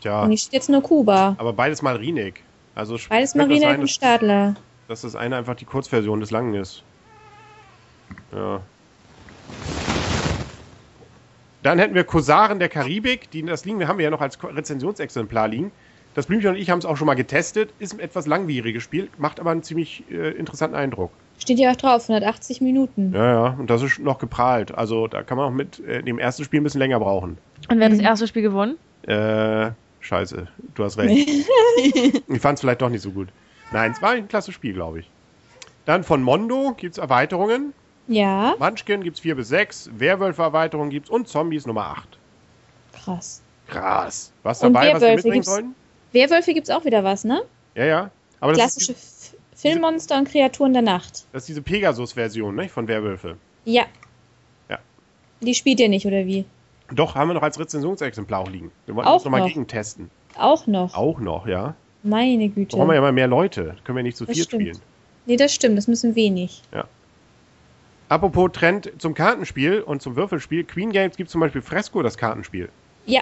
Tja, 0.00 0.22
Und 0.22 0.30
hier 0.30 0.38
steht 0.38 0.52
jetzt 0.54 0.70
nur 0.70 0.82
Kuba. 0.82 1.34
aber 1.38 1.52
beides 1.52 1.82
mal 1.82 1.96
Remake. 1.96 2.40
Also 2.74 2.96
Beides 3.08 3.34
Marina 3.34 3.68
sein, 3.68 3.80
und 3.80 3.88
Stadler. 3.90 4.54
dass 4.88 5.02
das 5.02 5.14
eine 5.14 5.36
einfach 5.36 5.54
die 5.56 5.64
Kurzversion 5.66 6.20
des 6.20 6.30
Langen 6.30 6.54
ist. 6.54 6.82
Ja. 8.34 8.60
Dann 11.62 11.78
hätten 11.78 11.94
wir 11.94 12.04
Kosaren 12.04 12.58
der 12.58 12.68
Karibik. 12.68 13.30
Die, 13.32 13.42
das 13.42 13.64
liegen, 13.64 13.78
wir 13.78 13.88
haben 13.88 13.98
wir 13.98 14.04
ja 14.04 14.10
noch 14.10 14.22
als 14.22 14.38
Rezensionsexemplar 14.42 15.48
liegen. 15.48 15.72
Das 16.14 16.26
Blümchen 16.26 16.50
und 16.50 16.56
ich 16.56 16.70
haben 16.70 16.78
es 16.78 16.84
auch 16.86 16.96
schon 16.96 17.06
mal 17.06 17.14
getestet. 17.14 17.70
Ist 17.78 17.92
ein 17.92 18.00
etwas 18.00 18.26
langwieriges 18.26 18.82
Spiel, 18.82 19.08
macht 19.18 19.38
aber 19.40 19.50
einen 19.50 19.62
ziemlich 19.62 20.04
äh, 20.10 20.30
interessanten 20.30 20.76
Eindruck. 20.76 21.12
Steht 21.40 21.58
ja 21.58 21.72
auch 21.72 21.76
drauf, 21.76 22.02
180 22.08 22.60
Minuten. 22.60 23.12
Ja, 23.14 23.24
ja, 23.32 23.56
und 23.58 23.68
das 23.70 23.82
ist 23.82 23.98
noch 23.98 24.18
geprahlt. 24.18 24.72
Also 24.76 25.06
da 25.08 25.22
kann 25.22 25.36
man 25.38 25.46
auch 25.46 25.54
mit 25.56 25.80
äh, 25.80 26.02
dem 26.02 26.18
ersten 26.18 26.44
Spiel 26.44 26.60
ein 26.60 26.64
bisschen 26.64 26.80
länger 26.80 27.00
brauchen. 27.00 27.38
Und 27.68 27.78
wer 27.78 27.86
hat 27.86 27.92
Mhm. 27.92 27.98
das 27.98 28.06
erste 28.06 28.26
Spiel 28.28 28.42
gewonnen? 28.42 28.76
Äh, 29.06 29.70
scheiße, 30.00 30.46
du 30.74 30.84
hast 30.84 30.98
recht. 30.98 31.28
ich 32.28 32.40
fand 32.40 32.54
es 32.56 32.60
vielleicht 32.60 32.82
doch 32.82 32.90
nicht 32.90 33.02
so 33.02 33.10
gut. 33.10 33.28
Nein, 33.72 33.92
es 33.92 34.02
war 34.02 34.10
ein 34.10 34.28
klasse 34.28 34.52
Spiel, 34.52 34.74
glaube 34.74 35.00
ich. 35.00 35.10
Dann 35.86 36.04
von 36.04 36.22
Mondo 36.22 36.74
gibt 36.76 36.92
es 36.94 36.98
Erweiterungen. 36.98 37.72
Ja, 38.06 38.54
Munchkin 38.58 39.02
gibt 39.02 39.16
es 39.16 39.20
4 39.20 39.36
bis 39.36 39.48
6. 39.48 39.90
Werwölfe-Erweiterungen 39.94 40.90
gibt 40.90 41.06
es 41.06 41.10
und 41.10 41.28
Zombies 41.28 41.66
Nummer 41.66 41.86
8. 41.86 42.18
krass. 42.92 43.40
Krass. 43.68 44.32
Was 44.42 44.58
dabei, 44.58 44.92
was 44.92 45.00
wir 45.00 45.08
Werwölfe 45.08 45.14
mitbringen 45.14 45.34
gibt's- 45.34 45.48
sollen? 45.50 45.74
Werwölfe 46.12 46.54
gibt's 46.54 46.70
auch 46.70 46.84
wieder 46.84 47.04
was, 47.04 47.22
ne? 47.24 47.42
Ja, 47.76 47.84
ja. 47.84 48.10
Aber 48.40 48.52
das 48.52 48.60
Klassische 48.60 48.94
Filmmonster 49.60 50.18
und 50.18 50.28
Kreaturen 50.28 50.72
der 50.72 50.82
Nacht. 50.82 51.24
das 51.32 51.42
ist 51.42 51.48
diese 51.48 51.62
Pegasus-Version 51.62 52.54
ne, 52.54 52.68
von 52.68 52.88
Werwölfe. 52.88 53.36
Ja. 53.64 53.84
Ja. 54.68 54.78
Die 55.40 55.54
spielt 55.54 55.80
ihr 55.80 55.88
nicht, 55.88 56.06
oder 56.06 56.26
wie? 56.26 56.44
Doch, 56.92 57.14
haben 57.14 57.28
wir 57.28 57.34
noch 57.34 57.42
als 57.42 57.58
Rezensionsexemplar 57.58 58.40
auch 58.40 58.48
liegen. 58.48 58.72
Wir 58.86 58.96
wollten 58.96 59.08
Auch 59.08 59.14
uns 59.16 59.24
nochmal 59.24 59.40
noch. 59.40 59.48
gegen 59.48 59.66
testen. 59.66 60.10
Auch 60.36 60.66
noch. 60.66 60.94
Auch 60.94 61.20
noch, 61.20 61.46
ja. 61.46 61.74
Meine 62.02 62.48
Güte. 62.48 62.76
Brauchen 62.76 62.88
wir 62.88 62.94
ja 62.94 63.00
mal 63.00 63.12
mehr 63.12 63.26
Leute. 63.28 63.76
Können 63.84 63.96
wir 63.96 64.02
nicht 64.02 64.16
zu 64.16 64.26
viel 64.26 64.42
spielen. 64.42 64.78
Nee, 65.26 65.36
das 65.36 65.54
stimmt, 65.54 65.76
das 65.76 65.86
müssen 65.86 66.14
wenig. 66.14 66.62
Apropos 68.08 68.50
Trend 68.52 68.90
zum 68.98 69.14
Kartenspiel 69.14 69.82
und 69.82 70.02
zum 70.02 70.16
Würfelspiel. 70.16 70.64
Queen 70.64 70.90
Games 70.90 71.16
gibt 71.16 71.30
zum 71.30 71.40
Beispiel 71.40 71.62
Fresco, 71.62 72.02
das 72.02 72.16
Kartenspiel. 72.16 72.68
Ja, 73.06 73.20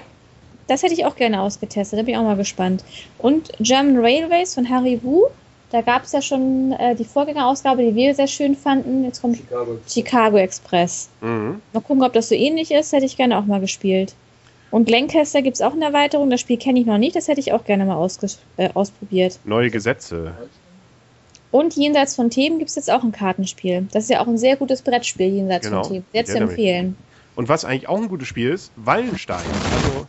das 0.67 0.83
hätte 0.83 0.95
ich 0.95 1.05
auch 1.05 1.17
gerne 1.17 1.43
ausgetestet, 1.43 1.99
da 1.99 2.03
bin 2.05 2.15
ich 2.15 2.19
auch 2.19 2.25
mal 2.25 2.37
gespannt. 2.37 2.85
Und 3.19 3.51
German 3.59 3.99
Railways 3.99 4.55
von 4.55 4.69
Harry 4.69 5.01
Wu, 5.03 5.27
da 5.71 5.83
gab 5.83 6.05
es 6.05 6.13
ja 6.13 6.23
schon 6.23 6.73
äh, 6.73 6.95
die 6.95 7.05
Vorgängerausgabe, 7.05 7.83
die 7.83 7.95
wir 7.95 8.15
sehr 8.15 8.27
schön 8.27 8.57
fanden. 8.57 9.05
Jetzt 9.05 9.21
kommt 9.21 9.37
Chicago. 9.37 9.79
Chicago 9.87 10.37
Express. 10.39 11.09
Mhm. 11.21 11.61
Mal 11.73 11.81
gucken, 11.81 12.03
ob 12.03 12.13
das 12.13 12.29
so 12.29 12.35
ähnlich 12.35 12.71
ist, 12.71 12.93
hätte 12.93 13.05
ich 13.07 13.17
gerne 13.17 13.39
auch 13.39 13.45
mal 13.45 13.61
gespielt. 13.61 14.15
Und 14.71 14.91
Lancaster 14.91 15.43
gibt 15.43 15.57
es 15.57 15.63
auch 15.63 15.73
eine 15.73 15.87
Erweiterung, 15.87 16.29
das 16.31 16.41
Spiel 16.41 16.59
kenne 16.59 16.81
ich 16.81 16.87
noch 16.87 16.99
nicht, 16.99 17.17
das 17.17 17.27
hätte 17.29 17.41
ich 17.41 17.53
auch 17.53 17.65
gerne 17.65 17.87
mal 17.87 18.07
äh, 18.59 18.69
ausprobiert. 18.75 19.39
Neue 19.45 19.71
Gesetze. 19.71 20.35
Und 21.51 21.75
jenseits 21.77 22.15
von 22.15 22.29
Themen 22.29 22.59
gibt 22.59 22.69
es 22.69 22.77
jetzt 22.77 22.91
auch 22.91 23.03
ein 23.03 23.13
Kartenspiel. 23.13 23.89
Das 23.93 24.05
ist 24.05 24.11
ja 24.11 24.21
auch 24.21 24.27
ein 24.27 24.37
sehr 24.37 24.57
gutes 24.57 24.83
Brettspiel, 24.83 25.29
jenseits 25.29 25.67
Genau, 25.67 25.83
von 25.83 25.93
Themen. 25.93 26.05
Sehr 26.13 26.25
zu 26.27 26.37
empfehlen. 26.37 26.97
Und 27.37 27.49
was 27.49 27.65
eigentlich 27.65 27.89
auch 27.89 27.97
ein 27.97 28.09
gutes 28.09 28.29
Spiel 28.29 28.51
ist, 28.51 28.71
Wallenstein. 28.77 29.47
Also, 29.75 30.07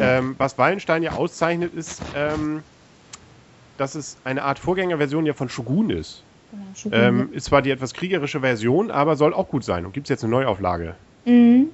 ähm, 0.00 0.34
was 0.38 0.56
Wallenstein 0.56 1.02
ja 1.02 1.12
auszeichnet, 1.12 1.74
ist, 1.74 2.00
ähm, 2.16 2.62
dass 3.78 3.94
es 3.94 4.18
eine 4.24 4.42
Art 4.42 4.58
Vorgängerversion 4.58 5.24
ja 5.24 5.32
von 5.32 5.48
Shogun 5.48 5.88
ist. 5.90 6.22
Genau, 6.50 6.62
schon 6.74 6.92
Ähm, 6.94 7.28
ist 7.32 7.46
zwar 7.46 7.62
die 7.62 7.70
etwas 7.70 7.94
kriegerische 7.94 8.40
Version, 8.40 8.90
aber 8.90 9.16
soll 9.16 9.32
auch 9.32 9.48
gut 9.48 9.64
sein. 9.64 9.86
Und 9.86 9.92
gibt 9.92 10.06
es 10.06 10.10
jetzt 10.10 10.24
eine 10.24 10.30
Neuauflage. 10.32 10.94
Mhm. 11.24 11.68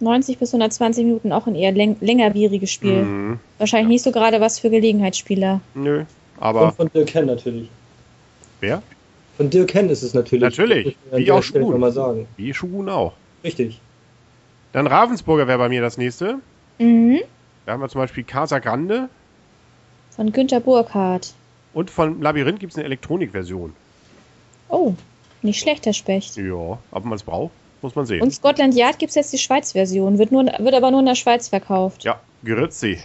90 0.00 0.38
bis 0.38 0.50
120 0.50 1.04
Minuten, 1.04 1.32
auch 1.32 1.46
ein 1.46 1.54
eher 1.56 1.72
läng 1.72 1.96
längerwieriges 2.00 2.70
Spiel. 2.70 3.02
Mhm. 3.02 3.40
Wahrscheinlich 3.58 3.88
nicht 3.88 4.02
so 4.02 4.12
gerade 4.12 4.40
was 4.40 4.58
für 4.58 4.70
Gelegenheitsspieler. 4.70 5.60
Nö. 5.74 6.04
Aber 6.38 6.66
Und 6.66 6.76
von 6.76 6.90
Dirk 6.94 7.14
Henn 7.14 7.26
natürlich. 7.26 7.68
wer? 8.60 8.82
Von 9.36 9.50
Dirk 9.50 9.74
Henn 9.74 9.88
ist 9.88 10.02
es 10.02 10.14
natürlich. 10.14 10.42
Natürlich. 10.42 10.96
Wie 11.12 11.30
auch 11.32 11.42
Shogun. 11.42 11.80
mal 11.80 11.92
sagen. 11.92 12.26
Wie 12.36 12.54
Shogun 12.54 12.88
auch. 12.88 13.14
Richtig. 13.42 13.80
Dann 14.72 14.86
Ravensburger 14.86 15.48
wäre 15.48 15.58
bei 15.58 15.68
mir 15.68 15.80
das 15.80 15.98
nächste. 15.98 16.38
Mhm. 16.78 17.18
Da 17.66 17.72
haben 17.72 17.80
wir 17.80 17.88
zum 17.88 18.00
Beispiel 18.00 18.24
Casa 18.24 18.60
Grande. 18.60 19.08
Von 20.18 20.32
Günter 20.32 20.58
Burkhardt. 20.58 21.32
Und 21.74 21.92
von 21.92 22.20
Labyrinth 22.20 22.58
gibt 22.58 22.72
es 22.72 22.76
eine 22.76 22.86
Elektronikversion. 22.86 23.72
Oh, 24.68 24.94
nicht 25.42 25.60
schlecht, 25.60 25.86
Herr 25.86 25.92
Specht. 25.92 26.36
Ja, 26.36 26.76
ob 26.90 27.04
man 27.04 27.12
es 27.12 27.22
braucht, 27.22 27.52
muss 27.82 27.94
man 27.94 28.04
sehen. 28.04 28.20
Und 28.22 28.32
Scotland 28.32 28.74
Yard 28.74 28.98
gibt 28.98 29.10
es 29.10 29.14
jetzt 29.14 29.32
die 29.32 29.38
Schweiz-Version. 29.38 30.18
Wird, 30.18 30.32
nur- 30.32 30.44
wird 30.46 30.74
aber 30.74 30.90
nur 30.90 30.98
in 30.98 31.06
der 31.06 31.14
Schweiz 31.14 31.46
verkauft. 31.46 32.02
Ja, 32.02 32.18
grüezi. 32.44 32.98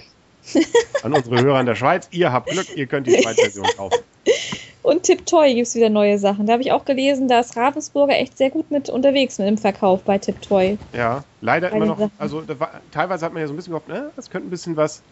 An 1.04 1.14
unsere 1.14 1.40
Hörer 1.40 1.60
in 1.60 1.68
der 1.68 1.76
Schweiz, 1.76 2.08
ihr 2.10 2.34
habt 2.34 2.50
Glück, 2.50 2.76
ihr 2.76 2.88
könnt 2.88 3.06
die 3.06 3.22
Schweiz-Version 3.22 3.68
kaufen. 3.78 4.00
Und 4.82 5.04
Tiptoy 5.04 5.54
gibt 5.54 5.68
es 5.68 5.76
wieder 5.76 5.90
neue 5.92 6.18
Sachen. 6.18 6.48
Da 6.48 6.54
habe 6.54 6.64
ich 6.64 6.72
auch 6.72 6.84
gelesen, 6.84 7.28
da 7.28 7.42
ist 7.42 7.56
Ravensburger 7.56 8.18
echt 8.18 8.40
sehr 8.40 8.50
gut 8.50 8.72
mit 8.72 8.90
unterwegs 8.90 9.38
mit 9.38 9.48
dem 9.48 9.60
Verkauf 9.60 10.02
bei 10.02 10.18
Tiptoy. 10.18 10.80
Ja, 10.94 11.24
leider 11.42 11.70
Bei 11.70 11.78
immer 11.78 11.86
noch. 11.86 12.00
Sachen. 12.00 12.12
Also 12.18 12.44
war, 12.60 12.82
teilweise 12.92 13.24
hat 13.24 13.34
man 13.34 13.42
ja 13.42 13.48
so 13.48 13.54
ein 13.54 13.56
bisschen 13.56 13.72
gehofft, 13.72 13.88
ne, 13.88 14.10
das 14.16 14.32
könnte 14.32 14.48
ein 14.48 14.50
bisschen 14.50 14.76
was 14.76 15.04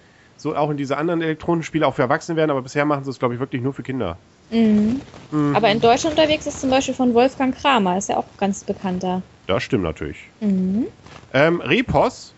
so 0.42 0.56
auch 0.56 0.70
in 0.70 0.78
diese 0.78 0.98
anderen 0.98 1.22
elektronischen 1.22 1.68
Spiele 1.68 1.88
auch 1.88 1.96
für 1.96 2.02
Erwachsene 2.02 2.36
werden, 2.36 2.52
aber 2.52 2.62
bisher 2.62 2.86
machen 2.86 3.04
sie 3.04 3.12
es, 3.12 3.20
glaube 3.20 3.36
ich, 3.36 3.40
wirklich 3.40 3.62
nur 3.62 3.74
für 3.74 3.84
Kinder. 3.84 4.18
Mhm. 4.50 5.02
Mhm. 5.32 5.56
Aber 5.56 5.70
in 5.70 5.80
Deutschland 5.80 6.18
unterwegs 6.18 6.46
ist 6.46 6.60
zum 6.60 6.70
Beispiel 6.70 6.94
von 6.94 7.14
Wolfgang 7.14 7.56
Kramer, 7.56 7.98
ist 7.98 8.10
ja 8.10 8.18
auch 8.18 8.26
ganz 8.38 8.64
bekannter. 8.64 9.22
Das 9.48 9.64
stimmt 9.64 9.84
natürlich. 9.84 10.18
Mhm. 10.40 10.88
Ähm, 11.34 11.62
Repos 11.62 12.34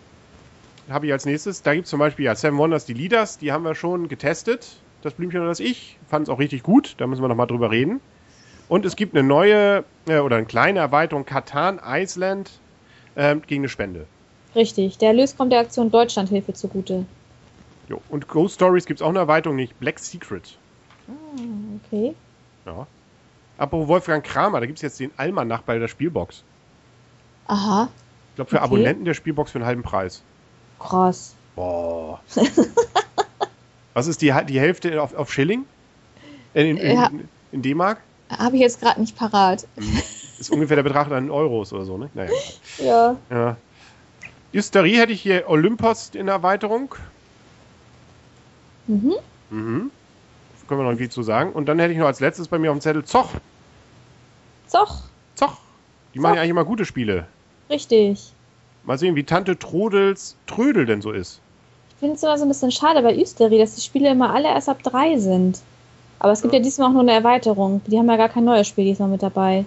habe 0.90 1.08
ich 1.08 1.12
als 1.12 1.26
nächstes. 1.26 1.62
Da 1.64 1.74
gibt 1.74 1.86
es 1.86 1.90
zum 1.90 2.00
Beispiel 2.00 2.26
ja 2.26 2.36
Seven 2.36 2.58
Wonders, 2.58 2.86
die 2.86 2.94
Leaders, 2.94 3.38
die 3.38 3.52
haben 3.52 3.64
wir 3.64 3.76
schon 3.76 4.08
getestet. 4.10 4.68
Das 5.02 5.14
Blümchen 5.14 5.42
und 5.42 5.48
das 5.48 5.60
Ich. 5.60 5.98
Fand 6.08 6.28
es 6.28 6.34
auch 6.34 6.40
richtig 6.40 6.64
gut. 6.64 6.96
Da 6.98 7.08
müssen 7.08 7.22
wir 7.22 7.28
nochmal 7.28 7.48
drüber 7.48 7.72
reden. 7.72 8.00
Und 8.70 8.86
es 8.86 8.96
gibt 8.96 9.16
eine 9.16 9.28
neue 9.28 9.84
äh, 10.08 10.20
oder 10.20 10.38
eine 10.38 10.46
kleine 10.46 10.80
Erweiterung 10.80 11.26
Katan 11.26 11.80
Iceland 11.86 12.50
ähm, 13.16 13.42
gegen 13.46 13.62
eine 13.62 13.70
Spende. 13.70 14.06
Richtig, 14.56 14.98
der 15.00 15.10
Erlös 15.10 15.36
kommt 15.36 15.52
der 15.52 15.60
Aktion 15.60 15.92
Deutschlandhilfe 15.92 16.54
zugute. 16.54 17.06
Jo. 17.90 18.02
Und 18.10 18.28
Ghost 18.28 18.56
Stories 18.56 18.86
gibt 18.86 19.00
es 19.00 19.06
auch 19.06 19.10
eine 19.10 19.20
Erweiterung, 19.20 19.56
nicht 19.58 19.80
Black 19.80 20.00
Secret. 20.00 20.58
Okay. 21.88 22.16
Ja. 22.66 22.88
Apropos 23.58 23.88
Wolfgang 23.88 24.24
Kramer, 24.26 24.60
da 24.62 24.66
gibt 24.66 24.78
es 24.80 24.82
jetzt 24.82 25.00
den 25.00 25.12
Almanach 25.18 25.62
bei 25.62 25.78
der 25.78 25.88
Spielbox. 25.88 26.44
Aha, 27.48 27.90
Ich 28.32 28.36
glaube, 28.36 28.50
für 28.50 28.56
Okay. 28.58 28.64
Abonnenten 28.66 29.06
der 29.06 29.14
Spielbox 29.14 29.52
für 29.52 29.58
einen 29.60 29.66
halben 29.66 29.84
Preis. 29.84 30.24
krass. 30.80 31.36
Boah. 31.56 32.20
Was 33.94 34.08
ist 34.08 34.22
die, 34.22 34.34
die 34.48 34.60
Hälfte 34.60 35.00
auf, 35.02 35.14
auf 35.14 35.32
Schilling? 35.32 35.66
In, 36.56 36.66
in, 36.66 36.78
in, 36.78 36.96
Ja. 36.96 37.12
in 37.52 37.62
D-Mark? 37.62 38.00
Habe 38.30 38.56
ich 38.56 38.62
jetzt 38.64 38.82
gerade 38.82 39.00
nicht 39.00 39.16
parat. 39.16 39.68
Ist 40.40 40.50
ungefähr 40.50 40.76
der 40.78 40.84
Betrag 40.84 41.12
an 41.12 41.30
Euros 41.30 41.72
oder 41.74 41.86
so, 41.86 41.98
ne? 41.98 42.10
Naja. 42.16 42.32
Ja. 42.80 43.16
Ja. 43.30 43.58
Hysterie 44.52 44.98
hätte 45.00 45.12
ich 45.14 45.22
hier 45.22 45.48
Olympos 45.48 46.10
in 46.16 46.28
Erweiterung. 46.28 46.96
Mhm. 48.88 49.14
Mhm. 49.50 49.92
Können 50.68 50.82
wir 50.82 50.92
noch 50.92 50.98
viel 50.98 51.10
zu 51.10 51.24
sagen. 51.24 51.52
Und 51.54 51.68
dann 51.68 51.80
hätte 51.80 51.94
ich 51.94 52.00
noch 52.00 52.08
als 52.08 52.20
letztes 52.20 52.48
bei 52.48 52.58
mir 52.58 52.72
auf 52.72 52.78
dem 52.78 52.82
Zettel 52.82 53.04
Zoch. 53.04 53.30
Zoch, 54.68 55.02
Zoch. 55.36 55.58
Die 56.14 56.20
machen 56.20 56.36
ja 56.36 56.42
eigentlich 56.42 56.52
immer 56.52 56.66
gute 56.66 56.86
Spiele. 56.86 57.28
richtig. 57.70 58.34
Mal 58.86 58.98
sehen, 58.98 59.16
wie 59.16 59.24
Tante 59.24 59.58
Trodels 59.58 60.36
Trödel 60.46 60.86
denn 60.86 61.02
so 61.02 61.12
ist. 61.12 61.40
Ich 61.90 61.96
finde 62.00 62.16
es 62.16 62.24
immer 62.24 62.38
so 62.38 62.44
ein 62.44 62.50
bisschen 62.50 62.72
schade 62.72 63.02
bei 63.02 63.16
Üsteri, 63.16 63.58
dass 63.58 63.76
die 63.76 63.82
Spiele 63.82 64.10
immer 64.10 64.34
alle 64.34 64.50
erst 64.50 64.68
ab 64.68 64.84
drei 64.84 65.18
sind. 65.18 65.62
Aber 66.20 66.34
es 66.34 66.42
gibt 66.42 66.54
ja, 66.54 66.60
diesmal 66.60 66.90
auch 66.90 66.94
nur 66.94 67.02
eine 67.02 67.14
Erweiterung. 67.14 67.82
Die 67.88 67.98
haben 67.98 68.10
ja 68.10 68.18
gar 68.18 68.30
kein 68.30 68.44
neues 68.44 68.68
Spiel 68.68 68.86
diesmal 68.86 69.10
mit 69.10 69.24
dabei. 69.24 69.66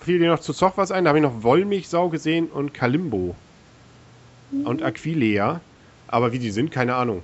Fiel 0.00 0.20
dir 0.20 0.30
noch 0.30 0.38
zu 0.38 0.52
Zoch 0.52 0.74
was 0.76 0.92
ein? 0.92 1.04
Da 1.04 1.08
habe 1.08 1.18
ich 1.18 1.24
noch 1.24 1.42
Wollmilchsau 1.42 2.08
gesehen 2.10 2.46
und 2.46 2.72
Kalimbo. 2.72 3.34
Und 4.64 4.82
Aquilea. 4.82 5.60
Aber 6.08 6.32
wie 6.32 6.38
die 6.38 6.50
sind, 6.50 6.70
keine 6.70 6.94
Ahnung. 6.94 7.22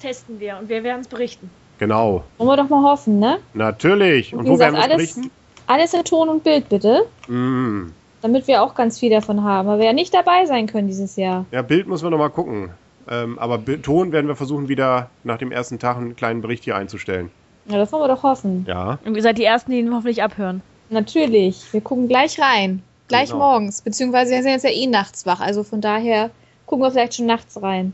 Testen 0.00 0.40
wir 0.40 0.58
und 0.60 0.68
wir 0.68 0.82
werden 0.82 1.00
es 1.00 1.08
berichten. 1.08 1.50
Genau. 1.78 2.24
Wollen 2.38 2.48
wir 2.50 2.56
doch 2.56 2.68
mal 2.68 2.82
hoffen, 2.82 3.18
ne? 3.18 3.38
Natürlich. 3.54 4.34
Und 4.34 4.44
Wie 4.44 4.48
wo 4.48 4.52
gesagt, 4.54 4.72
werden 4.72 4.88
wir 4.90 4.94
alles- 4.94 5.14
berichten? 5.14 5.30
Alles 5.68 5.94
in 5.94 6.04
Ton 6.04 6.28
und 6.28 6.44
Bild, 6.44 6.68
bitte. 6.68 7.06
Mm. 7.28 7.86
Damit 8.22 8.46
wir 8.46 8.62
auch 8.62 8.74
ganz 8.74 8.98
viel 8.98 9.10
davon 9.10 9.42
haben. 9.42 9.68
Aber 9.68 9.78
wir 9.78 9.86
ja 9.86 9.92
nicht 9.92 10.14
dabei 10.14 10.46
sein 10.46 10.66
können 10.66 10.86
dieses 10.88 11.16
Jahr. 11.16 11.44
Ja, 11.50 11.62
Bild 11.62 11.86
müssen 11.88 12.04
wir 12.04 12.10
noch 12.10 12.18
mal 12.18 12.28
gucken. 12.30 12.70
Ähm, 13.08 13.38
aber 13.38 13.60
Ton 13.82 14.10
werden 14.12 14.26
wir 14.28 14.36
versuchen, 14.36 14.68
wieder 14.68 15.10
nach 15.24 15.38
dem 15.38 15.52
ersten 15.52 15.78
Tag 15.78 15.96
einen 15.96 16.16
kleinen 16.16 16.40
Bericht 16.40 16.64
hier 16.64 16.76
einzustellen. 16.76 17.30
Ja, 17.68 17.78
das 17.78 17.92
wollen 17.92 18.04
wir 18.04 18.08
doch 18.14 18.22
hoffen. 18.22 18.64
Ja. 18.68 18.98
Und 19.04 19.16
ihr 19.16 19.22
seid 19.22 19.38
die 19.38 19.44
Ersten, 19.44 19.70
die 19.72 19.78
ihn 19.80 19.92
hoffentlich 19.92 20.22
abhören. 20.22 20.62
Natürlich. 20.90 21.72
Wir 21.72 21.80
gucken 21.80 22.08
gleich 22.08 22.38
rein. 22.40 22.82
Gleich 23.08 23.30
Genau. 23.30 23.38
morgens. 23.52 23.82
Beziehungsweise 23.82 24.32
wir 24.32 24.42
sind 24.42 24.52
jetzt 24.52 24.64
ja 24.64 24.70
eh 24.70 24.86
nachts 24.86 25.26
wach. 25.26 25.40
Also 25.40 25.62
von 25.64 25.80
daher 25.80 26.30
gucken 26.66 26.84
wir 26.84 26.90
vielleicht 26.90 27.14
schon 27.14 27.26
nachts 27.26 27.60
rein. 27.60 27.92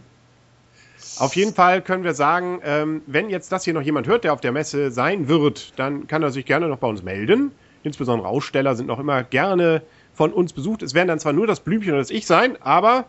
Auf 1.18 1.36
jeden 1.36 1.52
Fall 1.54 1.82
können 1.82 2.04
wir 2.04 2.14
sagen, 2.14 2.60
ähm, 2.64 3.02
wenn 3.06 3.28
jetzt 3.28 3.52
das 3.52 3.64
hier 3.64 3.74
noch 3.74 3.82
jemand 3.82 4.06
hört, 4.06 4.24
der 4.24 4.32
auf 4.32 4.40
der 4.40 4.52
Messe 4.52 4.90
sein 4.90 5.28
wird, 5.28 5.78
dann 5.78 6.06
kann 6.06 6.22
er 6.22 6.30
sich 6.30 6.46
gerne 6.46 6.68
noch 6.68 6.78
bei 6.78 6.88
uns 6.88 7.02
melden. 7.02 7.52
Insbesondere 7.82 8.28
Aussteller 8.28 8.74
sind 8.76 8.86
noch 8.86 8.98
immer 8.98 9.22
gerne 9.24 9.82
von 10.14 10.32
uns 10.32 10.52
besucht. 10.52 10.82
Es 10.82 10.94
werden 10.94 11.08
dann 11.08 11.18
zwar 11.18 11.32
nur 11.32 11.46
das 11.46 11.60
Blümchen 11.60 11.92
und 11.92 11.98
das 11.98 12.10
Ich 12.10 12.26
sein, 12.26 12.56
aber 12.62 13.06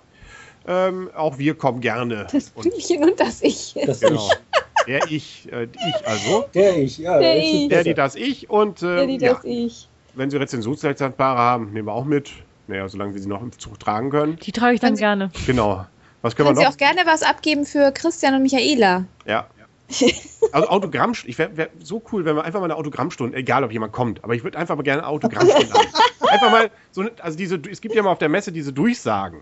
ähm, 0.67 1.09
auch 1.15 1.37
wir 1.37 1.55
kommen 1.55 1.81
gerne. 1.81 2.27
Das 2.31 2.51
Und, 2.55 2.63
Blümchen 2.63 3.03
und 3.03 3.19
das 3.19 3.41
Ich. 3.41 3.75
Das 3.85 3.99
genau. 3.99 4.27
ich. 4.27 4.85
Der 4.87 5.11
Ich, 5.11 5.51
äh, 5.51 5.63
ich 5.65 6.07
also. 6.07 6.45
Der 6.53 6.77
ich, 6.77 6.97
ja. 6.97 7.19
Der 7.19 7.37
ich. 7.37 7.69
Der, 7.69 7.83
die, 7.83 7.93
das 7.93 8.15
Ich 8.15 8.49
und 8.49 8.81
Ja, 8.81 9.01
äh, 9.01 9.07
die, 9.07 9.23
ja, 9.23 9.33
das 9.33 9.43
Ich. 9.43 9.87
wenn 10.15 10.29
Sie 10.29 10.37
Rezensionsexemplare 10.37 11.39
haben, 11.39 11.71
nehmen 11.71 11.87
wir 11.87 11.93
auch 11.93 12.05
mit. 12.05 12.31
Naja, 12.67 12.87
solange 12.87 13.13
wir 13.13 13.21
sie 13.21 13.27
noch 13.27 13.41
im 13.41 13.51
Zug 13.57 13.79
tragen 13.79 14.09
können. 14.09 14.37
Die 14.37 14.51
trage 14.51 14.75
ich 14.75 14.79
dann 14.79 14.95
Können 14.95 14.95
Sie- 14.95 15.01
gerne. 15.01 15.31
Genau. 15.45 15.85
Was 16.21 16.35
können 16.35 16.47
Können 16.47 16.57
wir 16.57 16.61
Sie 16.61 16.65
noch? 16.65 16.73
auch 16.73 16.77
gerne 16.77 17.01
was 17.05 17.21
abgeben 17.23 17.65
für 17.65 17.91
Christian 17.91 18.35
und 18.35 18.43
Michaela. 18.43 19.05
Ja. 19.25 19.47
Also 20.51 20.67
Autogramm, 20.69 21.13
ich 21.25 21.37
wäre 21.39 21.57
wär 21.57 21.69
so 21.81 22.01
cool, 22.11 22.25
wenn 22.25 22.35
wir 22.35 22.43
einfach 22.43 22.59
mal 22.59 22.65
eine 22.65 22.75
Autogrammstunde, 22.75 23.35
egal 23.35 23.63
ob 23.63 23.71
jemand 23.71 23.91
kommt, 23.91 24.23
aber 24.23 24.35
ich 24.35 24.43
würde 24.43 24.57
einfach 24.57 24.75
mal 24.75 24.83
gerne 24.83 25.01
eine 25.01 25.07
Autogrammstunde 25.09 25.73
haben. 25.73 25.87
Einfach 26.29 26.51
mal 26.51 26.69
so, 26.91 27.01
eine- 27.01 27.11
also 27.21 27.37
diese, 27.37 27.59
es 27.71 27.81
gibt 27.81 27.95
ja 27.95 28.03
mal 28.03 28.11
auf 28.11 28.19
der 28.19 28.29
Messe 28.29 28.51
diese 28.51 28.71
Durchsagen, 28.71 29.39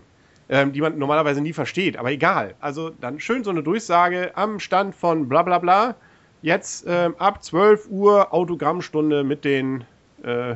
ähm, 0.48 0.72
die 0.72 0.80
man 0.80 0.98
normalerweise 0.98 1.40
nie 1.42 1.52
versteht, 1.52 1.98
aber 1.98 2.10
egal. 2.12 2.54
Also 2.60 2.90
dann 2.90 3.20
schön 3.20 3.44
so 3.44 3.50
eine 3.50 3.62
Durchsage 3.62 4.32
am 4.36 4.58
Stand 4.58 4.94
von 4.94 5.28
bla 5.28 5.42
bla 5.42 5.58
bla. 5.58 5.96
Jetzt 6.40 6.84
ähm, 6.88 7.14
ab 7.18 7.42
12 7.44 7.88
Uhr 7.90 8.32
Autogrammstunde 8.32 9.22
mit 9.24 9.44
den 9.44 9.84
äh, 10.22 10.54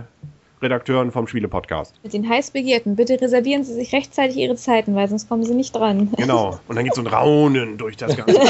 Redakteuren 0.62 1.12
vom 1.12 1.26
Spiele-Podcast. 1.26 1.94
Mit 2.02 2.14
den 2.14 2.28
heiß 2.28 2.50
begehrten. 2.50 2.96
Bitte 2.96 3.20
reservieren 3.20 3.62
Sie 3.62 3.74
sich 3.74 3.92
rechtzeitig 3.92 4.36
Ihre 4.38 4.56
Zeiten, 4.56 4.94
weil 4.94 5.06
sonst 5.08 5.28
kommen 5.28 5.44
Sie 5.44 5.54
nicht 5.54 5.74
dran. 5.74 6.12
Genau. 6.16 6.58
Und 6.66 6.76
dann 6.76 6.84
geht 6.84 6.94
so 6.94 7.02
ein 7.02 7.06
Raunen 7.06 7.76
durch 7.76 7.96
das 7.96 8.16
Ganze. 8.16 8.40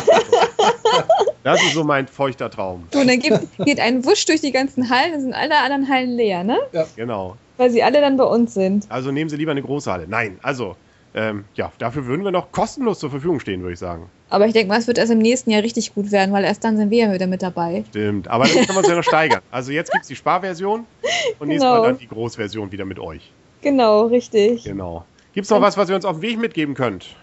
Das 1.42 1.62
ist 1.62 1.74
so 1.74 1.84
mein 1.84 2.06
feuchter 2.06 2.50
Traum. 2.50 2.84
So, 2.92 3.00
und 3.00 3.08
dann 3.08 3.18
geht, 3.18 3.38
geht 3.64 3.80
ein 3.80 4.04
Wusch 4.04 4.24
durch 4.24 4.40
die 4.40 4.50
ganzen 4.52 4.90
Hallen, 4.90 5.12
dann 5.12 5.20
sind 5.20 5.32
alle 5.32 5.56
anderen 5.58 5.88
Hallen 5.88 6.10
leer, 6.10 6.42
ne? 6.42 6.58
Genau. 6.96 7.36
Weil 7.56 7.70
sie 7.70 7.82
alle 7.82 8.00
dann 8.00 8.16
bei 8.16 8.24
uns 8.24 8.54
sind. 8.54 8.86
Also 8.88 9.12
nehmen 9.12 9.30
Sie 9.30 9.36
lieber 9.36 9.52
eine 9.52 9.62
große 9.62 9.90
Halle. 9.90 10.06
Nein, 10.08 10.38
also, 10.42 10.76
ähm, 11.14 11.44
ja, 11.54 11.72
dafür 11.78 12.06
würden 12.06 12.24
wir 12.24 12.30
noch 12.30 12.50
kostenlos 12.52 12.98
zur 12.98 13.10
Verfügung 13.10 13.40
stehen, 13.40 13.62
würde 13.62 13.74
ich 13.74 13.78
sagen. 13.78 14.10
Aber 14.28 14.46
ich 14.46 14.52
denke 14.52 14.68
mal, 14.68 14.78
es 14.78 14.86
wird 14.86 14.98
erst 14.98 15.12
im 15.12 15.18
nächsten 15.18 15.50
Jahr 15.50 15.62
richtig 15.62 15.94
gut 15.94 16.10
werden, 16.10 16.32
weil 16.32 16.44
erst 16.44 16.64
dann 16.64 16.76
sind 16.76 16.90
wir 16.90 17.06
ja 17.06 17.12
wieder 17.12 17.26
mit 17.26 17.42
dabei. 17.42 17.84
Stimmt. 17.90 18.28
Aber 18.28 18.44
dann 18.44 18.54
können 18.54 18.68
wir 18.68 18.78
uns 18.78 18.88
ja 18.88 18.96
noch 18.96 19.04
steigern. 19.04 19.40
Also 19.50 19.70
jetzt 19.72 19.92
gibt 19.92 20.02
es 20.02 20.08
die 20.08 20.16
Sparversion 20.16 20.84
und 21.38 21.48
nächstes 21.48 21.68
Genau. 21.68 21.82
Mal 21.82 21.88
dann 21.88 21.98
die 21.98 22.08
Großversion 22.08 22.72
wieder 22.72 22.84
mit 22.84 22.98
euch. 22.98 23.30
Genau, 23.62 24.06
richtig. 24.06 24.64
Genau. 24.64 25.04
Gibt 25.32 25.44
es 25.44 25.50
noch 25.50 25.60
was, 25.60 25.76
was 25.76 25.88
ihr 25.88 25.96
uns 25.96 26.04
auf 26.04 26.16
den 26.16 26.22
Weg 26.22 26.38
mitgeben 26.38 26.74
könnt? 26.74 27.14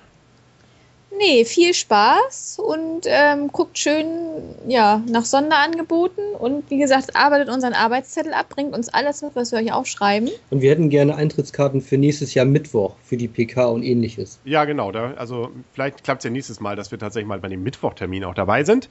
Nee, 1.17 1.45
viel 1.45 1.73
Spaß 1.73 2.60
und 2.60 3.02
ähm, 3.06 3.49
guckt 3.49 3.78
schön 3.78 4.06
ja, 4.67 5.02
nach 5.08 5.26
Sonderangeboten 5.26 6.23
und 6.39 6.69
wie 6.69 6.78
gesagt, 6.78 7.15
arbeitet 7.15 7.49
unseren 7.49 7.73
Arbeitszettel 7.73 8.34
ab, 8.34 8.49
bringt 8.49 8.76
uns 8.76 8.89
alles 8.89 9.21
mit, 9.21 9.36
was 9.36 9.52
wir 9.52 9.60
euch 9.60 9.71
aufschreiben. 9.71 10.30
Und 10.49 10.62
wir 10.62 10.71
hätten 10.71 10.89
gerne 10.89 11.15
Eintrittskarten 11.15 11.82
für 11.82 11.97
nächstes 11.97 12.34
Jahr 12.34 12.45
Mittwoch 12.45 12.95
für 13.04 13.17
die 13.17 13.28
PK 13.28 13.67
und 13.67 13.84
ähnliches. 13.84 14.39
Ja, 14.43 14.65
genau. 14.65 14.91
Da, 14.91 15.13
also 15.13 15.52
vielleicht 15.73 16.04
klappt 16.04 16.21
es 16.21 16.26
ja 16.26 16.32
nächstes 16.32 16.60
Mal, 16.60 16.76
dass 16.76 16.91
wir 16.91 16.99
tatsächlich 16.99 17.28
mal 17.28 17.39
bei 17.39 17.49
dem 17.49 17.63
Mittwochtermin 17.63 18.23
auch 18.23 18.34
dabei 18.34 18.63
sind. 18.63 18.89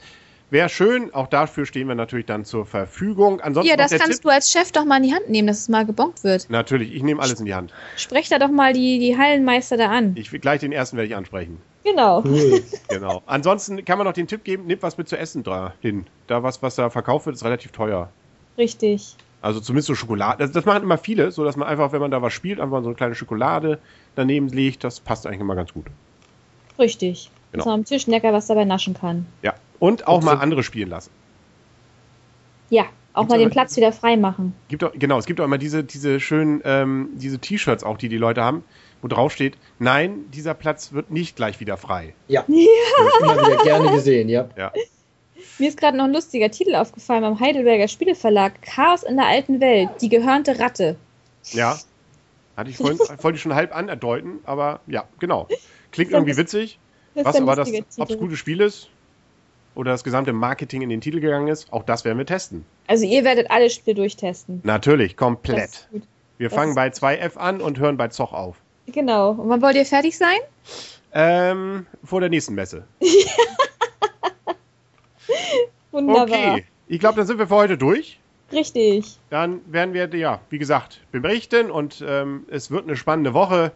Wäre 0.50 0.68
schön. 0.68 1.14
Auch 1.14 1.28
dafür 1.28 1.64
stehen 1.64 1.88
wir 1.88 1.94
natürlich 1.94 2.26
dann 2.26 2.44
zur 2.44 2.66
Verfügung. 2.66 3.40
Ansonsten 3.40 3.70
Ja, 3.70 3.76
das 3.78 3.90
kannst 3.90 4.18
Tipp. 4.18 4.22
du 4.22 4.28
als 4.28 4.52
Chef 4.52 4.70
doch 4.70 4.84
mal 4.84 4.98
in 4.98 5.04
die 5.04 5.14
Hand 5.14 5.30
nehmen, 5.30 5.48
dass 5.48 5.60
es 5.60 5.70
mal 5.70 5.86
gebonkt 5.86 6.24
wird. 6.24 6.50
Natürlich, 6.50 6.94
ich 6.94 7.02
nehme 7.02 7.22
alles 7.22 7.40
in 7.40 7.46
die 7.46 7.54
Hand. 7.54 7.72
Sprech 7.96 8.28
da 8.28 8.38
doch 8.38 8.50
mal 8.50 8.74
die, 8.74 8.98
die 8.98 9.16
Hallenmeister 9.16 9.78
da 9.78 9.86
an. 9.86 10.12
Ich 10.14 10.30
gleich 10.30 10.60
den 10.60 10.72
ersten 10.72 10.98
werde 10.98 11.08
ich 11.08 11.16
ansprechen. 11.16 11.58
Genau. 11.84 12.22
Cool. 12.24 12.62
Genau. 12.88 13.22
Ansonsten 13.26 13.84
kann 13.84 13.98
man 13.98 14.06
noch 14.06 14.12
den 14.14 14.26
Tipp 14.28 14.44
geben, 14.44 14.66
nehmt 14.66 14.82
was 14.82 14.98
mit 14.98 15.08
zu 15.08 15.16
essen 15.18 15.42
da 15.42 15.72
hin. 15.80 16.06
Da 16.26 16.42
was, 16.42 16.62
was 16.62 16.76
da 16.76 16.90
verkauft 16.90 17.26
wird, 17.26 17.36
ist 17.36 17.44
relativ 17.44 17.72
teuer. 17.72 18.10
Richtig. 18.58 19.16
Also 19.40 19.58
zumindest 19.60 19.88
so 19.88 19.94
Schokolade. 19.94 20.38
Das, 20.44 20.52
das 20.52 20.64
machen 20.64 20.82
immer 20.84 20.98
viele, 20.98 21.32
so 21.32 21.44
dass 21.44 21.56
man 21.56 21.66
einfach, 21.66 21.90
wenn 21.92 22.00
man 22.00 22.10
da 22.12 22.22
was 22.22 22.32
spielt, 22.32 22.60
einfach 22.60 22.80
so 22.82 22.88
eine 22.88 22.94
kleine 22.94 23.14
Schokolade 23.14 23.78
daneben 24.14 24.48
legt. 24.48 24.84
Das 24.84 25.00
passt 25.00 25.26
eigentlich 25.26 25.40
immer 25.40 25.56
ganz 25.56 25.72
gut. 25.72 25.86
Richtig. 26.78 27.30
Genau. 27.50 27.62
Dass 27.64 27.66
man 27.66 27.74
am 27.80 27.84
Tischnecker 27.84 28.32
was 28.32 28.46
dabei 28.46 28.64
naschen 28.64 28.94
kann. 28.94 29.26
Ja. 29.42 29.54
Und 29.80 30.06
auch 30.06 30.18
Und 30.18 30.24
mal 30.24 30.36
so- 30.36 30.42
andere 30.42 30.62
spielen 30.62 30.90
lassen. 30.90 31.10
Ja, 32.70 32.84
auch 33.14 33.22
Gibt's 33.22 33.30
mal 33.32 33.38
den 33.38 33.46
aber- 33.46 33.52
Platz 33.52 33.76
wieder 33.76 33.92
frei 33.92 34.16
machen. 34.16 34.54
Gibt 34.68 34.84
auch, 34.84 34.92
genau, 34.94 35.18
es 35.18 35.26
gibt 35.26 35.40
auch 35.40 35.44
immer 35.44 35.58
diese, 35.58 35.84
diese 35.84 36.20
schönen, 36.20 36.62
ähm, 36.64 37.08
diese 37.14 37.38
T-Shirts 37.38 37.84
auch, 37.84 37.98
die 37.98 38.08
die 38.08 38.16
Leute 38.18 38.42
haben, 38.42 38.64
wo 39.02 39.08
drauf 39.08 39.32
steht, 39.32 39.58
nein, 39.78 40.30
dieser 40.30 40.54
Platz 40.54 40.92
wird 40.92 41.10
nicht 41.10 41.36
gleich 41.36 41.60
wieder 41.60 41.76
frei. 41.76 42.14
Ja. 42.28 42.44
Ich 42.48 43.20
immer 43.20 43.36
wieder 43.36 43.64
gerne 43.64 43.90
gesehen, 43.90 44.28
ja. 44.28 44.48
Ja. 44.56 44.72
Mir 45.58 45.68
ist 45.68 45.78
gerade 45.78 45.96
noch 45.96 46.04
ein 46.04 46.12
lustiger 46.12 46.50
Titel 46.50 46.74
aufgefallen 46.74 47.22
beim 47.22 47.40
Heidelberger 47.40 47.88
Spieleverlag. 47.88 48.62
Chaos 48.62 49.02
in 49.02 49.16
der 49.16 49.26
alten 49.26 49.60
Welt. 49.60 49.90
Die 50.00 50.08
gehörnte 50.08 50.58
Ratte. 50.58 50.96
Ja. 51.50 51.78
Hatte 52.56 52.70
ich 52.70 52.76
vorhin, 52.76 52.98
wollte 53.18 53.36
ich 53.36 53.42
schon 53.42 53.54
halb 53.54 53.74
andeuten, 53.74 54.38
aber 54.44 54.80
ja, 54.86 55.04
genau. 55.18 55.48
Klingt 55.90 56.12
irgendwie 56.12 56.36
witzig. 56.36 56.78
Was 57.14 57.36
aber 57.36 57.56
das, 57.56 57.70
ob 57.98 58.10
es 58.10 58.18
gutes 58.18 58.38
Spiel 58.38 58.60
ist, 58.60 58.88
oder 59.74 59.90
das 59.90 60.04
gesamte 60.04 60.32
Marketing 60.32 60.82
in 60.82 60.88
den 60.88 61.00
Titel 61.00 61.20
gegangen 61.20 61.48
ist, 61.48 61.72
auch 61.72 61.82
das 61.82 62.04
werden 62.04 62.18
wir 62.18 62.26
testen. 62.26 62.64
Also 62.86 63.04
ihr 63.04 63.24
werdet 63.24 63.50
alle 63.50 63.70
Spiele 63.70 63.96
durchtesten. 63.96 64.60
Natürlich, 64.64 65.16
komplett. 65.16 65.88
Wir 66.38 66.48
das 66.48 66.56
fangen 66.56 66.74
bei 66.74 66.88
2F 66.88 67.36
an 67.36 67.60
und 67.60 67.78
hören 67.78 67.96
bei 67.96 68.08
Zoch 68.08 68.32
auf. 68.32 68.61
Genau. 68.86 69.30
Und 69.32 69.48
wann 69.48 69.62
wollt 69.62 69.76
ihr 69.76 69.86
fertig 69.86 70.16
sein? 70.16 70.38
Ähm, 71.12 71.86
vor 72.04 72.20
der 72.20 72.28
nächsten 72.30 72.54
Messe. 72.54 72.84
Wunderbar. 75.90 76.22
Okay, 76.24 76.64
ich 76.88 76.98
glaube, 77.00 77.16
dann 77.16 77.26
sind 77.26 77.38
wir 77.38 77.46
für 77.46 77.54
heute 77.54 77.76
durch. 77.78 78.18
Richtig. 78.52 79.18
Dann 79.30 79.60
werden 79.70 79.94
wir, 79.94 80.08
ja, 80.14 80.40
wie 80.50 80.58
gesagt, 80.58 81.00
berichten 81.10 81.70
und 81.70 82.04
ähm, 82.06 82.44
es 82.50 82.70
wird 82.70 82.84
eine 82.84 82.96
spannende 82.96 83.34
Woche. 83.34 83.72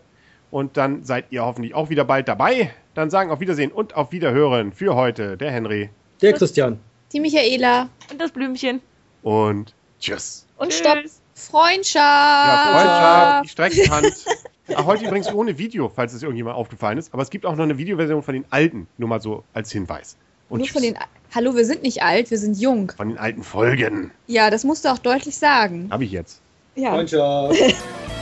Und 0.50 0.76
dann 0.76 1.02
seid 1.04 1.26
ihr 1.30 1.44
hoffentlich 1.44 1.74
auch 1.74 1.90
wieder 1.90 2.04
bald 2.04 2.28
dabei. 2.28 2.72
Dann 2.94 3.10
sagen 3.10 3.30
auf 3.30 3.40
Wiedersehen 3.40 3.72
und 3.72 3.96
auf 3.96 4.12
Wiederhören 4.12 4.72
für 4.72 4.94
heute 4.94 5.36
der 5.36 5.50
Henry 5.50 5.90
Der 6.22 6.32
Christian. 6.34 6.78
Die 7.12 7.20
Michaela. 7.20 7.88
Und 8.10 8.20
das 8.20 8.30
Blümchen. 8.30 8.80
und 9.22 9.74
tschüss. 9.98 10.46
Und 10.56 10.70
Tschüss. 10.70 10.78
stopp. 10.78 10.98
Freundschaft. 11.34 11.94
Ja, 11.96 12.70
Freundschaft, 12.72 13.44
die 13.44 13.48
Streckenhand. 13.48 14.06
Ah, 14.74 14.84
heute 14.84 15.04
übrigens 15.04 15.32
ohne 15.32 15.58
Video, 15.58 15.88
falls 15.88 16.12
es 16.12 16.22
irgendjemand 16.22 16.56
aufgefallen 16.56 16.98
ist. 16.98 17.12
Aber 17.14 17.22
es 17.22 17.30
gibt 17.30 17.46
auch 17.46 17.54
noch 17.54 17.64
eine 17.64 17.78
Videoversion 17.78 18.22
von 18.22 18.34
den 18.34 18.44
alten, 18.50 18.88
nur 18.98 19.08
mal 19.08 19.20
so 19.20 19.44
als 19.52 19.70
Hinweis. 19.70 20.16
Und 20.48 20.58
Nur 20.58 20.68
von 20.68 20.82
den. 20.82 20.96
Hallo, 21.34 21.54
wir 21.56 21.64
sind 21.64 21.82
nicht 21.82 22.02
alt, 22.02 22.30
wir 22.30 22.38
sind 22.38 22.58
jung. 22.58 22.92
von 22.96 23.08
den 23.08 23.18
alten 23.18 23.42
Folgen. 23.42 24.12
Ja, 24.26 24.50
das 24.50 24.64
musst 24.64 24.84
du 24.84 24.88
auch 24.90 24.98
deutlich 24.98 25.36
sagen. 25.36 25.88
Habe 25.90 26.04
ich 26.04 26.12
jetzt. 26.12 26.40
Ja. 26.76 26.90
Freundschaft. 26.90 27.56